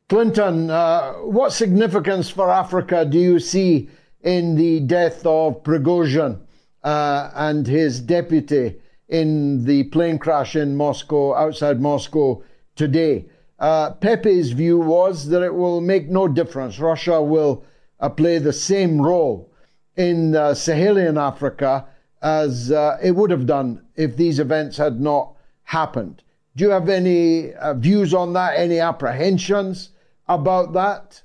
Clinton, 0.09 0.71
uh, 0.71 1.15
what 1.15 1.53
significance 1.53 2.31
for 2.31 2.51
Africa 2.51 3.05
do 3.05 3.19
you 3.19 3.39
see 3.41 3.91
in 4.23 4.55
the 4.55 4.81
death 4.81 5.27
of 5.27 5.63
Prigozhin 5.65 6.41
uh, 6.85 7.31
and 7.35 7.67
his 7.67 8.01
deputy 8.01 8.77
in 9.09 9.65
the 9.65 9.83
plane 9.85 10.19
crash 10.19 10.55
in 10.57 10.77
Moscow, 10.77 11.35
outside 11.35 11.81
Moscow 11.81 12.43
today? 12.77 13.27
Uh, 13.59 13.91
Pepe's 13.95 14.51
view 14.51 14.79
was 14.79 15.29
that 15.29 15.43
it 15.43 15.55
will 15.55 15.81
make 15.81 16.09
no 16.09 16.29
difference. 16.29 16.79
Russia 16.79 17.21
will 17.21 17.65
uh, 17.99 18.09
play 18.09 18.39
the 18.39 18.53
same 18.53 19.01
role 19.01 19.53
in 19.97 20.37
uh, 20.37 20.51
Sahelian 20.51 21.21
Africa 21.21 21.89
as 22.27 22.71
uh, 22.73 22.99
it 23.03 23.13
would 23.13 23.31
have 23.31 23.47
done 23.47 23.87
if 23.95 24.17
these 24.17 24.39
events 24.39 24.77
had 24.77 25.01
not 25.01 25.35
happened. 25.63 26.23
Do 26.57 26.65
you 26.65 26.71
have 26.71 26.89
any 26.89 27.53
views 27.77 28.13
on 28.13 28.33
that? 28.33 28.59
Any 28.59 28.81
apprehensions? 28.81 29.91
about 30.29 30.73
that? 30.73 31.23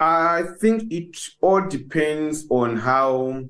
I 0.00 0.42
think 0.60 0.92
it 0.92 1.16
all 1.40 1.60
depends 1.60 2.46
on 2.50 2.76
how 2.76 3.44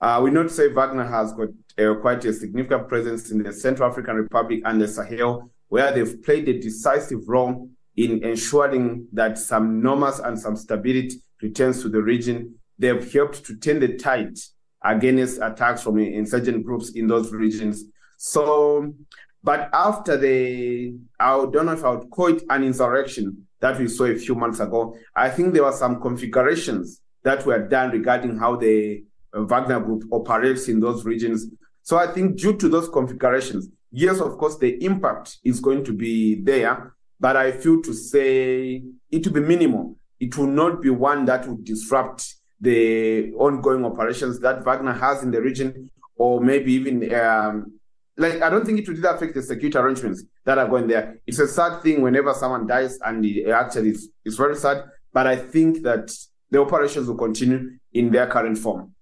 uh, 0.00 0.20
we 0.22 0.30
not 0.30 0.50
say 0.50 0.68
Wagner 0.68 1.06
has 1.06 1.32
got 1.32 1.48
uh, 1.78 1.94
quite 2.00 2.24
a 2.24 2.32
significant 2.32 2.88
presence 2.88 3.30
in 3.30 3.42
the 3.42 3.52
Central 3.52 3.88
African 3.88 4.16
Republic 4.16 4.62
and 4.64 4.80
the 4.80 4.88
Sahel, 4.88 5.50
where 5.68 5.92
they've 5.92 6.22
played 6.22 6.48
a 6.48 6.58
decisive 6.58 7.28
role 7.28 7.68
in 7.96 8.22
ensuring 8.24 9.06
that 9.12 9.38
some 9.38 9.80
norms 9.80 10.18
and 10.18 10.38
some 10.38 10.56
stability 10.56 11.22
returns 11.40 11.82
to 11.82 11.88
the 11.88 12.02
region. 12.02 12.56
They've 12.78 13.12
helped 13.12 13.44
to 13.46 13.56
turn 13.56 13.78
the 13.78 13.96
tide 13.96 14.36
against 14.84 15.40
attacks 15.40 15.82
from 15.82 15.98
insurgent 15.98 16.64
groups 16.64 16.90
in 16.90 17.06
those 17.06 17.32
regions. 17.32 17.84
So, 18.16 18.94
but 19.42 19.68
after 19.72 20.16
the, 20.16 20.94
I 21.18 21.46
don't 21.50 21.66
know 21.66 21.72
if 21.72 21.84
I 21.84 21.90
would 21.90 22.10
call 22.10 22.28
it 22.28 22.42
an 22.48 22.64
insurrection, 22.64 23.46
that 23.62 23.78
we 23.78 23.88
saw 23.88 24.04
a 24.04 24.16
few 24.16 24.34
months 24.34 24.60
ago, 24.60 24.94
I 25.14 25.30
think 25.30 25.54
there 25.54 25.62
were 25.62 25.72
some 25.72 26.00
configurations 26.00 27.00
that 27.22 27.46
were 27.46 27.66
done 27.66 27.92
regarding 27.92 28.36
how 28.36 28.56
the 28.56 29.04
uh, 29.32 29.42
Wagner 29.44 29.80
Group 29.80 30.04
operates 30.10 30.68
in 30.68 30.80
those 30.80 31.04
regions. 31.04 31.46
So 31.82 31.96
I 31.96 32.08
think 32.08 32.36
due 32.36 32.56
to 32.56 32.68
those 32.68 32.88
configurations, 32.88 33.68
yes, 33.92 34.20
of 34.20 34.36
course, 34.36 34.58
the 34.58 34.84
impact 34.84 35.38
is 35.44 35.60
going 35.60 35.84
to 35.84 35.92
be 35.92 36.42
there, 36.42 36.94
but 37.20 37.36
I 37.36 37.52
feel 37.52 37.80
to 37.82 37.94
say 37.94 38.82
it 39.10 39.26
will 39.26 39.34
be 39.34 39.40
minimal. 39.40 39.96
It 40.18 40.36
will 40.36 40.48
not 40.48 40.82
be 40.82 40.90
one 40.90 41.24
that 41.26 41.46
would 41.46 41.64
disrupt 41.64 42.34
the 42.62 43.32
ongoing 43.34 43.84
operations 43.84 44.38
that 44.40 44.64
Wagner 44.64 44.92
has 44.94 45.22
in 45.22 45.30
the 45.30 45.42
region, 45.42 45.90
or 46.16 46.40
maybe 46.40 46.72
even 46.72 47.12
um, 47.14 47.72
like 48.16 48.40
I 48.40 48.48
don't 48.48 48.64
think 48.64 48.78
it 48.78 48.88
would 48.88 49.04
affect 49.04 49.34
the 49.34 49.42
security 49.42 49.76
arrangements 49.76 50.24
that 50.44 50.58
are 50.58 50.68
going 50.68 50.86
there. 50.86 51.18
It's 51.26 51.40
a 51.40 51.48
sad 51.48 51.82
thing 51.82 52.00
whenever 52.00 52.32
someone 52.34 52.66
dies, 52.66 52.98
and 53.04 53.24
it 53.24 53.50
actually 53.50 53.90
it's, 53.90 54.08
it's 54.24 54.36
very 54.36 54.56
sad. 54.56 54.84
But 55.12 55.26
I 55.26 55.36
think 55.36 55.82
that 55.82 56.16
the 56.50 56.60
operations 56.60 57.08
will 57.08 57.16
continue 57.16 57.72
in 57.92 58.12
their 58.12 58.28
current 58.28 58.56
form. 58.58 58.94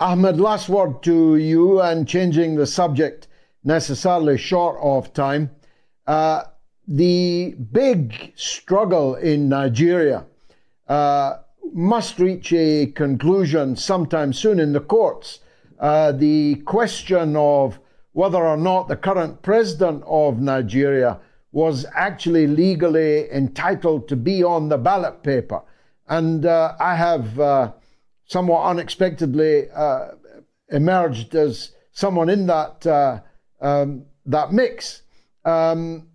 Ahmed, 0.00 0.40
last 0.40 0.68
word 0.68 1.02
to 1.04 1.36
you, 1.36 1.80
and 1.82 2.08
changing 2.08 2.56
the 2.56 2.66
subject 2.66 3.28
necessarily 3.62 4.38
short 4.38 4.78
of 4.82 5.12
time. 5.12 5.50
Uh, 6.06 6.44
the 6.88 7.54
big 7.72 8.32
struggle 8.36 9.16
in 9.16 9.48
Nigeria 9.48 10.24
uh, 10.88 11.38
must 11.72 12.18
reach 12.18 12.52
a 12.52 12.86
conclusion 12.86 13.76
sometime 13.76 14.32
soon 14.32 14.58
in 14.58 14.72
the 14.72 14.80
courts. 14.80 15.40
Uh, 15.78 16.12
the 16.12 16.56
question 16.66 17.36
of 17.36 17.78
whether 18.12 18.44
or 18.44 18.56
not 18.56 18.88
the 18.88 18.96
current 18.96 19.42
president 19.42 20.02
of 20.06 20.40
Nigeria 20.40 21.20
was 21.52 21.86
actually 21.94 22.46
legally 22.46 23.30
entitled 23.30 24.08
to 24.08 24.16
be 24.16 24.42
on 24.42 24.68
the 24.68 24.78
ballot 24.78 25.22
paper. 25.22 25.62
And 26.08 26.46
uh, 26.46 26.74
I 26.80 26.94
have 26.96 27.38
uh, 27.40 27.72
somewhat 28.26 28.64
unexpectedly 28.64 29.68
uh, 29.70 30.08
emerged 30.70 31.34
as 31.34 31.72
someone 31.92 32.28
in 32.28 32.46
that, 32.46 32.86
uh, 32.86 33.20
um, 33.60 34.04
that 34.26 34.52
mix. 34.52 35.02
Um, 35.44 36.08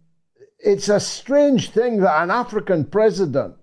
it's 0.59 0.89
a 0.89 0.99
strange 0.99 1.71
thing 1.71 2.01
that 2.01 2.21
an 2.21 2.29
African 2.31 2.85
president 2.85 3.55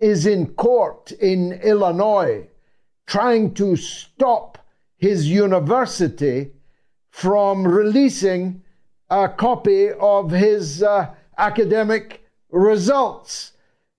is 0.00 0.26
in 0.26 0.46
court 0.54 1.12
in 1.12 1.52
Illinois 1.62 2.46
trying 3.06 3.52
to 3.54 3.76
stop 3.76 4.58
his 4.96 5.28
university 5.28 6.50
from 7.10 7.66
releasing 7.66 8.62
a 9.10 9.28
copy 9.28 9.90
of 9.90 10.30
his 10.30 10.82
uh, 10.82 11.12
academic 11.36 12.24
results. 12.50 13.52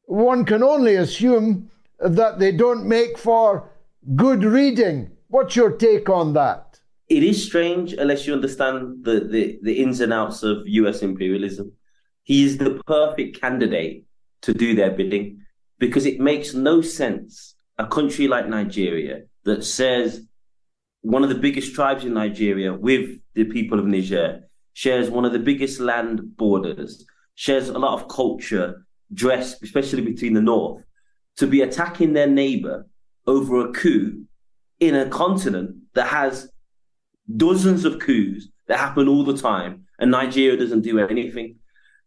One 0.05 0.45
can 0.45 0.63
only 0.63 0.95
assume 0.95 1.69
that 1.99 2.39
they 2.39 2.51
don't 2.51 2.85
make 2.85 3.17
for 3.17 3.69
good 4.15 4.43
reading. 4.43 5.11
What's 5.27 5.55
your 5.55 5.71
take 5.71 6.09
on 6.09 6.33
that? 6.33 6.79
It 7.09 7.23
is 7.23 7.45
strange 7.45 7.93
unless 7.93 8.25
you 8.25 8.33
understand 8.33 9.03
the, 9.03 9.19
the, 9.19 9.59
the 9.61 9.73
ins 9.73 9.99
and 9.99 10.13
outs 10.13 10.43
of 10.43 10.65
US 10.65 11.01
imperialism. 11.01 11.73
He 12.23 12.45
is 12.45 12.57
the 12.57 12.81
perfect 12.87 13.41
candidate 13.41 14.05
to 14.43 14.53
do 14.53 14.73
their 14.73 14.91
bidding 14.91 15.40
because 15.81 16.05
it 16.05 16.19
makes 16.19 16.53
no 16.53 16.79
sense 16.79 17.55
a 17.79 17.87
country 17.87 18.27
like 18.27 18.47
Nigeria 18.47 19.23
that 19.45 19.65
says 19.65 20.27
one 21.01 21.23
of 21.23 21.29
the 21.29 21.43
biggest 21.47 21.73
tribes 21.73 22.05
in 22.05 22.13
Nigeria 22.13 22.71
with 22.71 23.19
the 23.33 23.45
people 23.45 23.79
of 23.79 23.87
Niger, 23.87 24.43
shares 24.73 25.09
one 25.09 25.25
of 25.25 25.33
the 25.33 25.39
biggest 25.39 25.79
land 25.79 26.37
borders, 26.37 27.03
shares 27.33 27.69
a 27.69 27.79
lot 27.79 27.99
of 27.99 28.07
culture, 28.07 28.85
dress, 29.11 29.59
especially 29.63 30.03
between 30.03 30.35
the 30.35 30.41
north, 30.41 30.83
to 31.37 31.47
be 31.47 31.61
attacking 31.61 32.13
their 32.13 32.27
neighbor 32.27 32.85
over 33.25 33.67
a 33.67 33.73
coup 33.73 34.23
in 34.79 34.93
a 34.93 35.09
continent 35.09 35.75
that 35.95 36.07
has 36.07 36.47
dozens 37.37 37.85
of 37.85 37.97
coups 37.97 38.47
that 38.67 38.77
happen 38.77 39.07
all 39.07 39.23
the 39.23 39.35
time, 39.35 39.85
and 39.97 40.11
Nigeria 40.11 40.57
doesn't 40.57 40.81
do 40.81 40.99
anything. 40.99 41.55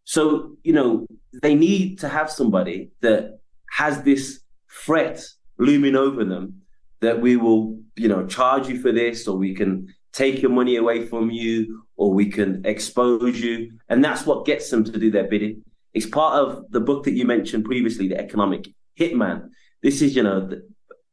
So, 0.05 0.57
you 0.62 0.75
know, 0.75 1.07
they 1.43 1.57
need 1.57 1.99
to 2.01 2.09
have 2.09 2.31
somebody 2.31 2.93
that 3.01 3.41
has 3.75 4.03
this 4.03 4.41
threat 4.70 5.20
looming 5.59 5.97
over 5.97 6.25
them 6.25 6.62
that 7.01 7.20
we 7.20 7.37
will, 7.37 7.77
you 7.97 8.07
know, 8.07 8.25
charge 8.25 8.68
you 8.68 8.81
for 8.81 8.93
this, 8.93 9.27
or 9.27 9.37
we 9.37 9.53
can 9.53 9.93
take 10.12 10.41
your 10.41 10.53
money 10.53 10.77
away 10.77 11.05
from 11.05 11.29
you, 11.29 11.83
or 11.97 12.12
we 12.12 12.27
can 12.31 12.64
expose 12.64 13.41
you. 13.41 13.72
And 13.89 14.03
that's 14.05 14.25
what 14.27 14.47
gets 14.47 14.70
them 14.70 14.85
to 14.85 14.97
do 14.97 15.11
their 15.11 15.25
bidding. 15.25 15.64
It's 15.93 16.07
part 16.07 16.37
of 16.37 16.70
the 16.70 16.79
book 16.79 17.03
that 17.05 17.14
you 17.14 17.25
mentioned 17.25 17.64
previously, 17.64 18.07
the 18.07 18.16
economic 18.16 18.68
hitman. 18.97 19.49
This 19.83 20.03
is, 20.03 20.14
you 20.14 20.22
know, 20.22 20.49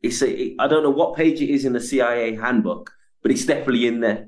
it's 0.04 0.22
a, 0.22 0.56
I 0.60 0.68
don't 0.68 0.84
know 0.84 0.92
what 0.92 1.16
page 1.16 1.42
it 1.42 1.50
is 1.50 1.66
in 1.66 1.74
the 1.74 1.82
CIA 1.82 2.36
handbook, 2.36 2.92
but 3.24 3.32
it's 3.32 3.46
definitely 3.46 3.88
in 3.88 4.02
there. 4.02 4.28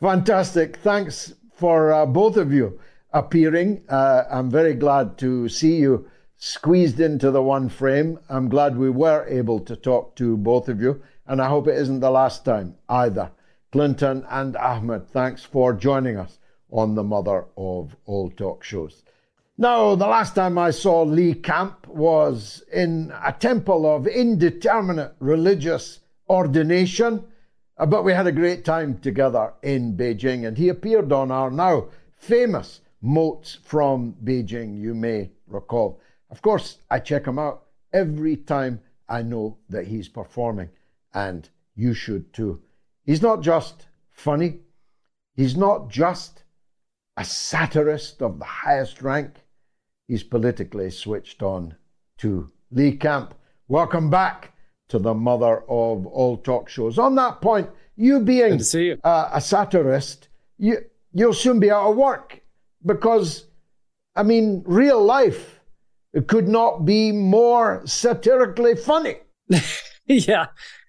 Fantastic. 0.00 0.78
Thanks 0.78 1.32
for 1.54 1.92
uh, 1.92 2.06
both 2.06 2.36
of 2.36 2.52
you 2.52 2.80
appearing. 3.12 3.84
Uh, 3.88 4.24
I'm 4.28 4.50
very 4.50 4.74
glad 4.74 5.16
to 5.18 5.48
see 5.48 5.76
you 5.76 6.08
squeezed 6.36 7.00
into 7.00 7.30
the 7.30 7.42
one 7.42 7.68
frame. 7.68 8.18
I'm 8.28 8.48
glad 8.48 8.76
we 8.76 8.90
were 8.90 9.26
able 9.28 9.60
to 9.60 9.76
talk 9.76 10.16
to 10.16 10.36
both 10.36 10.68
of 10.68 10.80
you, 10.80 11.02
and 11.26 11.40
I 11.40 11.48
hope 11.48 11.68
it 11.68 11.78
isn't 11.78 12.00
the 12.00 12.10
last 12.10 12.44
time 12.44 12.76
either. 12.88 13.30
Clinton 13.72 14.24
and 14.30 14.56
Ahmed, 14.56 15.08
thanks 15.08 15.44
for 15.44 15.72
joining 15.72 16.16
us 16.16 16.38
on 16.70 16.94
the 16.94 17.02
mother 17.02 17.46
of 17.56 17.96
all 18.04 18.30
talk 18.30 18.62
shows. 18.62 19.02
Now, 19.56 19.94
the 19.94 20.06
last 20.06 20.34
time 20.34 20.58
I 20.58 20.70
saw 20.70 21.02
Lee 21.02 21.34
Camp 21.34 21.86
was 21.86 22.64
in 22.72 23.12
a 23.24 23.32
temple 23.32 23.86
of 23.86 24.06
indeterminate 24.06 25.14
religious 25.20 26.00
ordination, 26.28 27.24
uh, 27.78 27.86
but 27.86 28.04
we 28.04 28.12
had 28.12 28.26
a 28.26 28.32
great 28.32 28.64
time 28.64 28.98
together 28.98 29.54
in 29.62 29.96
Beijing, 29.96 30.46
and 30.46 30.58
he 30.58 30.68
appeared 30.68 31.12
on 31.12 31.30
our 31.30 31.50
now 31.50 31.88
famous 32.16 32.80
Moats 33.00 33.58
from 33.62 34.16
Beijing, 34.24 34.80
you 34.80 34.94
may 34.94 35.30
recall. 35.46 36.00
Of 36.34 36.42
course, 36.42 36.78
I 36.90 36.98
check 36.98 37.28
him 37.28 37.38
out 37.38 37.66
every 37.92 38.36
time 38.36 38.80
I 39.08 39.22
know 39.22 39.58
that 39.68 39.86
he's 39.86 40.08
performing, 40.08 40.68
and 41.14 41.48
you 41.76 41.94
should 41.94 42.32
too. 42.32 42.60
He's 43.04 43.22
not 43.22 43.40
just 43.40 43.86
funny, 44.10 44.58
he's 45.36 45.56
not 45.56 45.90
just 45.90 46.42
a 47.16 47.24
satirist 47.24 48.20
of 48.20 48.40
the 48.40 48.44
highest 48.44 49.00
rank, 49.00 49.44
he's 50.08 50.24
politically 50.24 50.90
switched 50.90 51.40
on 51.40 51.76
too. 52.18 52.50
Lee 52.72 52.96
Camp, 52.96 53.36
welcome 53.68 54.10
back 54.10 54.54
to 54.88 54.98
the 54.98 55.14
mother 55.14 55.58
of 55.68 56.04
all 56.04 56.36
talk 56.36 56.68
shows. 56.68 56.98
On 56.98 57.14
that 57.14 57.40
point, 57.40 57.70
you 57.94 58.18
being 58.18 58.58
you. 58.58 58.98
Uh, 59.04 59.30
a 59.32 59.40
satirist, 59.40 60.26
you, 60.58 60.78
you'll 61.12 61.32
soon 61.32 61.60
be 61.60 61.70
out 61.70 61.92
of 61.92 61.96
work 61.96 62.40
because, 62.84 63.44
I 64.16 64.24
mean, 64.24 64.64
real 64.66 65.00
life 65.00 65.53
could 66.22 66.48
not 66.48 66.84
be 66.84 67.12
more 67.12 67.82
satirically 67.84 68.76
funny. 68.76 69.16
yeah. 70.06 70.46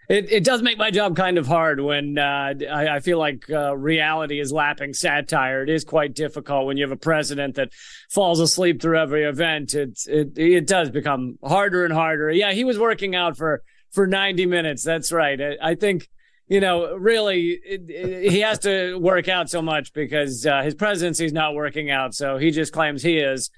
It, 0.08 0.32
it 0.32 0.44
does 0.44 0.62
make 0.62 0.78
my 0.78 0.92
job 0.92 1.16
kind 1.16 1.38
of 1.38 1.48
hard 1.48 1.82
when 1.82 2.20
uh, 2.20 2.54
I, 2.72 2.88
I, 2.98 3.00
feel 3.00 3.18
like 3.18 3.50
uh, 3.50 3.76
reality 3.76 4.40
is 4.40 4.52
lapping 4.52 4.94
satire. 4.94 5.64
It 5.64 5.70
is 5.70 5.84
quite 5.84 6.14
difficult 6.14 6.68
when 6.68 6.78
you 6.78 6.84
have 6.84 6.92
a 6.92 6.98
president 6.98 7.56
that 7.56 7.74
falls 8.12 8.40
asleep 8.40 8.82
through 8.82 9.00
every 9.00 9.24
event. 9.24 9.74
It, 9.74 10.00
it 10.06 10.38
it 10.38 10.68
does 10.68 10.92
become 10.92 11.40
harder 11.44 11.86
and 11.86 11.94
harder. 11.94 12.30
Yeah, 12.30 12.52
he 12.52 12.64
was 12.64 12.78
working 12.78 13.16
out 13.16 13.36
for 13.36 13.64
for 13.92 14.06
90 14.06 14.46
minutes. 14.46 14.84
That's 14.84 15.12
right. 15.12 15.42
I, 15.42 15.72
I 15.72 15.76
think 15.76 16.08
you 16.48 16.60
know, 16.60 16.96
really, 16.96 17.60
it, 17.66 17.90
it, 17.90 18.32
he 18.32 18.42
has 18.42 18.60
to 18.60 19.00
work 19.00 19.28
out 19.28 19.50
so 19.50 19.62
much 19.62 19.94
because 19.94 20.46
uh, 20.46 20.62
his 20.62 20.76
presidency 20.76 21.26
is 21.26 21.34
not 21.34 21.56
working 21.56 21.90
out. 21.90 22.14
So 22.14 22.38
he 22.38 22.52
just 22.52 22.72
claims 22.72 23.02
he 23.02 23.18
is. 23.18 23.50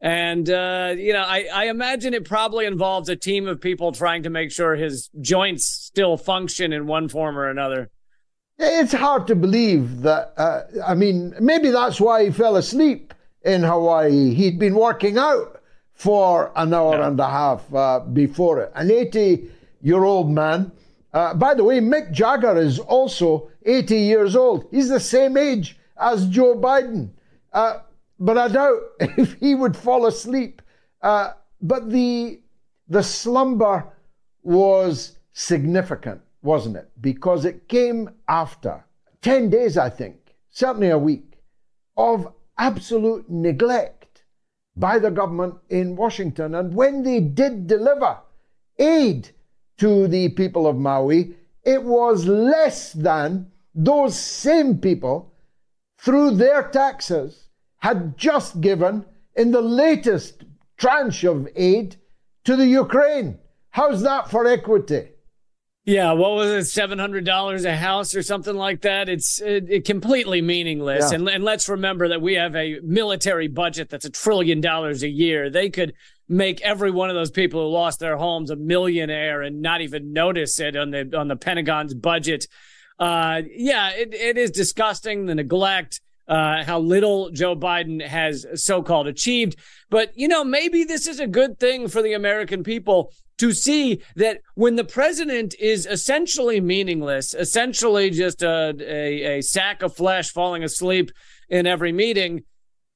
And, 0.00 0.48
uh, 0.50 0.94
you 0.96 1.12
know, 1.12 1.22
I, 1.22 1.48
I 1.52 1.64
imagine 1.66 2.12
it 2.12 2.24
probably 2.24 2.66
involves 2.66 3.08
a 3.08 3.16
team 3.16 3.48
of 3.48 3.60
people 3.60 3.92
trying 3.92 4.22
to 4.24 4.30
make 4.30 4.52
sure 4.52 4.76
his 4.76 5.08
joints 5.20 5.64
still 5.64 6.16
function 6.16 6.72
in 6.72 6.86
one 6.86 7.08
form 7.08 7.38
or 7.38 7.48
another. 7.48 7.90
It's 8.58 8.92
hard 8.92 9.26
to 9.28 9.34
believe 9.34 10.02
that. 10.02 10.32
Uh, 10.36 10.62
I 10.86 10.94
mean, 10.94 11.34
maybe 11.40 11.70
that's 11.70 12.00
why 12.00 12.24
he 12.24 12.30
fell 12.30 12.56
asleep 12.56 13.14
in 13.42 13.62
Hawaii. 13.62 14.34
He'd 14.34 14.58
been 14.58 14.74
working 14.74 15.18
out 15.18 15.60
for 15.92 16.52
an 16.56 16.74
hour 16.74 16.98
yeah. 16.98 17.08
and 17.08 17.20
a 17.20 17.28
half 17.28 17.74
uh, 17.74 18.00
before 18.00 18.60
it. 18.60 18.72
An 18.74 18.90
80 18.90 19.50
year 19.82 20.04
old 20.04 20.30
man 20.30 20.72
uh, 21.16 21.32
by 21.32 21.54
the 21.54 21.64
way, 21.64 21.80
Mick 21.80 22.12
Jagger 22.12 22.58
is 22.58 22.78
also 22.78 23.48
80 23.64 23.96
years 23.96 24.36
old. 24.36 24.66
He's 24.70 24.90
the 24.90 25.00
same 25.00 25.38
age 25.38 25.78
as 25.98 26.26
Joe 26.28 26.54
Biden. 26.54 27.08
Uh, 27.54 27.78
but 28.18 28.38
I 28.38 28.48
doubt 28.48 28.80
if 29.00 29.34
he 29.34 29.54
would 29.54 29.76
fall 29.76 30.06
asleep. 30.06 30.62
Uh, 31.02 31.32
but 31.60 31.90
the, 31.90 32.40
the 32.88 33.02
slumber 33.02 33.92
was 34.42 35.18
significant, 35.32 36.20
wasn't 36.42 36.76
it? 36.76 36.90
Because 37.00 37.44
it 37.44 37.68
came 37.68 38.10
after 38.28 38.84
10 39.22 39.50
days, 39.50 39.76
I 39.76 39.90
think, 39.90 40.34
certainly 40.50 40.90
a 40.90 40.98
week, 40.98 41.34
of 41.96 42.32
absolute 42.58 43.28
neglect 43.30 44.24
by 44.76 44.98
the 44.98 45.10
government 45.10 45.54
in 45.70 45.96
Washington. 45.96 46.54
And 46.54 46.74
when 46.74 47.02
they 47.02 47.20
did 47.20 47.66
deliver 47.66 48.18
aid 48.78 49.30
to 49.78 50.06
the 50.06 50.28
people 50.30 50.66
of 50.66 50.76
Maui, 50.76 51.34
it 51.64 51.82
was 51.82 52.26
less 52.26 52.92
than 52.92 53.50
those 53.74 54.18
same 54.18 54.78
people, 54.78 55.32
through 55.98 56.30
their 56.32 56.68
taxes, 56.68 57.45
had 57.86 58.18
just 58.18 58.60
given 58.60 59.04
in 59.36 59.52
the 59.52 59.60
latest 59.60 60.44
tranche 60.76 61.22
of 61.22 61.46
aid 61.54 61.94
to 62.44 62.56
the 62.56 62.66
Ukraine. 62.66 63.38
How's 63.70 64.02
that 64.02 64.28
for 64.28 64.44
equity? 64.44 65.10
Yeah, 65.84 66.10
what 66.14 66.32
was 66.32 66.50
it? 66.50 66.64
Seven 66.64 66.98
hundred 66.98 67.24
dollars 67.24 67.64
a 67.64 67.76
house 67.76 68.16
or 68.16 68.22
something 68.24 68.56
like 68.56 68.80
that. 68.80 69.08
It's 69.08 69.40
it, 69.40 69.70
it 69.70 69.84
completely 69.84 70.42
meaningless. 70.42 71.12
Yeah. 71.12 71.18
And, 71.18 71.28
and 71.28 71.44
let's 71.44 71.68
remember 71.68 72.08
that 72.08 72.20
we 72.20 72.34
have 72.34 72.56
a 72.56 72.80
military 72.82 73.46
budget 73.46 73.88
that's 73.88 74.04
a 74.04 74.10
trillion 74.10 74.60
dollars 74.60 75.04
a 75.04 75.08
year. 75.08 75.48
They 75.48 75.70
could 75.70 75.94
make 76.28 76.60
every 76.62 76.90
one 76.90 77.08
of 77.08 77.14
those 77.14 77.30
people 77.30 77.60
who 77.60 77.68
lost 77.68 78.00
their 78.00 78.16
homes 78.16 78.50
a 78.50 78.56
millionaire 78.56 79.42
and 79.42 79.62
not 79.62 79.80
even 79.80 80.12
notice 80.12 80.58
it 80.58 80.74
on 80.74 80.90
the 80.90 81.16
on 81.16 81.28
the 81.28 81.36
Pentagon's 81.36 81.94
budget. 81.94 82.48
Uh, 82.98 83.42
yeah, 83.48 83.90
it, 83.90 84.12
it 84.12 84.36
is 84.36 84.50
disgusting 84.50 85.26
the 85.26 85.36
neglect, 85.36 86.00
uh, 86.28 86.64
how 86.64 86.78
little 86.78 87.30
Joe 87.30 87.54
Biden 87.56 88.04
has 88.04 88.46
so-called 88.54 89.06
achieved. 89.06 89.56
But 89.90 90.16
you 90.16 90.28
know, 90.28 90.44
maybe 90.44 90.84
this 90.84 91.06
is 91.06 91.20
a 91.20 91.26
good 91.26 91.58
thing 91.58 91.88
for 91.88 92.02
the 92.02 92.14
American 92.14 92.62
people 92.62 93.12
to 93.38 93.52
see 93.52 94.02
that 94.16 94.40
when 94.54 94.76
the 94.76 94.84
president 94.84 95.54
is 95.60 95.84
essentially 95.86 96.60
meaningless, 96.60 97.34
essentially 97.34 98.10
just 98.10 98.42
a, 98.42 98.74
a, 98.80 99.38
a 99.38 99.40
sack 99.42 99.82
of 99.82 99.94
flesh 99.94 100.30
falling 100.30 100.64
asleep 100.64 101.10
in 101.48 101.66
every 101.66 101.92
meeting 101.92 102.44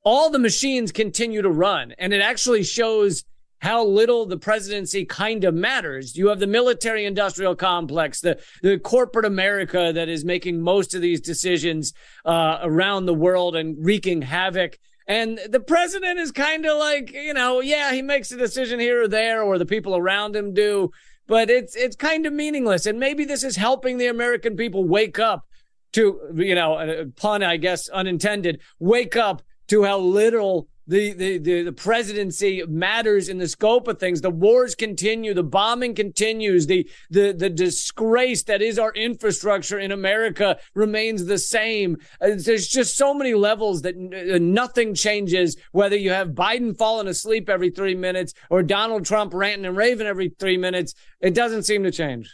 all 0.04 0.30
the 0.30 0.38
machines 0.38 0.92
continue 0.92 1.42
to 1.42 1.50
run. 1.50 1.94
And 1.98 2.12
it 2.12 2.22
actually 2.22 2.64
shows 2.64 3.24
how 3.60 3.84
little 3.84 4.26
the 4.26 4.36
presidency 4.36 5.04
kind 5.04 5.44
of 5.44 5.54
matters. 5.54 6.16
You 6.16 6.28
have 6.28 6.40
the 6.40 6.46
military 6.46 7.04
industrial 7.04 7.54
complex, 7.54 8.20
the, 8.20 8.40
the 8.62 8.78
corporate 8.78 9.26
America 9.26 9.92
that 9.94 10.08
is 10.08 10.24
making 10.24 10.60
most 10.60 10.94
of 10.94 11.02
these 11.02 11.20
decisions 11.20 11.92
uh, 12.24 12.58
around 12.62 13.06
the 13.06 13.14
world 13.14 13.54
and 13.54 13.76
wreaking 13.78 14.22
havoc. 14.22 14.78
And 15.06 15.38
the 15.48 15.60
president 15.60 16.18
is 16.18 16.32
kind 16.32 16.64
of 16.64 16.78
like, 16.78 17.12
you 17.12 17.34
know, 17.34 17.60
yeah, 17.60 17.92
he 17.92 18.00
makes 18.00 18.30
a 18.32 18.36
decision 18.36 18.80
here 18.80 19.02
or 19.02 19.08
there, 19.08 19.42
or 19.42 19.58
the 19.58 19.66
people 19.66 19.96
around 19.96 20.36
him 20.36 20.54
do, 20.54 20.90
but 21.26 21.50
it's 21.50 21.74
it's 21.74 21.96
kind 21.96 22.26
of 22.26 22.32
meaningless. 22.32 22.86
And 22.86 22.98
maybe 22.98 23.24
this 23.24 23.42
is 23.42 23.56
helping 23.56 23.98
the 23.98 24.06
American 24.06 24.56
people 24.56 24.84
wake 24.84 25.18
up 25.18 25.46
to, 25.92 26.20
you 26.36 26.54
know, 26.54 26.78
a 26.78 27.06
pun, 27.06 27.42
I 27.42 27.56
guess, 27.56 27.88
unintended, 27.88 28.60
wake 28.78 29.16
up 29.16 29.42
to 29.68 29.82
how 29.82 29.98
little 29.98 30.68
the, 30.90 31.12
the, 31.12 31.38
the, 31.38 31.62
the, 31.62 31.72
presidency 31.72 32.64
matters 32.66 33.28
in 33.28 33.38
the 33.38 33.46
scope 33.46 33.86
of 33.86 34.00
things. 34.00 34.20
The 34.20 34.30
wars 34.30 34.74
continue. 34.74 35.32
The 35.32 35.44
bombing 35.44 35.94
continues. 35.94 36.66
The, 36.66 36.90
the, 37.10 37.32
the 37.32 37.48
disgrace 37.48 38.42
that 38.44 38.60
is 38.60 38.76
our 38.76 38.92
infrastructure 38.94 39.78
in 39.78 39.92
America 39.92 40.58
remains 40.74 41.26
the 41.26 41.38
same. 41.38 41.96
Uh, 42.20 42.30
there's 42.36 42.66
just 42.66 42.96
so 42.96 43.14
many 43.14 43.34
levels 43.34 43.82
that 43.82 43.94
uh, 43.94 44.38
nothing 44.40 44.92
changes, 44.94 45.56
whether 45.70 45.96
you 45.96 46.10
have 46.10 46.30
Biden 46.30 46.76
falling 46.76 47.06
asleep 47.06 47.48
every 47.48 47.70
three 47.70 47.94
minutes 47.94 48.34
or 48.50 48.64
Donald 48.64 49.04
Trump 49.04 49.32
ranting 49.32 49.66
and 49.66 49.76
raving 49.76 50.08
every 50.08 50.30
three 50.40 50.56
minutes. 50.56 50.94
It 51.20 51.34
doesn't 51.34 51.62
seem 51.62 51.84
to 51.84 51.92
change. 51.92 52.28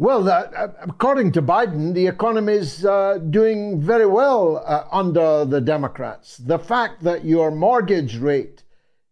Well, 0.00 0.30
uh, 0.30 0.68
according 0.80 1.32
to 1.32 1.42
Biden, 1.42 1.92
the 1.92 2.06
economy 2.06 2.54
is 2.54 2.86
uh, 2.86 3.18
doing 3.18 3.82
very 3.82 4.06
well 4.06 4.64
uh, 4.64 4.86
under 4.90 5.44
the 5.44 5.60
Democrats. 5.60 6.38
The 6.38 6.58
fact 6.58 7.02
that 7.02 7.26
your 7.26 7.50
mortgage 7.50 8.16
rate 8.16 8.62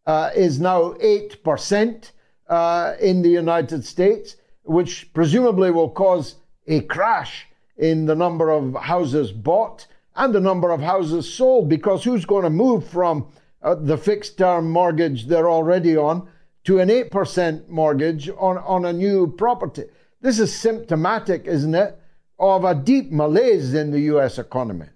uh, 0.06 0.30
is 0.34 0.58
now 0.58 0.94
8% 0.94 2.10
uh, 2.48 2.94
in 3.02 3.20
the 3.20 3.28
United 3.28 3.84
States, 3.84 4.36
which 4.62 5.12
presumably 5.12 5.70
will 5.70 5.90
cause 5.90 6.36
a 6.66 6.80
crash 6.80 7.46
in 7.76 8.06
the 8.06 8.16
number 8.16 8.48
of 8.48 8.74
houses 8.76 9.30
bought 9.30 9.86
and 10.16 10.34
the 10.34 10.40
number 10.40 10.70
of 10.70 10.80
houses 10.80 11.30
sold, 11.30 11.68
because 11.68 12.02
who's 12.02 12.24
going 12.24 12.44
to 12.44 12.50
move 12.50 12.88
from 12.88 13.30
the 13.62 13.98
fixed 13.98 14.38
term 14.38 14.70
mortgage 14.70 15.26
they're 15.26 15.50
already 15.50 15.98
on 15.98 16.26
to 16.64 16.78
an 16.78 16.88
8% 16.88 17.68
mortgage 17.68 18.30
on, 18.38 18.56
on 18.56 18.86
a 18.86 18.92
new 18.94 19.26
property? 19.26 19.84
This 20.20 20.38
is 20.38 20.54
symptomatic, 20.54 21.46
isn't 21.46 21.74
it, 21.74 21.98
of 22.38 22.64
a 22.64 22.74
deep 22.74 23.12
malaise 23.12 23.74
in 23.74 23.90
the 23.90 24.00
U.S. 24.12 24.38
economy. 24.38 24.86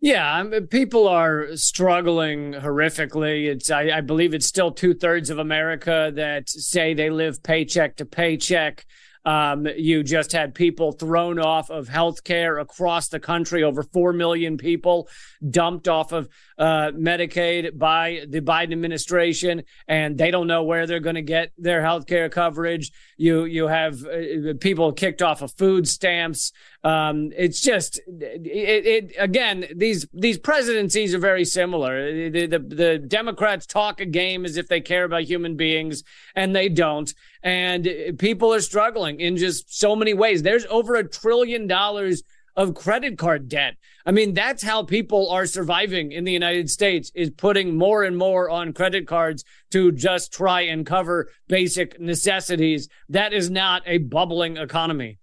Yeah, 0.00 0.30
I 0.30 0.42
mean, 0.42 0.66
people 0.66 1.08
are 1.08 1.56
struggling 1.56 2.52
horrifically. 2.52 3.46
It's 3.46 3.70
I, 3.70 3.88
I 3.90 4.00
believe 4.02 4.34
it's 4.34 4.46
still 4.46 4.70
two 4.70 4.92
thirds 4.92 5.30
of 5.30 5.38
America 5.38 6.12
that 6.14 6.50
say 6.50 6.92
they 6.92 7.08
live 7.08 7.42
paycheck 7.42 7.96
to 7.96 8.04
paycheck. 8.04 8.84
Um, 9.24 9.66
you 9.76 10.02
just 10.02 10.32
had 10.32 10.54
people 10.54 10.92
thrown 10.92 11.38
off 11.38 11.70
of 11.70 11.88
healthcare 11.88 12.60
across 12.60 13.08
the 13.08 13.20
country. 13.20 13.62
Over 13.62 13.82
4 13.82 14.12
million 14.12 14.58
people 14.58 15.08
dumped 15.48 15.88
off 15.88 16.12
of 16.12 16.28
uh, 16.58 16.90
Medicaid 16.94 17.76
by 17.78 18.24
the 18.28 18.40
Biden 18.40 18.72
administration, 18.72 19.62
and 19.88 20.16
they 20.18 20.30
don't 20.30 20.46
know 20.46 20.62
where 20.62 20.86
they're 20.86 21.00
going 21.00 21.14
to 21.14 21.22
get 21.22 21.52
their 21.58 21.82
healthcare 21.82 22.30
coverage. 22.30 22.92
You 23.16 23.44
you 23.44 23.66
have 23.66 24.04
uh, 24.04 24.54
people 24.60 24.92
kicked 24.92 25.22
off 25.22 25.42
of 25.42 25.52
food 25.52 25.88
stamps. 25.88 26.52
Um, 26.84 27.32
it's 27.34 27.62
just 27.62 27.98
it, 28.06 28.46
it, 28.46 29.14
again 29.18 29.64
these 29.74 30.06
these 30.12 30.38
presidencies 30.38 31.14
are 31.14 31.18
very 31.18 31.46
similar. 31.46 32.30
The, 32.30 32.46
the, 32.46 32.58
the 32.58 32.98
Democrats 32.98 33.64
talk 33.64 34.00
a 34.00 34.04
game 34.04 34.44
as 34.44 34.58
if 34.58 34.68
they 34.68 34.82
care 34.82 35.04
about 35.04 35.22
human 35.22 35.56
beings, 35.56 36.04
and 36.36 36.54
they 36.54 36.68
don't. 36.68 37.12
And 37.42 37.88
people 38.18 38.52
are 38.52 38.60
struggling 38.60 39.18
in 39.18 39.38
just 39.38 39.78
so 39.78 39.96
many 39.96 40.12
ways. 40.12 40.42
There's 40.42 40.66
over 40.66 40.94
a 40.96 41.08
trillion 41.08 41.66
dollars 41.66 42.22
of 42.54 42.74
credit 42.74 43.18
card 43.18 43.48
debt. 43.48 43.76
I 44.06 44.10
mean, 44.10 44.34
that's 44.34 44.62
how 44.62 44.82
people 44.82 45.30
are 45.30 45.46
surviving 45.46 46.12
in 46.12 46.24
the 46.24 46.32
United 46.32 46.70
States 46.70 47.10
is 47.14 47.30
putting 47.30 47.76
more 47.76 48.04
and 48.04 48.16
more 48.16 48.50
on 48.50 48.74
credit 48.74 49.06
cards 49.06 49.44
to 49.70 49.90
just 49.90 50.32
try 50.32 50.60
and 50.60 50.84
cover 50.84 51.30
basic 51.48 51.98
necessities. 51.98 52.88
That 53.08 53.32
is 53.32 53.48
not 53.48 53.82
a 53.86 53.98
bubbling 53.98 54.58
economy. 54.58 55.18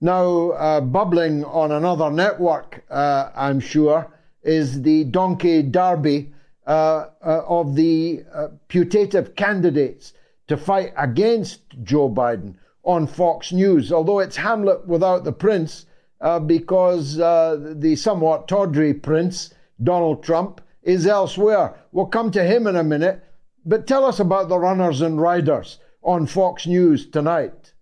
Now, 0.00 0.50
uh, 0.50 0.80
bubbling 0.80 1.44
on 1.44 1.72
another 1.72 2.10
network, 2.10 2.84
uh, 2.90 3.30
I'm 3.34 3.60
sure, 3.60 4.12
is 4.42 4.82
the 4.82 5.04
donkey 5.04 5.62
derby 5.62 6.32
uh, 6.66 7.06
uh 7.22 7.42
of 7.46 7.74
the 7.74 8.24
uh, 8.32 8.48
putative 8.68 9.36
candidates 9.36 10.14
to 10.48 10.56
fight 10.56 10.92
against 10.96 11.60
Joe 11.82 12.10
Biden 12.10 12.56
on 12.82 13.06
Fox 13.06 13.52
News. 13.52 13.92
Although 13.92 14.18
it's 14.18 14.36
Hamlet 14.36 14.86
without 14.86 15.24
the 15.24 15.32
prince, 15.32 15.86
uh, 16.20 16.40
because 16.40 17.16
the 17.16 17.96
somewhat 17.96 18.48
tawdry 18.48 18.94
prince, 18.94 19.54
Donald 19.82 20.22
Trump, 20.22 20.60
is 20.82 21.06
elsewhere. 21.06 21.74
We'll 21.92 22.06
come 22.06 22.30
to 22.32 22.44
him 22.44 22.66
in 22.66 22.76
a 22.76 22.84
minute. 22.84 23.24
But 23.64 23.86
tell 23.86 24.04
us 24.04 24.20
about 24.20 24.48
the 24.48 24.58
runners 24.58 25.00
and 25.00 25.20
riders 25.20 25.78
on 26.02 26.26
Fox 26.26 26.66
News 26.66 27.08
tonight. 27.08 27.72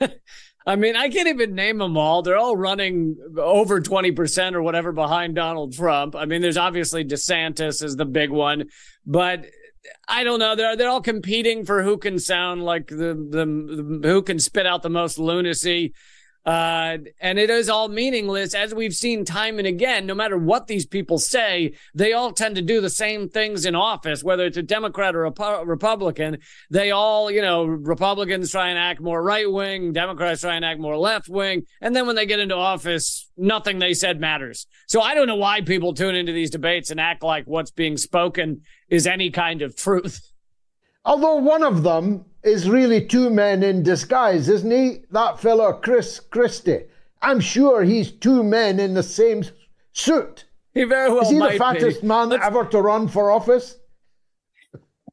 I 0.66 0.76
mean, 0.76 0.96
I 0.96 1.10
can't 1.10 1.28
even 1.28 1.54
name 1.54 1.78
them 1.78 1.96
all. 1.98 2.22
They're 2.22 2.38
all 2.38 2.56
running 2.56 3.16
over 3.36 3.80
20% 3.80 4.54
or 4.54 4.62
whatever 4.62 4.92
behind 4.92 5.34
Donald 5.34 5.74
Trump. 5.74 6.16
I 6.16 6.24
mean, 6.24 6.40
there's 6.40 6.56
obviously 6.56 7.04
DeSantis 7.04 7.82
is 7.82 7.96
the 7.96 8.06
big 8.06 8.30
one, 8.30 8.64
but 9.04 9.44
I 10.08 10.24
don't 10.24 10.38
know. 10.38 10.54
They're 10.54 10.76
they're 10.76 10.88
all 10.88 11.02
competing 11.02 11.66
for 11.66 11.82
who 11.82 11.98
can 11.98 12.18
sound 12.18 12.62
like 12.62 12.88
the 12.88 13.14
the, 13.14 14.00
the 14.00 14.08
who 14.08 14.22
can 14.22 14.38
spit 14.38 14.66
out 14.66 14.82
the 14.82 14.88
most 14.88 15.18
lunacy. 15.18 15.92
Uh, 16.46 16.98
and 17.20 17.38
it 17.38 17.48
is 17.48 17.70
all 17.70 17.88
meaningless, 17.88 18.54
as 18.54 18.74
we've 18.74 18.94
seen 18.94 19.24
time 19.24 19.58
and 19.58 19.66
again. 19.66 20.04
No 20.04 20.14
matter 20.14 20.36
what 20.36 20.66
these 20.66 20.84
people 20.84 21.18
say, 21.18 21.72
they 21.94 22.12
all 22.12 22.32
tend 22.32 22.56
to 22.56 22.62
do 22.62 22.82
the 22.82 22.90
same 22.90 23.30
things 23.30 23.64
in 23.64 23.74
office, 23.74 24.22
whether 24.22 24.44
it's 24.44 24.58
a 24.58 24.62
Democrat 24.62 25.16
or 25.16 25.24
a 25.24 25.64
Republican. 25.64 26.38
They 26.70 26.90
all, 26.90 27.30
you 27.30 27.40
know, 27.40 27.64
Republicans 27.64 28.50
try 28.50 28.68
and 28.68 28.78
act 28.78 29.00
more 29.00 29.22
right 29.22 29.50
wing, 29.50 29.92
Democrats 29.94 30.42
try 30.42 30.56
and 30.56 30.64
act 30.64 30.80
more 30.80 30.98
left 30.98 31.28
wing. 31.28 31.64
And 31.80 31.96
then 31.96 32.06
when 32.06 32.16
they 32.16 32.26
get 32.26 32.40
into 32.40 32.56
office, 32.56 33.30
nothing 33.38 33.78
they 33.78 33.94
said 33.94 34.20
matters. 34.20 34.66
So 34.86 35.00
I 35.00 35.14
don't 35.14 35.26
know 35.26 35.36
why 35.36 35.62
people 35.62 35.94
tune 35.94 36.14
into 36.14 36.32
these 36.32 36.50
debates 36.50 36.90
and 36.90 37.00
act 37.00 37.22
like 37.22 37.46
what's 37.46 37.70
being 37.70 37.96
spoken 37.96 38.62
is 38.90 39.06
any 39.06 39.30
kind 39.30 39.62
of 39.62 39.74
truth. 39.76 40.30
Although 41.06 41.36
one 41.36 41.62
of 41.62 41.82
them 41.82 42.26
is 42.44 42.68
really 42.68 43.04
two 43.04 43.30
men 43.30 43.62
in 43.62 43.82
disguise, 43.82 44.48
isn't 44.48 44.70
he? 44.70 45.00
That 45.10 45.40
fellow, 45.40 45.72
Chris 45.72 46.20
Christie. 46.20 46.84
I'm 47.22 47.40
sure 47.40 47.82
he's 47.82 48.10
two 48.10 48.42
men 48.42 48.78
in 48.78 48.94
the 48.94 49.02
same 49.02 49.44
suit. 49.92 50.44
He 50.74 50.84
very 50.84 51.08
well 51.10 51.22
Is 51.22 51.30
he 51.30 51.38
the 51.38 51.56
fattest 51.58 52.02
be. 52.02 52.06
man 52.06 52.28
let's... 52.28 52.44
ever 52.44 52.64
to 52.66 52.82
run 52.82 53.08
for 53.08 53.30
office? 53.30 53.78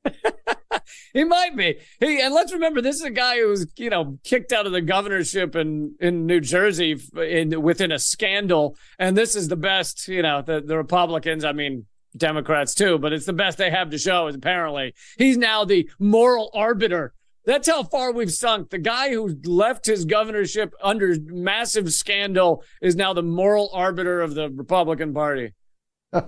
he 1.14 1.24
might 1.24 1.56
be. 1.56 1.78
He 2.00 2.20
and 2.20 2.34
let's 2.34 2.52
remember, 2.52 2.82
this 2.82 2.96
is 2.96 3.04
a 3.04 3.12
guy 3.12 3.38
who 3.38 3.48
was, 3.48 3.68
you 3.78 3.90
know, 3.90 4.18
kicked 4.24 4.52
out 4.52 4.66
of 4.66 4.72
the 4.72 4.82
governorship 4.82 5.56
in 5.56 5.96
in 6.00 6.26
New 6.26 6.42
Jersey 6.42 7.00
in 7.16 7.62
within 7.62 7.92
a 7.92 8.00
scandal, 8.00 8.76
and 8.98 9.16
this 9.16 9.36
is 9.36 9.48
the 9.48 9.56
best. 9.56 10.08
You 10.08 10.24
know, 10.24 10.42
the 10.42 10.60
the 10.60 10.76
Republicans. 10.76 11.46
I 11.46 11.52
mean, 11.52 11.86
Democrats 12.18 12.74
too, 12.74 12.98
but 12.98 13.14
it's 13.14 13.28
the 13.28 13.34
best 13.34 13.60
they 13.60 13.70
have 13.70 13.92
to 13.92 14.00
show. 14.00 14.28
Is 14.28 14.36
apparently 14.36 14.96
he's 15.18 15.38
now 15.38 15.64
the 15.64 15.88
moral 16.00 16.50
arbiter 16.56 17.14
that's 17.46 17.68
how 17.68 17.84
far 17.84 18.12
we've 18.12 18.32
sunk. 18.32 18.70
The 18.70 18.78
guy 18.78 19.12
who 19.12 19.36
left 19.46 19.86
his 19.86 20.06
governorship 20.06 20.74
under 20.82 21.16
massive 21.26 21.92
scandal 21.94 22.64
is 22.82 22.96
now 22.96 23.14
the 23.14 23.24
moral 23.24 23.70
arbiter 23.74 24.22
of 24.22 24.36
the 24.36 24.50
Republican 24.50 25.14
Party. 25.14 25.54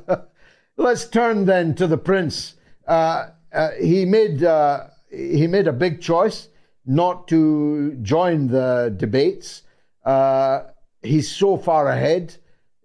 Let's 0.77 1.07
turn 1.07 1.45
then 1.45 1.75
to 1.75 1.87
the 1.87 1.97
prince. 1.97 2.55
Uh, 2.87 3.29
uh, 3.53 3.71
he 3.79 4.05
made 4.05 4.43
uh, 4.43 4.87
he 5.09 5.45
made 5.45 5.67
a 5.67 5.73
big 5.73 6.01
choice 6.01 6.49
not 6.85 7.27
to 7.27 7.93
join 8.01 8.47
the 8.47 8.93
debates. 8.97 9.63
Uh, 10.03 10.63
he's 11.01 11.29
so 11.29 11.57
far 11.57 11.87
ahead. 11.89 12.35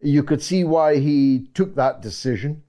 You 0.03 0.23
could 0.23 0.43
see 0.43 0.65
why 0.65 0.99
he 0.99 1.49
took 1.55 1.75
that 1.75 2.03
decision. 2.03 2.63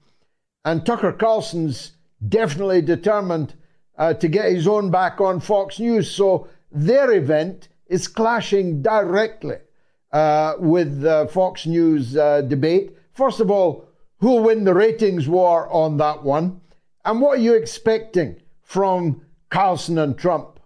And 0.64 0.84
Tucker 0.84 1.12
Carlson's 1.12 1.92
definitely 2.26 2.82
determined 2.82 3.54
uh, 4.00 4.14
to 4.14 4.28
get 4.28 4.50
his 4.50 4.66
own 4.66 4.90
back 4.90 5.20
on 5.20 5.38
Fox 5.38 5.78
News. 5.78 6.10
So 6.10 6.48
their 6.72 7.12
event 7.12 7.68
is 7.86 8.08
clashing 8.08 8.80
directly 8.80 9.56
uh, 10.10 10.54
with 10.58 11.02
the 11.02 11.28
Fox 11.30 11.66
News 11.66 12.16
uh, 12.16 12.40
debate. 12.40 12.96
First 13.12 13.40
of 13.40 13.50
all, 13.50 13.84
who'll 14.18 14.42
win 14.42 14.64
the 14.64 14.74
ratings 14.74 15.28
war 15.28 15.68
on 15.70 15.98
that 15.98 16.22
one? 16.22 16.62
And 17.04 17.20
what 17.20 17.38
are 17.38 17.42
you 17.42 17.54
expecting 17.54 18.40
from 18.62 19.20
Carlson 19.50 19.98
and 19.98 20.16
Trump? 20.16 20.59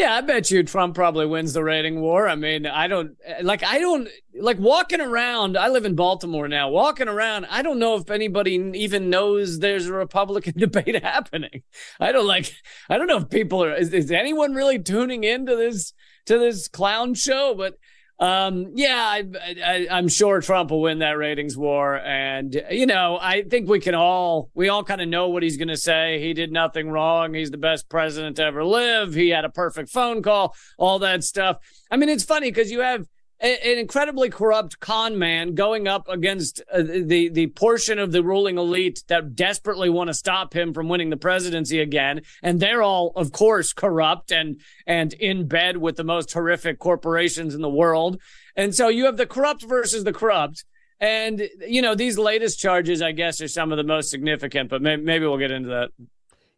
Yeah, 0.00 0.14
I 0.14 0.22
bet 0.22 0.50
you 0.50 0.62
Trump 0.62 0.94
probably 0.94 1.26
wins 1.26 1.52
the 1.52 1.62
rating 1.62 2.00
war. 2.00 2.26
I 2.26 2.34
mean, 2.34 2.64
I 2.64 2.88
don't 2.88 3.18
like, 3.42 3.62
I 3.62 3.78
don't 3.78 4.08
like 4.34 4.58
walking 4.58 5.02
around. 5.02 5.58
I 5.58 5.68
live 5.68 5.84
in 5.84 5.94
Baltimore 5.94 6.48
now. 6.48 6.70
Walking 6.70 7.06
around, 7.06 7.44
I 7.50 7.60
don't 7.60 7.78
know 7.78 7.96
if 7.96 8.10
anybody 8.10 8.52
even 8.76 9.10
knows 9.10 9.58
there's 9.58 9.88
a 9.88 9.92
Republican 9.92 10.54
debate 10.56 11.02
happening. 11.02 11.64
I 12.00 12.12
don't 12.12 12.26
like, 12.26 12.50
I 12.88 12.96
don't 12.96 13.08
know 13.08 13.18
if 13.18 13.28
people 13.28 13.62
are, 13.62 13.74
is, 13.74 13.92
is 13.92 14.10
anyone 14.10 14.54
really 14.54 14.78
tuning 14.78 15.22
into 15.22 15.54
this, 15.54 15.92
to 16.24 16.38
this 16.38 16.66
clown 16.66 17.12
show? 17.12 17.54
But 17.54 17.74
um, 18.20 18.72
yeah, 18.74 19.22
I, 19.64 19.86
am 19.90 20.08
sure 20.08 20.42
Trump 20.42 20.70
will 20.70 20.82
win 20.82 20.98
that 20.98 21.16
ratings 21.16 21.56
war, 21.56 21.98
and 21.98 22.62
you 22.70 22.84
know, 22.84 23.18
I 23.18 23.42
think 23.42 23.66
we 23.66 23.80
can 23.80 23.94
all 23.94 24.50
we 24.52 24.68
all 24.68 24.84
kind 24.84 25.00
of 25.00 25.08
know 25.08 25.30
what 25.30 25.42
he's 25.42 25.56
going 25.56 25.68
to 25.68 25.76
say. 25.76 26.20
He 26.20 26.34
did 26.34 26.52
nothing 26.52 26.90
wrong. 26.90 27.32
He's 27.32 27.50
the 27.50 27.56
best 27.56 27.88
president 27.88 28.36
to 28.36 28.44
ever 28.44 28.62
live. 28.62 29.14
He 29.14 29.30
had 29.30 29.46
a 29.46 29.48
perfect 29.48 29.88
phone 29.88 30.22
call, 30.22 30.54
all 30.78 30.98
that 30.98 31.24
stuff. 31.24 31.56
I 31.90 31.96
mean, 31.96 32.10
it's 32.10 32.24
funny 32.24 32.50
because 32.50 32.70
you 32.70 32.80
have 32.80 33.06
an 33.40 33.78
incredibly 33.78 34.28
corrupt 34.28 34.80
con 34.80 35.18
man 35.18 35.54
going 35.54 35.88
up 35.88 36.08
against 36.08 36.60
uh, 36.72 36.82
the 36.82 37.30
the 37.30 37.46
portion 37.48 37.98
of 37.98 38.12
the 38.12 38.22
ruling 38.22 38.58
elite 38.58 39.02
that 39.08 39.34
desperately 39.34 39.88
want 39.88 40.08
to 40.08 40.14
stop 40.14 40.52
him 40.54 40.74
from 40.74 40.88
winning 40.88 41.10
the 41.10 41.16
presidency 41.16 41.80
again. 41.80 42.20
And 42.42 42.60
they're 42.60 42.82
all 42.82 43.12
of 43.16 43.32
course 43.32 43.72
corrupt 43.72 44.30
and 44.30 44.60
and 44.86 45.14
in 45.14 45.48
bed 45.48 45.78
with 45.78 45.96
the 45.96 46.04
most 46.04 46.32
horrific 46.32 46.78
corporations 46.78 47.54
in 47.54 47.62
the 47.62 47.70
world. 47.70 48.20
And 48.56 48.74
so 48.74 48.88
you 48.88 49.06
have 49.06 49.16
the 49.16 49.26
corrupt 49.26 49.62
versus 49.62 50.04
the 50.04 50.12
corrupt. 50.12 50.64
And 51.00 51.48
you 51.66 51.80
know 51.80 51.94
these 51.94 52.18
latest 52.18 52.58
charges 52.58 53.00
i 53.00 53.12
guess 53.12 53.40
are 53.40 53.48
some 53.48 53.72
of 53.72 53.78
the 53.78 53.84
most 53.84 54.10
significant 54.10 54.68
but 54.68 54.82
may- 54.82 54.96
maybe 54.96 55.24
we'll 55.24 55.38
get 55.38 55.50
into 55.50 55.70
that. 55.70 55.90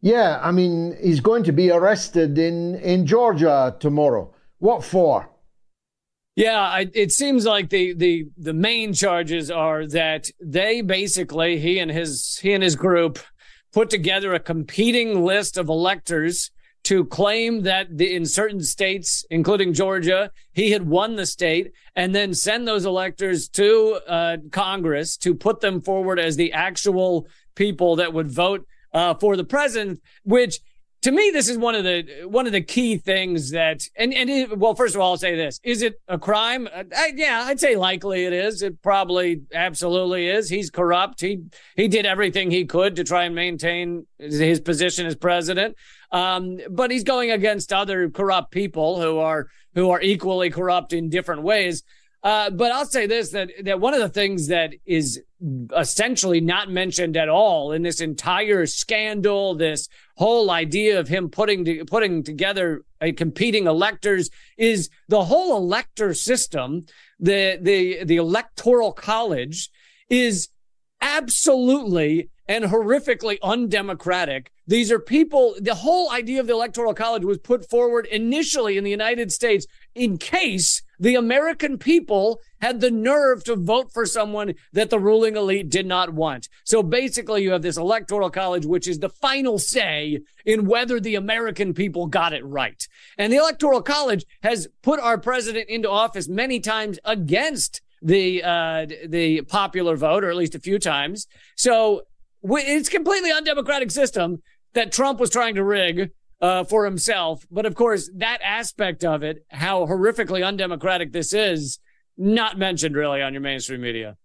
Yeah 0.01 0.41
i 0.43 0.51
mean 0.51 0.97
he's 1.01 1.21
going 1.21 1.45
to 1.45 1.53
be 1.53 1.71
arrested 1.71 2.37
in 2.39 2.75
in 2.77 3.07
georgia 3.07 3.77
tomorrow. 3.79 4.35
What 4.59 4.83
for 4.83 5.32
yeah, 6.35 6.61
I, 6.61 6.91
it 6.95 7.13
seems 7.13 7.45
like 7.45 7.69
the 7.69 7.93
the 7.93 8.27
the 8.39 8.55
main 8.55 8.95
charges 8.95 9.51
are 9.51 9.87
that 9.89 10.31
they 10.41 10.81
basically 10.81 11.59
he 11.59 11.79
and 11.79 11.91
his 11.91 12.39
he 12.41 12.53
and 12.53 12.63
his 12.63 12.75
group 12.75 13.19
put 13.73 13.91
together 13.91 14.33
a 14.33 14.41
competing 14.41 15.25
list 15.25 15.57
of 15.59 15.69
electors 15.69 16.51
to 16.85 17.05
claim 17.05 17.63
that 17.63 17.97
the, 17.97 18.15
in 18.15 18.27
certain 18.27 18.61
states, 18.61 19.25
including 19.31 19.73
Georgia, 19.73 20.31
he 20.53 20.73
had 20.73 20.87
won 20.87 21.15
the 21.17 21.27
state, 21.27 21.73
and 21.95 22.15
then 22.15 22.35
send 22.35 22.67
those 22.67 22.85
electors 22.85 23.49
to 23.49 24.01
uh, 24.09 24.37
Congress 24.51 25.17
to 25.19 25.35
put 25.35 25.61
them 25.61 25.81
forward 25.81 26.19
as 26.19 26.37
the 26.37 26.53
actual 26.53 27.27
people 27.55 27.97
that 27.97 28.13
would 28.13 28.31
vote 28.31 28.67
uh, 28.93 29.15
for 29.15 29.37
the 29.37 29.45
president, 29.45 30.01
which 30.25 30.59
to 31.03 31.11
me, 31.11 31.31
this 31.33 31.49
is 31.49 31.59
one 31.59 31.75
of 31.75 31.83
the 31.83 32.27
one 32.27 32.47
of 32.47 32.53
the 32.53 32.61
key 32.61 32.97
things 32.97 33.51
that, 33.51 33.83
and 33.97 34.15
and 34.15 34.31
it, 34.31 34.57
well, 34.57 34.75
first 34.75 34.95
of 34.95 35.01
all, 35.01 35.13
I'll 35.13 35.17
say 35.17 35.35
this: 35.35 35.61
is 35.65 35.83
it 35.83 36.01
a 36.07 36.17
crime? 36.17 36.69
Uh, 36.73 36.85
I, 36.97 37.13
yeah, 37.17 37.45
I'd 37.47 37.59
say 37.59 37.75
likely 37.75 38.25
it 38.25 38.33
is. 38.33 38.63
It 38.63 38.81
probably 38.83 39.43
absolutely 39.53 40.29
is. 40.29 40.49
He's 40.49 40.71
corrupt. 40.71 41.21
He 41.21 41.43
he 41.77 41.89
did 41.89 42.07
everything 42.07 42.51
he 42.51 42.65
could 42.65 42.97
to 42.97 43.05
try 43.05 43.25
and 43.25 43.35
maintain 43.35 44.07
his 44.19 44.61
position 44.61 45.07
as 45.07 45.17
president. 45.17 45.77
Um, 46.13 46.59
but 46.71 46.93
he's 46.93 47.05
going 47.05 47.33
against 47.33 47.73
other 47.73 48.09
corrupt 48.09 48.53
people 48.53 49.01
who 49.01 49.19
are 49.19 49.49
who 49.75 49.91
are 49.91 50.01
equally 50.01 50.51
corrupt 50.51 50.93
in 50.93 51.09
different 51.09 51.43
ways. 51.43 51.83
Uh, 52.23 52.51
but 52.51 52.71
I'll 52.71 52.87
say 52.87 53.07
this 53.07 53.31
that 53.31 53.51
that 53.65 53.81
one 53.81 53.95
of 53.95 54.01
the 54.01 54.09
things 54.09 54.47
that 54.47 54.75
is 54.87 55.21
essentially 55.77 56.41
not 56.41 56.71
mentioned 56.71 57.17
at 57.17 57.29
all 57.29 57.73
in 57.73 57.83
this 57.83 58.01
entire 58.01 58.65
scandal, 58.67 59.57
this 59.57 59.89
whole 60.17 60.51
idea 60.51 61.01
of 61.01 61.09
him 61.09 61.31
putting 61.31 61.65
to, 61.65 61.85
putting 61.85 62.23
together 62.23 62.85
a 63.01 63.11
competing 63.11 63.67
electors 63.67 64.31
is 64.57 64.89
the 65.09 65.25
whole 65.25 65.57
elector 65.57 66.15
system, 66.15 66.87
the 67.19 67.59
the 67.61 68.05
the 68.05 68.17
electoral 68.17 68.93
college 68.93 69.69
is 70.09 70.49
absolutely 71.01 72.31
and 72.49 72.65
horrifically 72.65 73.39
undemocratic. 73.43 74.53
These 74.67 74.93
are 74.93 74.99
people, 74.99 75.55
the 75.61 75.75
whole 75.75 76.11
idea 76.11 76.41
of 76.41 76.47
the 76.47 76.53
Electoral 76.53 76.95
College 76.95 77.25
was 77.25 77.39
put 77.39 77.69
forward 77.69 78.07
initially 78.07 78.77
in 78.77 78.85
the 78.85 78.91
United 78.91 79.33
States 79.33 79.67
in 79.95 80.19
case 80.19 80.83
the 80.99 81.15
American 81.15 81.79
people 81.79 82.41
had 82.61 82.81
the 82.81 82.91
nerve 82.91 83.43
to 83.45 83.57
vote 83.57 83.93
for 83.93 84.07
someone 84.07 84.55
that 84.73 84.91
the 84.91 84.99
ruling 84.99 85.37
elite 85.37 85.69
did 85.69 85.87
not 85.87 86.15
want. 86.15 86.49
So 86.65 86.83
basically, 86.83 87.43
you 87.43 87.51
have 87.53 87.63
this 87.63 87.77
electoral 87.77 88.31
college, 88.31 88.67
which 88.67 88.87
is 88.87 89.01
the 89.01 89.09
final 89.09 89.59
say 89.59 90.21
in 90.45 90.67
whether 90.67 91.01
the 91.01 91.15
American 91.15 91.75
people 91.75 92.07
got 92.07 92.33
it 92.33 92.45
right. 92.45 92.87
And 93.19 93.33
the 93.33 93.39
electoral 93.39 93.83
college 93.83 94.25
has 94.43 94.69
put 94.83 95.01
our 95.01 95.19
president 95.19 95.69
into 95.69 95.91
office 95.91 96.29
many 96.29 96.61
times 96.61 96.99
against 97.05 97.81
the 98.01 98.43
uh, 98.43 98.87
the 99.07 99.43
popular 99.43 99.97
vote, 99.97 100.25
or 100.25 100.31
at 100.31 100.37
least 100.37 100.55
a 100.55 100.61
few 100.61 100.79
times. 100.79 101.27
So 101.57 102.03
it's 102.43 102.89
completely 102.89 103.31
undemocratic 103.33 103.91
system 103.91 104.43
that 104.75 104.93
Trump 104.93 105.21
was 105.21 105.31
trying 105.31 105.55
to 105.55 105.65
rig 105.65 106.11
uh, 106.43 106.65
for 106.65 106.85
himself. 106.85 107.47
But 107.51 107.65
of 107.65 107.75
course, 107.75 108.11
that 108.17 108.41
aspect 108.45 109.05
of 109.05 109.23
it, 109.23 109.47
how 109.51 109.87
horrifically 109.87 110.45
undemocratic 110.45 111.13
this 111.13 111.33
is, 111.33 111.79
not 112.19 112.59
mentioned 112.59 112.97
really 112.97 113.23
on 113.23 113.33
your 113.33 113.41
mainstream 113.41 113.81
media. 113.81 114.19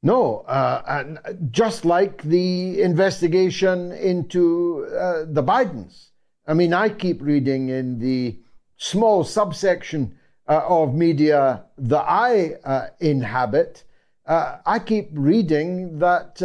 No, 0.00 0.38
uh, 0.42 1.16
just 1.50 1.84
like 1.84 2.22
the 2.22 2.80
investigation 2.80 3.90
into 3.92 4.86
uh, 4.96 5.24
the 5.28 5.42
Bidens. 5.42 6.10
I 6.46 6.54
mean, 6.54 6.72
I 6.72 6.88
keep 6.88 7.20
reading 7.20 7.68
in 7.68 7.98
the 7.98 8.38
small 8.76 9.24
subsection 9.24 10.16
uh, 10.46 10.62
of 10.68 10.94
media 10.94 11.64
that 11.78 12.04
I 12.08 12.54
uh, 12.64 12.86
inhabit. 13.00 13.84
Uh, 14.24 14.58
I 14.64 14.78
keep 14.78 15.08
reading 15.12 15.98
that 15.98 16.40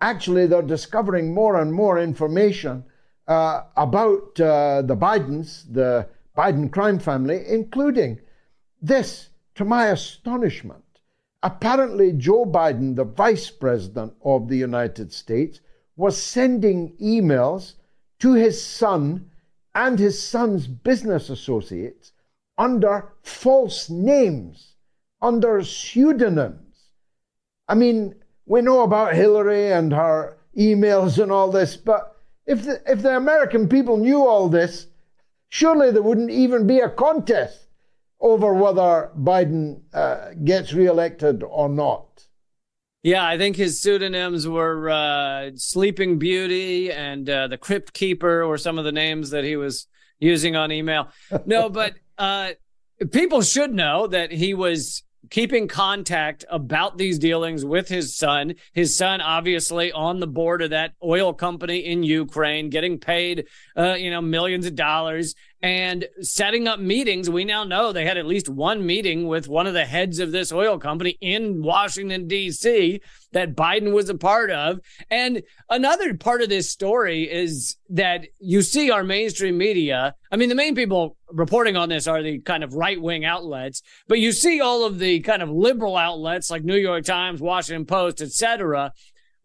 actually 0.00 0.46
they're 0.46 0.62
discovering 0.62 1.34
more 1.34 1.60
and 1.60 1.74
more 1.74 1.98
information 1.98 2.84
uh, 3.30 3.62
about 3.76 4.40
uh, 4.40 4.82
the 4.82 4.96
Bidens, 4.96 5.64
the 5.72 6.08
Biden 6.36 6.70
crime 6.70 6.98
family, 6.98 7.44
including 7.46 8.20
this, 8.82 9.28
to 9.54 9.64
my 9.64 9.86
astonishment. 9.86 10.84
Apparently, 11.44 12.12
Joe 12.12 12.44
Biden, 12.44 12.96
the 12.96 13.04
vice 13.04 13.48
president 13.48 14.14
of 14.24 14.48
the 14.48 14.56
United 14.56 15.12
States, 15.12 15.60
was 15.96 16.20
sending 16.20 16.96
emails 16.96 17.74
to 18.18 18.34
his 18.34 18.60
son 18.60 19.30
and 19.76 19.98
his 19.98 20.20
son's 20.20 20.66
business 20.66 21.30
associates 21.30 22.12
under 22.58 23.12
false 23.22 23.88
names, 23.88 24.74
under 25.22 25.62
pseudonyms. 25.62 26.88
I 27.68 27.76
mean, 27.76 28.16
we 28.46 28.60
know 28.60 28.82
about 28.82 29.14
Hillary 29.14 29.72
and 29.72 29.92
her 29.92 30.36
emails 30.58 31.22
and 31.22 31.30
all 31.30 31.50
this, 31.52 31.76
but 31.76 32.19
if 32.46 32.64
the, 32.64 32.82
if 32.86 33.02
the 33.02 33.16
American 33.16 33.68
people 33.68 33.96
knew 33.96 34.26
all 34.26 34.48
this, 34.48 34.86
surely 35.48 35.90
there 35.90 36.02
wouldn't 36.02 36.30
even 36.30 36.66
be 36.66 36.80
a 36.80 36.88
contest 36.88 37.66
over 38.20 38.52
whether 38.52 39.10
Biden 39.16 39.82
uh, 39.94 40.30
gets 40.44 40.72
reelected 40.72 41.42
or 41.42 41.68
not. 41.68 42.26
Yeah, 43.02 43.26
I 43.26 43.38
think 43.38 43.56
his 43.56 43.80
pseudonyms 43.80 44.46
were 44.46 44.90
uh, 44.90 45.50
Sleeping 45.54 46.18
Beauty 46.18 46.92
and 46.92 47.28
uh, 47.30 47.48
the 47.48 47.56
Crypt 47.56 47.94
Keeper, 47.94 48.42
or 48.42 48.58
some 48.58 48.78
of 48.78 48.84
the 48.84 48.92
names 48.92 49.30
that 49.30 49.42
he 49.42 49.56
was 49.56 49.86
using 50.18 50.54
on 50.54 50.70
email. 50.70 51.08
No, 51.46 51.70
but 51.70 51.94
uh, 52.18 52.50
people 53.10 53.40
should 53.40 53.72
know 53.72 54.06
that 54.06 54.32
he 54.32 54.52
was 54.52 55.02
keeping 55.30 55.68
contact 55.68 56.44
about 56.50 56.98
these 56.98 57.18
dealings 57.18 57.64
with 57.64 57.88
his 57.88 58.14
son. 58.14 58.54
His 58.72 58.96
son, 58.96 59.20
obviously, 59.20 59.92
on 59.92 60.20
the 60.20 60.26
board 60.26 60.60
of 60.60 60.70
that 60.70 60.92
oil 61.02 61.32
company 61.32 61.78
in 61.78 62.02
Ukraine, 62.02 62.68
getting 62.68 62.98
paid, 62.98 63.46
uh, 63.76 63.94
you 63.94 64.10
know, 64.10 64.20
millions 64.20 64.66
of 64.66 64.74
dollars 64.74 65.34
and 65.62 66.06
setting 66.20 66.66
up 66.66 66.80
meetings. 66.80 67.28
We 67.28 67.44
now 67.44 67.64
know 67.64 67.92
they 67.92 68.06
had 68.06 68.16
at 68.16 68.26
least 68.26 68.48
one 68.48 68.84
meeting 68.84 69.26
with 69.26 69.48
one 69.48 69.66
of 69.66 69.74
the 69.74 69.84
heads 69.84 70.18
of 70.18 70.32
this 70.32 70.52
oil 70.52 70.78
company 70.78 71.18
in 71.20 71.62
Washington, 71.62 72.26
D.C., 72.26 73.00
that 73.32 73.54
Biden 73.54 73.92
was 73.92 74.08
a 74.08 74.16
part 74.16 74.50
of. 74.50 74.80
And 75.08 75.42
another 75.68 76.14
part 76.14 76.42
of 76.42 76.48
this 76.48 76.68
story 76.68 77.30
is 77.30 77.76
that 77.90 78.26
you 78.40 78.60
see 78.62 78.90
our 78.90 79.04
mainstream 79.04 79.56
media. 79.56 80.16
I 80.32 80.36
mean, 80.36 80.48
the 80.48 80.56
main 80.56 80.74
people 80.74 81.16
reporting 81.28 81.76
on 81.76 81.88
this 81.88 82.08
are 82.08 82.22
the 82.22 82.40
kind 82.40 82.64
of 82.64 82.74
right 82.74 83.00
wing 83.00 83.24
outlets, 83.24 83.82
but 84.08 84.18
you 84.18 84.32
see 84.32 84.60
all 84.60 84.84
of 84.84 84.98
the 84.98 85.20
kind 85.20 85.42
of 85.42 85.50
liberal 85.50 85.96
outlets 85.96 86.50
like 86.50 86.64
New 86.64 86.76
York 86.76 87.04
Times, 87.04 87.40
Washington 87.40 87.86
Post, 87.86 88.20
etc 88.20 88.92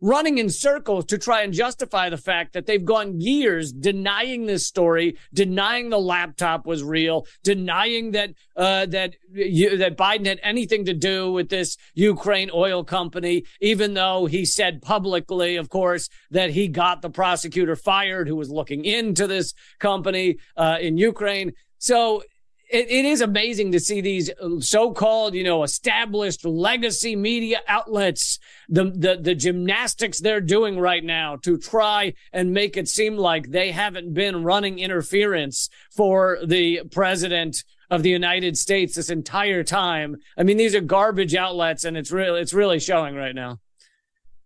running 0.02 0.38
in 0.38 0.50
circles 0.50 1.06
to 1.06 1.18
try 1.18 1.42
and 1.42 1.54
justify 1.54 2.10
the 2.10 2.18
fact 2.18 2.54
that 2.54 2.66
they've 2.66 2.86
gone 2.86 3.20
years 3.20 3.72
denying 3.72 4.46
this 4.46 4.66
story, 4.66 5.18
denying 5.34 5.90
the 5.90 6.00
laptop 6.00 6.66
was 6.66 6.84
real, 6.84 7.26
denying 7.44 8.12
that 8.12 8.34
uh, 8.56 8.86
that 8.86 9.16
you, 9.32 9.78
that 9.78 9.98
Biden 9.98 10.26
had 10.26 10.40
anything 10.44 10.86
to 10.86 10.94
do 10.94 11.32
with 11.32 11.50
this 11.50 11.78
Ukraine 11.94 12.50
oil 12.54 12.84
company, 12.84 13.44
even 13.62 13.94
though 13.94 14.26
he 14.26 14.46
said 14.46 14.82
publicly, 14.82 15.56
of 15.56 15.70
course, 15.70 16.10
that 16.32 16.52
he 16.52 16.68
got 16.68 17.02
the 17.02 17.10
prosecutor 17.10 17.76
fired 17.76 18.28
who 18.28 18.36
was 18.36 18.50
looking 18.50 18.86
into 18.86 19.28
this 19.28 19.54
company 19.80 20.38
uh, 20.58 20.78
in 20.80 20.98
Ukraine. 20.98 21.54
So 21.78 22.24
it, 22.70 22.90
it 22.90 23.06
is 23.06 23.22
amazing 23.22 23.72
to 23.72 23.80
see 23.80 24.02
these 24.02 24.30
so-called, 24.60 25.34
you 25.34 25.44
know, 25.44 25.64
established 25.64 26.46
legacy 26.46 27.16
media 27.16 27.60
outlets, 27.68 28.40
the, 28.70 28.86
the, 28.86 29.18
the 29.22 29.36
gymnastics 29.36 30.20
they're 30.20 30.42
doing 30.42 30.80
right 30.80 31.04
now 31.04 31.36
to 31.38 31.58
try 31.58 32.14
and 32.34 32.54
make 32.54 32.78
it 32.78 32.88
seem 32.88 33.18
like 33.18 33.52
they 33.52 33.72
haven't 33.72 34.14
been 34.14 34.44
running 34.44 34.80
interference 34.80 35.70
for 35.96 36.40
the 36.46 36.82
president 36.92 37.64
of 37.92 38.04
the 38.04 38.10
United 38.10 38.58
States 38.58 38.96
this 38.96 39.10
entire 39.10 39.64
time. 39.64 40.18
I 40.38 40.44
mean, 40.44 40.58
these 40.58 40.74
are 40.74 40.82
garbage 40.82 41.36
outlets 41.36 41.86
and 41.86 41.96
it's 41.96 42.12
really, 42.12 42.42
it's 42.42 42.54
really 42.54 42.80
showing 42.80 43.16
right 43.16 43.36
now. 43.36 43.60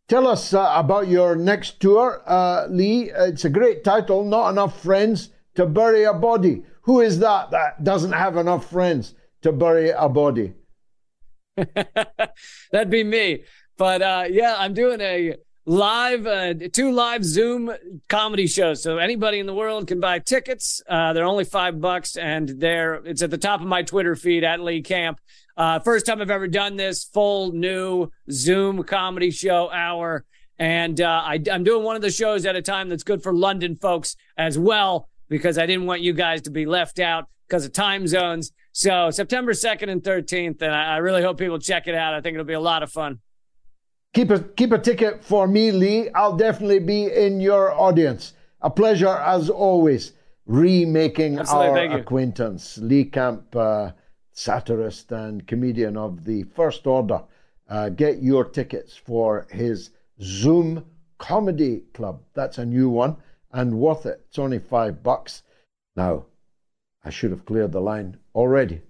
Tell 0.10 0.28
us 0.28 0.54
uh, 0.54 0.74
about 0.76 1.08
your 1.08 1.36
next 1.36 1.80
tour, 1.80 2.24
uh, 2.26 2.66
Lee. 2.68 3.12
It's 3.16 3.46
a 3.46 3.50
great 3.50 3.84
title, 3.84 4.26
Not 4.26 4.50
Enough 4.50 4.82
Friends 4.82 5.30
to 5.56 5.68
Bury 5.68 6.04
a 6.04 6.14
Body. 6.14 6.64
Who 6.90 7.02
is 7.02 7.20
that 7.20 7.52
that 7.52 7.84
doesn't 7.84 8.14
have 8.14 8.36
enough 8.36 8.68
friends 8.68 9.14
to 9.44 9.52
bury 9.52 9.92
a 9.92 10.10
body? 10.10 10.54
That'd 11.56 12.90
be 12.90 13.04
me. 13.04 13.44
But 13.78 14.02
uh, 14.02 14.24
yeah, 14.28 14.56
I'm 14.58 14.74
doing 14.74 15.00
a 15.00 15.36
live, 15.68 16.26
uh, 16.26 16.56
two 16.74 16.92
live 16.92 17.24
Zoom 17.24 17.72
comedy 18.08 18.48
shows. 18.48 18.82
So 18.82 18.98
anybody 18.98 19.38
in 19.38 19.46
the 19.46 19.54
world 19.54 19.86
can 19.86 20.00
buy 20.00 20.18
tickets. 20.18 20.82
Uh, 20.90 21.14
they're 21.14 21.26
only 21.26 21.44
five 21.44 21.80
bucks, 21.80 22.18
and 22.18 22.50
they're 22.60 22.96
it's 23.06 23.22
at 23.22 23.30
the 23.30 23.38
top 23.38 23.62
of 23.62 23.68
my 23.68 23.84
Twitter 23.84 24.16
feed 24.16 24.44
at 24.44 24.60
Lee 24.60 24.82
Camp. 24.82 25.22
Uh, 25.56 25.78
first 25.78 26.08
time 26.08 26.24
I've 26.24 26.32
ever 26.32 26.48
done 26.48 26.76
this 26.76 27.04
full 27.04 27.52
new 27.52 28.10
Zoom 28.32 28.82
comedy 28.82 29.30
show 29.30 29.70
hour. 29.70 30.26
And 30.58 31.00
uh, 31.00 31.22
I, 31.24 31.40
I'm 31.52 31.64
doing 31.64 31.84
one 31.84 31.96
of 31.96 32.02
the 32.02 32.10
shows 32.10 32.48
at 32.48 32.56
a 32.56 32.64
time 32.64 32.90
that's 32.90 33.04
good 33.04 33.22
for 33.22 33.32
London 33.32 33.76
folks 33.76 34.16
as 34.38 34.58
well 34.58 35.08
because 35.30 35.58
I 35.58 35.66
didn't 35.66 35.86
want 35.86 36.02
you 36.02 36.14
guys 36.14 36.42
to 36.44 36.52
be 36.52 36.66
left 36.66 37.00
out 37.00 37.30
because 37.48 37.66
of 37.66 37.72
time 37.72 38.08
zones. 38.08 38.52
So 38.72 39.10
September 39.12 39.54
2nd 39.54 39.90
and 39.90 40.04
13th, 40.04 40.62
and 40.62 40.74
I 40.74 40.98
really 40.98 41.22
hope 41.22 41.38
people 41.38 41.60
check 41.60 41.88
it 41.88 41.96
out. 41.96 42.14
I 42.14 42.22
think 42.22 42.34
it'll 42.34 42.46
be 42.46 42.54
a 42.54 42.60
lot 42.60 42.84
of 42.84 42.92
fun. 42.92 43.20
Keep 44.14 44.32
a 44.32 44.40
keep 44.40 44.72
a 44.72 44.80
ticket 44.80 45.24
for 45.24 45.48
me, 45.48 45.72
Lee. 45.72 46.10
I'll 46.10 46.36
definitely 46.36 46.80
be 46.80 47.06
in 47.06 47.40
your 47.40 47.72
audience. 47.72 48.34
A 48.62 48.70
pleasure 48.70 49.08
as 49.08 49.50
always. 49.50 50.14
Remaking 50.48 51.38
Absolutely, 51.38 51.88
our 51.90 52.00
acquaintance, 52.00 52.80
Lee 52.80 53.06
Camp, 53.06 53.56
uh, 53.56 53.92
satirist 54.32 55.12
and 55.12 55.46
comedian 55.46 55.96
of 55.96 56.26
the 56.26 56.42
first 56.56 56.88
order. 56.88 57.22
Uh, 57.70 57.90
get 57.90 58.24
your 58.24 58.46
tickets 58.46 58.96
for 58.98 59.46
his 59.52 59.92
Zoom 60.24 60.84
Comedy 61.20 61.84
Club. 61.94 62.24
That's 62.34 62.58
a 62.58 62.66
new 62.66 62.90
one 62.90 63.18
and 63.52 63.80
worth 63.80 64.06
it. 64.06 64.22
It's 64.28 64.40
only 64.40 64.60
five 64.60 65.04
bucks. 65.04 65.44
Now, 65.96 66.26
I 67.04 67.10
should 67.10 67.32
have 67.32 67.46
cleared 67.46 67.72
the 67.72 67.82
line 67.82 68.18
already 68.36 68.82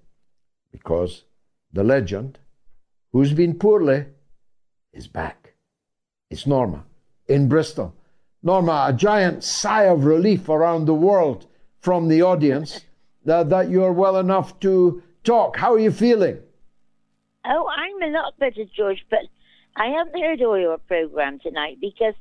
because 0.72 1.24
the 1.72 1.84
legend, 1.84 2.40
who's 3.12 3.34
been 3.34 3.58
poorly, 3.58 4.06
is 4.94 5.08
back. 5.08 5.54
It's 6.30 6.46
Norma 6.46 6.84
in 7.28 7.48
Bristol. 7.48 7.96
Norma, 8.42 8.86
a 8.90 8.94
giant 8.94 9.44
sigh 9.44 9.84
of 9.84 10.06
relief 10.06 10.50
around 10.50 10.86
the 10.86 10.94
world 10.94 11.48
from 11.82 12.08
the 12.08 12.22
audience 12.22 12.82
that, 13.26 13.50
that 13.50 13.70
you're 13.70 13.94
well 13.94 14.18
enough 14.18 14.60
to 14.62 15.04
talk. 15.24 15.58
How 15.58 15.74
are 15.74 15.80
you 15.80 15.92
feeling? 15.92 16.40
Oh, 17.46 17.68
I'm 17.68 18.02
a 18.02 18.12
lot 18.14 18.38
better, 18.40 18.64
George, 18.76 19.06
but 19.10 19.20
I 19.76 19.88
haven't 19.88 20.22
heard 20.22 20.42
all 20.42 20.60
your 20.60 20.78
program 20.78 21.40
tonight 21.40 21.78
because 21.80 22.14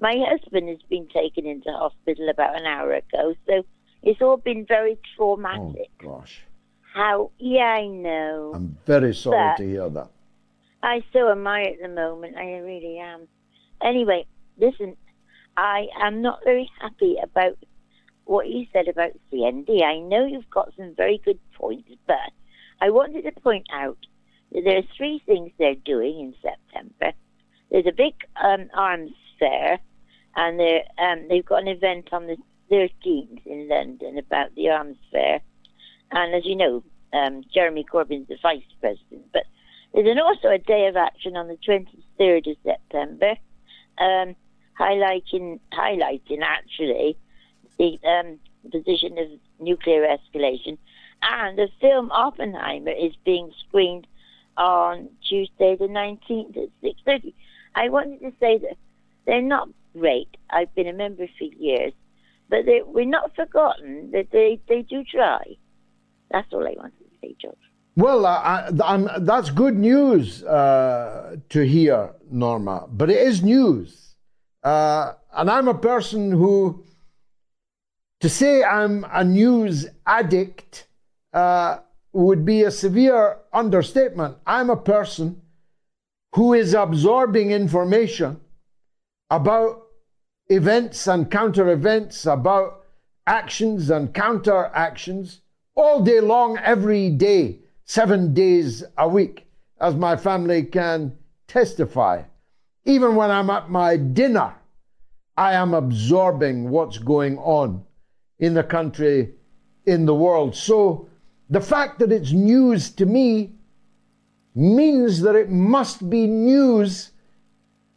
my 0.00 0.14
husband 0.28 0.68
has 0.68 0.82
been 0.88 1.08
taken 1.08 1.46
into 1.46 1.70
hospital 1.70 2.28
about 2.28 2.58
an 2.58 2.66
hour 2.66 2.92
ago, 2.92 3.34
so 3.46 3.64
it's 4.02 4.20
all 4.20 4.36
been 4.36 4.66
very 4.66 4.98
traumatic. 5.16 5.90
Oh, 6.04 6.18
gosh. 6.18 6.42
How? 6.94 7.30
Yeah, 7.38 7.62
I 7.64 7.86
know. 7.86 8.52
I'm 8.54 8.76
very 8.86 9.14
sorry 9.14 9.36
But- 9.36 9.56
to 9.58 9.68
hear 9.68 9.88
that. 9.90 10.08
I 10.82 11.02
so 11.14 11.30
am 11.30 11.46
I 11.46 11.62
at 11.62 11.80
the 11.80 11.88
moment. 11.88 12.36
I 12.36 12.58
really 12.58 12.98
am. 12.98 13.26
Anyway, 13.82 14.26
listen, 14.58 14.96
I 15.56 15.86
am 16.02 16.20
not 16.20 16.40
very 16.44 16.70
happy 16.78 17.16
about 17.22 17.56
what 18.26 18.48
you 18.50 18.66
said 18.70 18.88
about 18.88 19.12
CND. 19.32 19.82
I 19.82 19.98
know 20.00 20.26
you've 20.26 20.50
got 20.50 20.74
some 20.76 20.94
very 20.94 21.18
good 21.24 21.38
points, 21.54 21.90
but 22.06 22.30
I 22.82 22.90
wanted 22.90 23.22
to 23.22 23.32
point 23.40 23.66
out 23.72 23.96
that 24.52 24.62
there 24.64 24.76
are 24.78 24.82
three 24.96 25.22
things 25.24 25.52
they're 25.58 25.74
doing 25.74 26.20
in 26.20 26.34
September. 26.42 27.12
There's 27.70 27.86
a 27.86 27.92
big 27.92 28.14
um, 28.42 28.68
arms 28.74 29.12
fair, 29.38 29.78
and 30.36 30.58
they're, 30.58 30.84
um, 30.98 31.26
they've 31.28 31.44
got 31.44 31.62
an 31.62 31.68
event 31.68 32.08
on 32.12 32.26
the 32.26 32.36
13th 32.70 33.46
in 33.46 33.68
London 33.68 34.18
about 34.18 34.54
the 34.54 34.70
arms 34.70 34.96
fair. 35.12 35.40
And 36.10 36.34
as 36.34 36.44
you 36.44 36.56
know, 36.56 36.82
um, 37.12 37.44
Jeremy 37.52 37.84
Corbyn's 37.84 38.28
the 38.28 38.36
vice 38.42 38.62
president, 38.80 39.26
but 39.32 39.44
there's 39.94 40.18
also 40.18 40.48
a 40.48 40.58
day 40.58 40.86
of 40.86 40.96
action 40.96 41.36
on 41.36 41.46
the 41.46 41.56
23rd 41.68 42.50
of 42.50 42.56
September, 42.64 43.36
um, 43.98 44.34
highlighting 44.78 45.60
highlighting 45.72 46.40
actually 46.42 47.16
the 47.78 47.98
um, 48.04 48.38
position 48.70 49.18
of 49.18 49.28
nuclear 49.60 50.02
escalation. 50.02 50.78
And 51.22 51.56
the 51.56 51.68
film 51.80 52.10
Oppenheimer 52.10 52.90
is 52.90 53.12
being 53.24 53.52
screened 53.66 54.06
on 54.56 55.08
Tuesday 55.28 55.76
the 55.76 55.86
19th 55.86 56.56
at 56.56 56.68
6:30. 56.82 57.32
I 57.76 57.88
wanted 57.88 58.20
to 58.20 58.32
say 58.40 58.58
that 58.58 58.76
they're 59.26 59.42
not 59.42 59.68
great. 59.96 60.28
I've 60.50 60.74
been 60.74 60.88
a 60.88 60.92
member 60.92 61.26
for 61.38 61.44
years, 61.44 61.92
but 62.48 62.66
they, 62.66 62.82
we're 62.84 63.04
not 63.04 63.34
forgotten 63.34 64.10
that 64.12 64.28
they, 64.32 64.60
they 64.68 64.82
do 64.82 65.04
try. 65.04 65.42
That's 66.30 66.52
all 66.52 66.66
I 66.66 66.74
wanted 66.76 66.98
to 66.98 67.16
say, 67.20 67.34
George. 67.40 67.56
Well, 67.96 68.26
I, 68.26 68.70
I, 68.82 69.18
that's 69.20 69.50
good 69.50 69.76
news 69.76 70.42
uh, 70.42 71.36
to 71.48 71.60
hear, 71.60 72.10
Norma, 72.30 72.88
but 72.90 73.08
it 73.08 73.18
is 73.18 73.42
news. 73.42 74.16
Uh, 74.64 75.12
and 75.32 75.48
I'm 75.48 75.68
a 75.68 75.74
person 75.74 76.32
who, 76.32 76.84
to 78.20 78.28
say 78.28 78.64
I'm 78.64 79.06
a 79.12 79.22
news 79.22 79.86
addict 80.06 80.88
uh, 81.32 81.78
would 82.12 82.44
be 82.44 82.62
a 82.62 82.70
severe 82.70 83.38
understatement. 83.52 84.38
I'm 84.46 84.70
a 84.70 84.76
person 84.76 85.42
who 86.34 86.52
is 86.52 86.74
absorbing 86.74 87.52
information 87.52 88.40
about 89.34 89.88
events 90.48 91.08
and 91.08 91.28
counter 91.28 91.70
events, 91.70 92.24
about 92.24 92.84
actions 93.26 93.90
and 93.90 94.14
counter 94.14 94.70
actions 94.72 95.40
all 95.74 96.04
day 96.04 96.20
long, 96.20 96.56
every 96.58 97.10
day, 97.10 97.58
seven 97.84 98.32
days 98.32 98.84
a 98.96 99.08
week, 99.08 99.44
as 99.80 99.96
my 99.96 100.14
family 100.14 100.62
can 100.62 101.18
testify. 101.48 102.22
Even 102.84 103.16
when 103.16 103.32
I'm 103.32 103.50
at 103.50 103.70
my 103.70 103.96
dinner, 103.96 104.54
I 105.36 105.54
am 105.54 105.74
absorbing 105.74 106.70
what's 106.70 106.98
going 106.98 107.36
on 107.38 107.82
in 108.38 108.54
the 108.54 108.62
country, 108.62 109.34
in 109.84 110.06
the 110.06 110.14
world. 110.14 110.54
So 110.54 111.08
the 111.50 111.60
fact 111.60 111.98
that 111.98 112.12
it's 112.12 112.30
news 112.30 112.90
to 112.90 113.04
me 113.04 113.56
means 114.54 115.22
that 115.22 115.34
it 115.34 115.50
must 115.50 116.08
be 116.08 116.28
news 116.28 117.10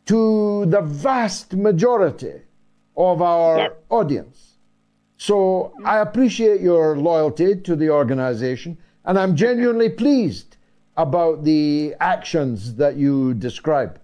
to 0.08 0.66
the 0.66 0.82
vast 0.82 1.54
majority 1.54 2.42
of 2.96 3.22
our 3.22 3.76
audience. 3.90 4.58
So 5.18 5.74
I 5.86 6.00
appreciate 6.00 6.62
your 6.62 6.98
loyalty 6.98 7.56
to 7.56 7.76
the 7.76 7.90
organization, 7.90 8.78
and 9.06 9.18
I'm 9.20 9.36
genuinely 9.36 9.90
pleased 9.90 10.58
about 10.96 11.44
the 11.44 11.96
actions 12.00 12.76
that 12.76 12.96
you 12.96 13.34
describe. 13.36 14.00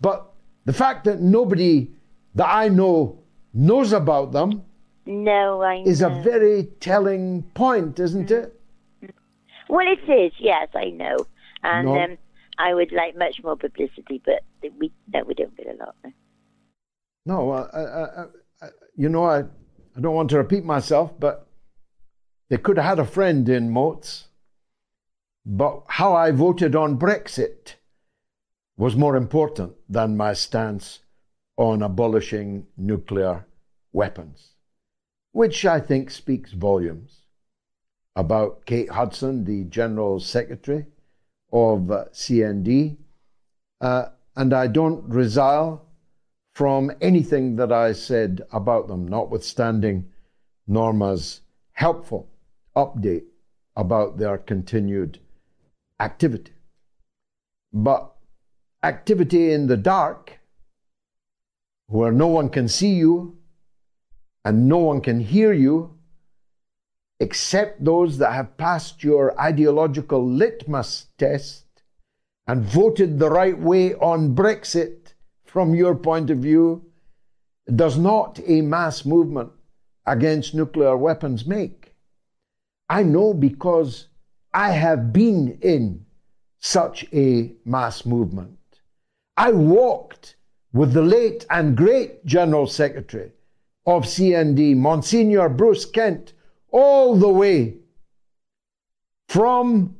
But 0.00 0.30
the 0.64 0.72
fact 0.72 1.04
that 1.04 1.20
nobody 1.20 1.90
that 2.34 2.48
I 2.48 2.68
know 2.68 3.18
knows 3.52 3.92
about 3.92 4.32
them 4.32 4.62
No, 5.06 5.62
I 5.62 5.82
is 5.86 6.02
a 6.02 6.10
very 6.22 6.64
telling 6.80 7.42
point, 7.54 7.98
isn't 7.98 8.30
it? 8.30 8.54
Well, 9.68 9.86
it 9.86 10.10
is. 10.10 10.32
Yes, 10.38 10.68
I 10.74 10.90
know, 10.90 11.16
and 11.62 11.86
No. 11.88 12.00
um, 12.02 12.18
I 12.58 12.74
would 12.74 12.92
like 12.92 13.16
much 13.16 13.40
more 13.42 13.56
publicity, 13.56 14.20
but 14.24 14.42
we 14.78 14.92
no, 15.12 15.22
we 15.24 15.34
don't 15.34 15.56
get 15.56 15.68
a 15.68 15.76
lot. 15.76 15.94
No, 17.24 17.50
uh, 17.50 18.26
you 18.96 19.08
know, 19.08 19.24
I, 19.24 19.40
I 19.40 20.00
don't 20.00 20.14
want 20.14 20.30
to 20.30 20.38
repeat 20.38 20.64
myself, 20.64 21.12
but 21.18 21.46
they 22.48 22.56
could 22.56 22.76
have 22.78 22.86
had 22.86 22.98
a 22.98 23.04
friend 23.04 23.48
in 23.48 23.70
Moats. 23.70 24.28
But 25.46 25.84
how 25.86 26.14
I 26.14 26.30
voted 26.32 26.74
on 26.74 26.98
Brexit 26.98 27.74
was 28.76 28.96
more 28.96 29.16
important 29.16 29.74
than 29.88 30.16
my 30.16 30.32
stance 30.32 31.00
on 31.56 31.82
abolishing 31.82 32.66
nuclear 32.76 33.46
weapons, 33.92 34.54
which 35.32 35.64
I 35.64 35.80
think 35.80 36.10
speaks 36.10 36.52
volumes 36.52 37.22
about 38.16 38.66
Kate 38.66 38.90
Hudson, 38.90 39.44
the 39.44 39.64
General 39.64 40.20
Secretary 40.20 40.86
of 41.52 41.90
uh, 41.90 42.04
CND. 42.12 42.96
Uh, 43.80 44.06
and 44.36 44.52
I 44.52 44.66
don't 44.66 45.08
resile 45.08 45.80
from 46.54 46.90
anything 47.00 47.56
that 47.56 47.72
I 47.72 47.92
said 47.92 48.42
about 48.52 48.88
them, 48.88 49.06
notwithstanding 49.06 50.10
Norma's 50.66 51.40
helpful 51.72 52.28
update 52.76 53.24
about 53.76 54.18
their 54.18 54.38
continued 54.38 55.20
activity. 56.00 56.52
But 57.72 58.12
activity 58.82 59.52
in 59.52 59.66
the 59.66 59.76
dark, 59.76 60.38
where 61.86 62.12
no 62.12 62.26
one 62.26 62.48
can 62.48 62.68
see 62.68 62.94
you 62.94 63.38
and 64.44 64.68
no 64.68 64.78
one 64.78 65.00
can 65.00 65.20
hear 65.20 65.52
you, 65.52 65.97
except 67.20 67.84
those 67.84 68.18
that 68.18 68.32
have 68.32 68.56
passed 68.56 69.02
your 69.02 69.38
ideological 69.40 70.24
litmus 70.24 71.06
test 71.18 71.64
and 72.46 72.64
voted 72.64 73.18
the 73.18 73.30
right 73.30 73.58
way 73.58 73.94
on 73.94 74.34
Brexit 74.34 75.14
from 75.44 75.74
your 75.74 75.94
point 75.94 76.30
of 76.30 76.38
view, 76.38 76.84
does 77.74 77.98
not 77.98 78.40
a 78.46 78.60
mass 78.62 79.04
movement 79.04 79.50
against 80.06 80.54
nuclear 80.54 80.96
weapons 80.96 81.46
make? 81.46 81.94
I 82.88 83.02
know 83.02 83.34
because 83.34 84.08
I 84.54 84.70
have 84.70 85.12
been 85.12 85.58
in 85.60 86.06
such 86.60 87.04
a 87.12 87.52
mass 87.64 88.06
movement. 88.06 88.58
I 89.36 89.52
walked 89.52 90.36
with 90.72 90.92
the 90.92 91.02
late 91.02 91.44
and 91.50 91.76
great 91.76 92.24
General 92.24 92.66
Secretary 92.66 93.32
of 93.86 94.04
CND, 94.04 94.76
Monsignor 94.76 95.48
Bruce 95.48 95.84
Kent, 95.84 96.32
all 96.70 97.16
the 97.16 97.28
way 97.28 97.76
from 99.28 99.96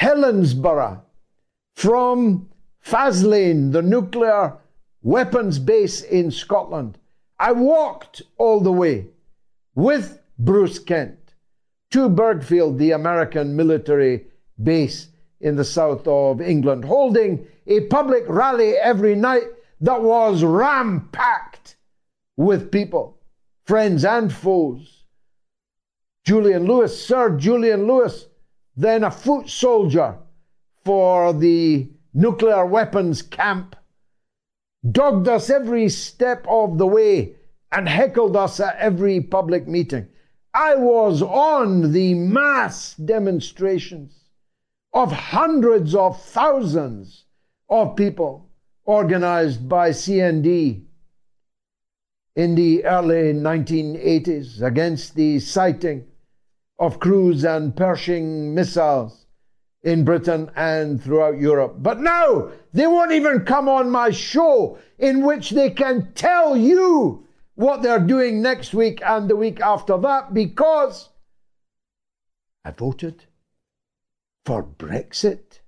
Helensburgh, 0.00 1.00
from 1.76 2.48
Faslane, 2.84 3.72
the 3.72 3.82
nuclear 3.82 4.56
weapons 5.02 5.58
base 5.58 6.02
in 6.02 6.30
Scotland. 6.30 6.98
I 7.38 7.52
walked 7.52 8.22
all 8.36 8.60
the 8.60 8.72
way 8.72 9.06
with 9.74 10.20
Bruce 10.38 10.78
Kent 10.78 11.34
to 11.90 12.08
Burghfield, 12.08 12.78
the 12.78 12.92
American 12.92 13.56
military 13.56 14.26
base 14.62 15.08
in 15.40 15.56
the 15.56 15.64
south 15.64 16.06
of 16.06 16.40
England, 16.40 16.84
holding 16.84 17.46
a 17.66 17.80
public 17.82 18.24
rally 18.28 18.76
every 18.76 19.14
night 19.14 19.44
that 19.80 20.02
was 20.02 20.42
ram 20.42 21.08
packed 21.12 21.76
with 22.36 22.70
people, 22.70 23.18
friends 23.64 24.04
and 24.04 24.32
foes. 24.32 24.93
Julian 26.24 26.64
Lewis, 26.64 27.06
Sir 27.06 27.36
Julian 27.36 27.86
Lewis, 27.86 28.28
then 28.76 29.04
a 29.04 29.10
foot 29.10 29.48
soldier 29.48 30.16
for 30.82 31.34
the 31.34 31.90
nuclear 32.14 32.64
weapons 32.64 33.20
camp, 33.20 33.76
dogged 34.90 35.28
us 35.28 35.50
every 35.50 35.88
step 35.90 36.46
of 36.48 36.78
the 36.78 36.86
way 36.86 37.36
and 37.70 37.88
heckled 37.88 38.36
us 38.36 38.58
at 38.58 38.76
every 38.78 39.20
public 39.20 39.68
meeting. 39.68 40.08
I 40.54 40.76
was 40.76 41.20
on 41.20 41.92
the 41.92 42.14
mass 42.14 42.94
demonstrations 42.94 44.14
of 44.94 45.12
hundreds 45.12 45.94
of 45.94 46.22
thousands 46.22 47.24
of 47.68 47.96
people 47.96 48.48
organized 48.84 49.68
by 49.68 49.90
CND 49.90 50.84
in 52.36 52.54
the 52.54 52.84
early 52.84 53.34
1980s 53.34 54.62
against 54.62 55.16
the 55.16 55.38
siting 55.40 56.06
of 56.78 57.00
cruise 57.00 57.44
and 57.44 57.76
Pershing 57.76 58.54
missiles 58.54 59.26
in 59.82 60.04
Britain 60.04 60.50
and 60.56 61.02
throughout 61.02 61.38
Europe. 61.38 61.76
But 61.78 62.00
now 62.00 62.50
they 62.72 62.86
won't 62.86 63.12
even 63.12 63.44
come 63.44 63.68
on 63.68 63.90
my 63.90 64.10
show 64.10 64.78
in 64.98 65.24
which 65.24 65.50
they 65.50 65.70
can 65.70 66.12
tell 66.14 66.56
you 66.56 67.26
what 67.54 67.82
they're 67.82 68.00
doing 68.00 68.42
next 68.42 68.74
week 68.74 69.00
and 69.04 69.28
the 69.28 69.36
week 69.36 69.60
after 69.60 69.96
that 69.98 70.34
because 70.34 71.10
I 72.64 72.70
voted 72.70 73.24
for 74.44 74.62
Brexit. 74.62 75.60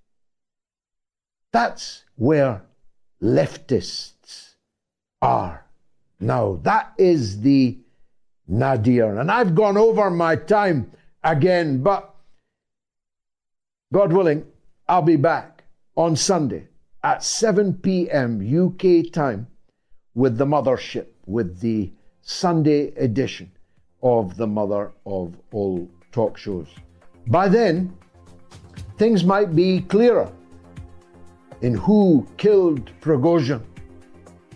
That's 1.52 2.04
where 2.16 2.62
leftists 3.22 4.54
are 5.22 5.66
now. 6.18 6.60
That 6.62 6.92
is 6.98 7.40
the 7.40 7.78
nadir. 8.48 9.18
And 9.18 9.30
I've 9.30 9.54
gone 9.54 9.76
over 9.76 10.10
my 10.10 10.36
time 10.36 10.90
again, 11.22 11.82
but 11.82 12.14
God 13.92 14.12
willing, 14.12 14.44
I'll 14.88 15.02
be 15.02 15.16
back 15.16 15.64
on 15.96 16.16
Sunday 16.16 16.68
at 17.02 17.22
7 17.22 17.74
p.m. 17.74 18.40
UK 18.40 19.12
time 19.12 19.46
with 20.14 20.38
the 20.38 20.46
mothership, 20.46 21.06
with 21.26 21.60
the 21.60 21.92
Sunday 22.22 22.88
edition 22.96 23.50
of 24.02 24.36
the 24.36 24.46
mother 24.46 24.92
of 25.04 25.36
all 25.52 25.88
talk 26.12 26.36
shows. 26.36 26.68
By 27.28 27.48
then, 27.48 27.96
things 28.98 29.24
might 29.24 29.54
be 29.54 29.80
clearer 29.82 30.30
in 31.62 31.74
who 31.74 32.26
killed 32.36 32.90
Prigozhin, 33.00 33.62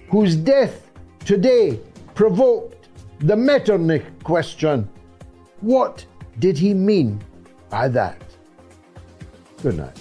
whose 0.09 0.37
death 0.37 0.91
today 1.25 1.79
provoked 2.15 2.80
the 3.21 3.37
Metternich 3.37 4.05
question. 4.25 4.89
What 5.61 6.05
did 6.39 6.57
he 6.57 6.73
mean 6.75 7.23
by 7.69 7.89
that? 7.89 8.21
Good 9.63 9.77
night. 9.77 9.99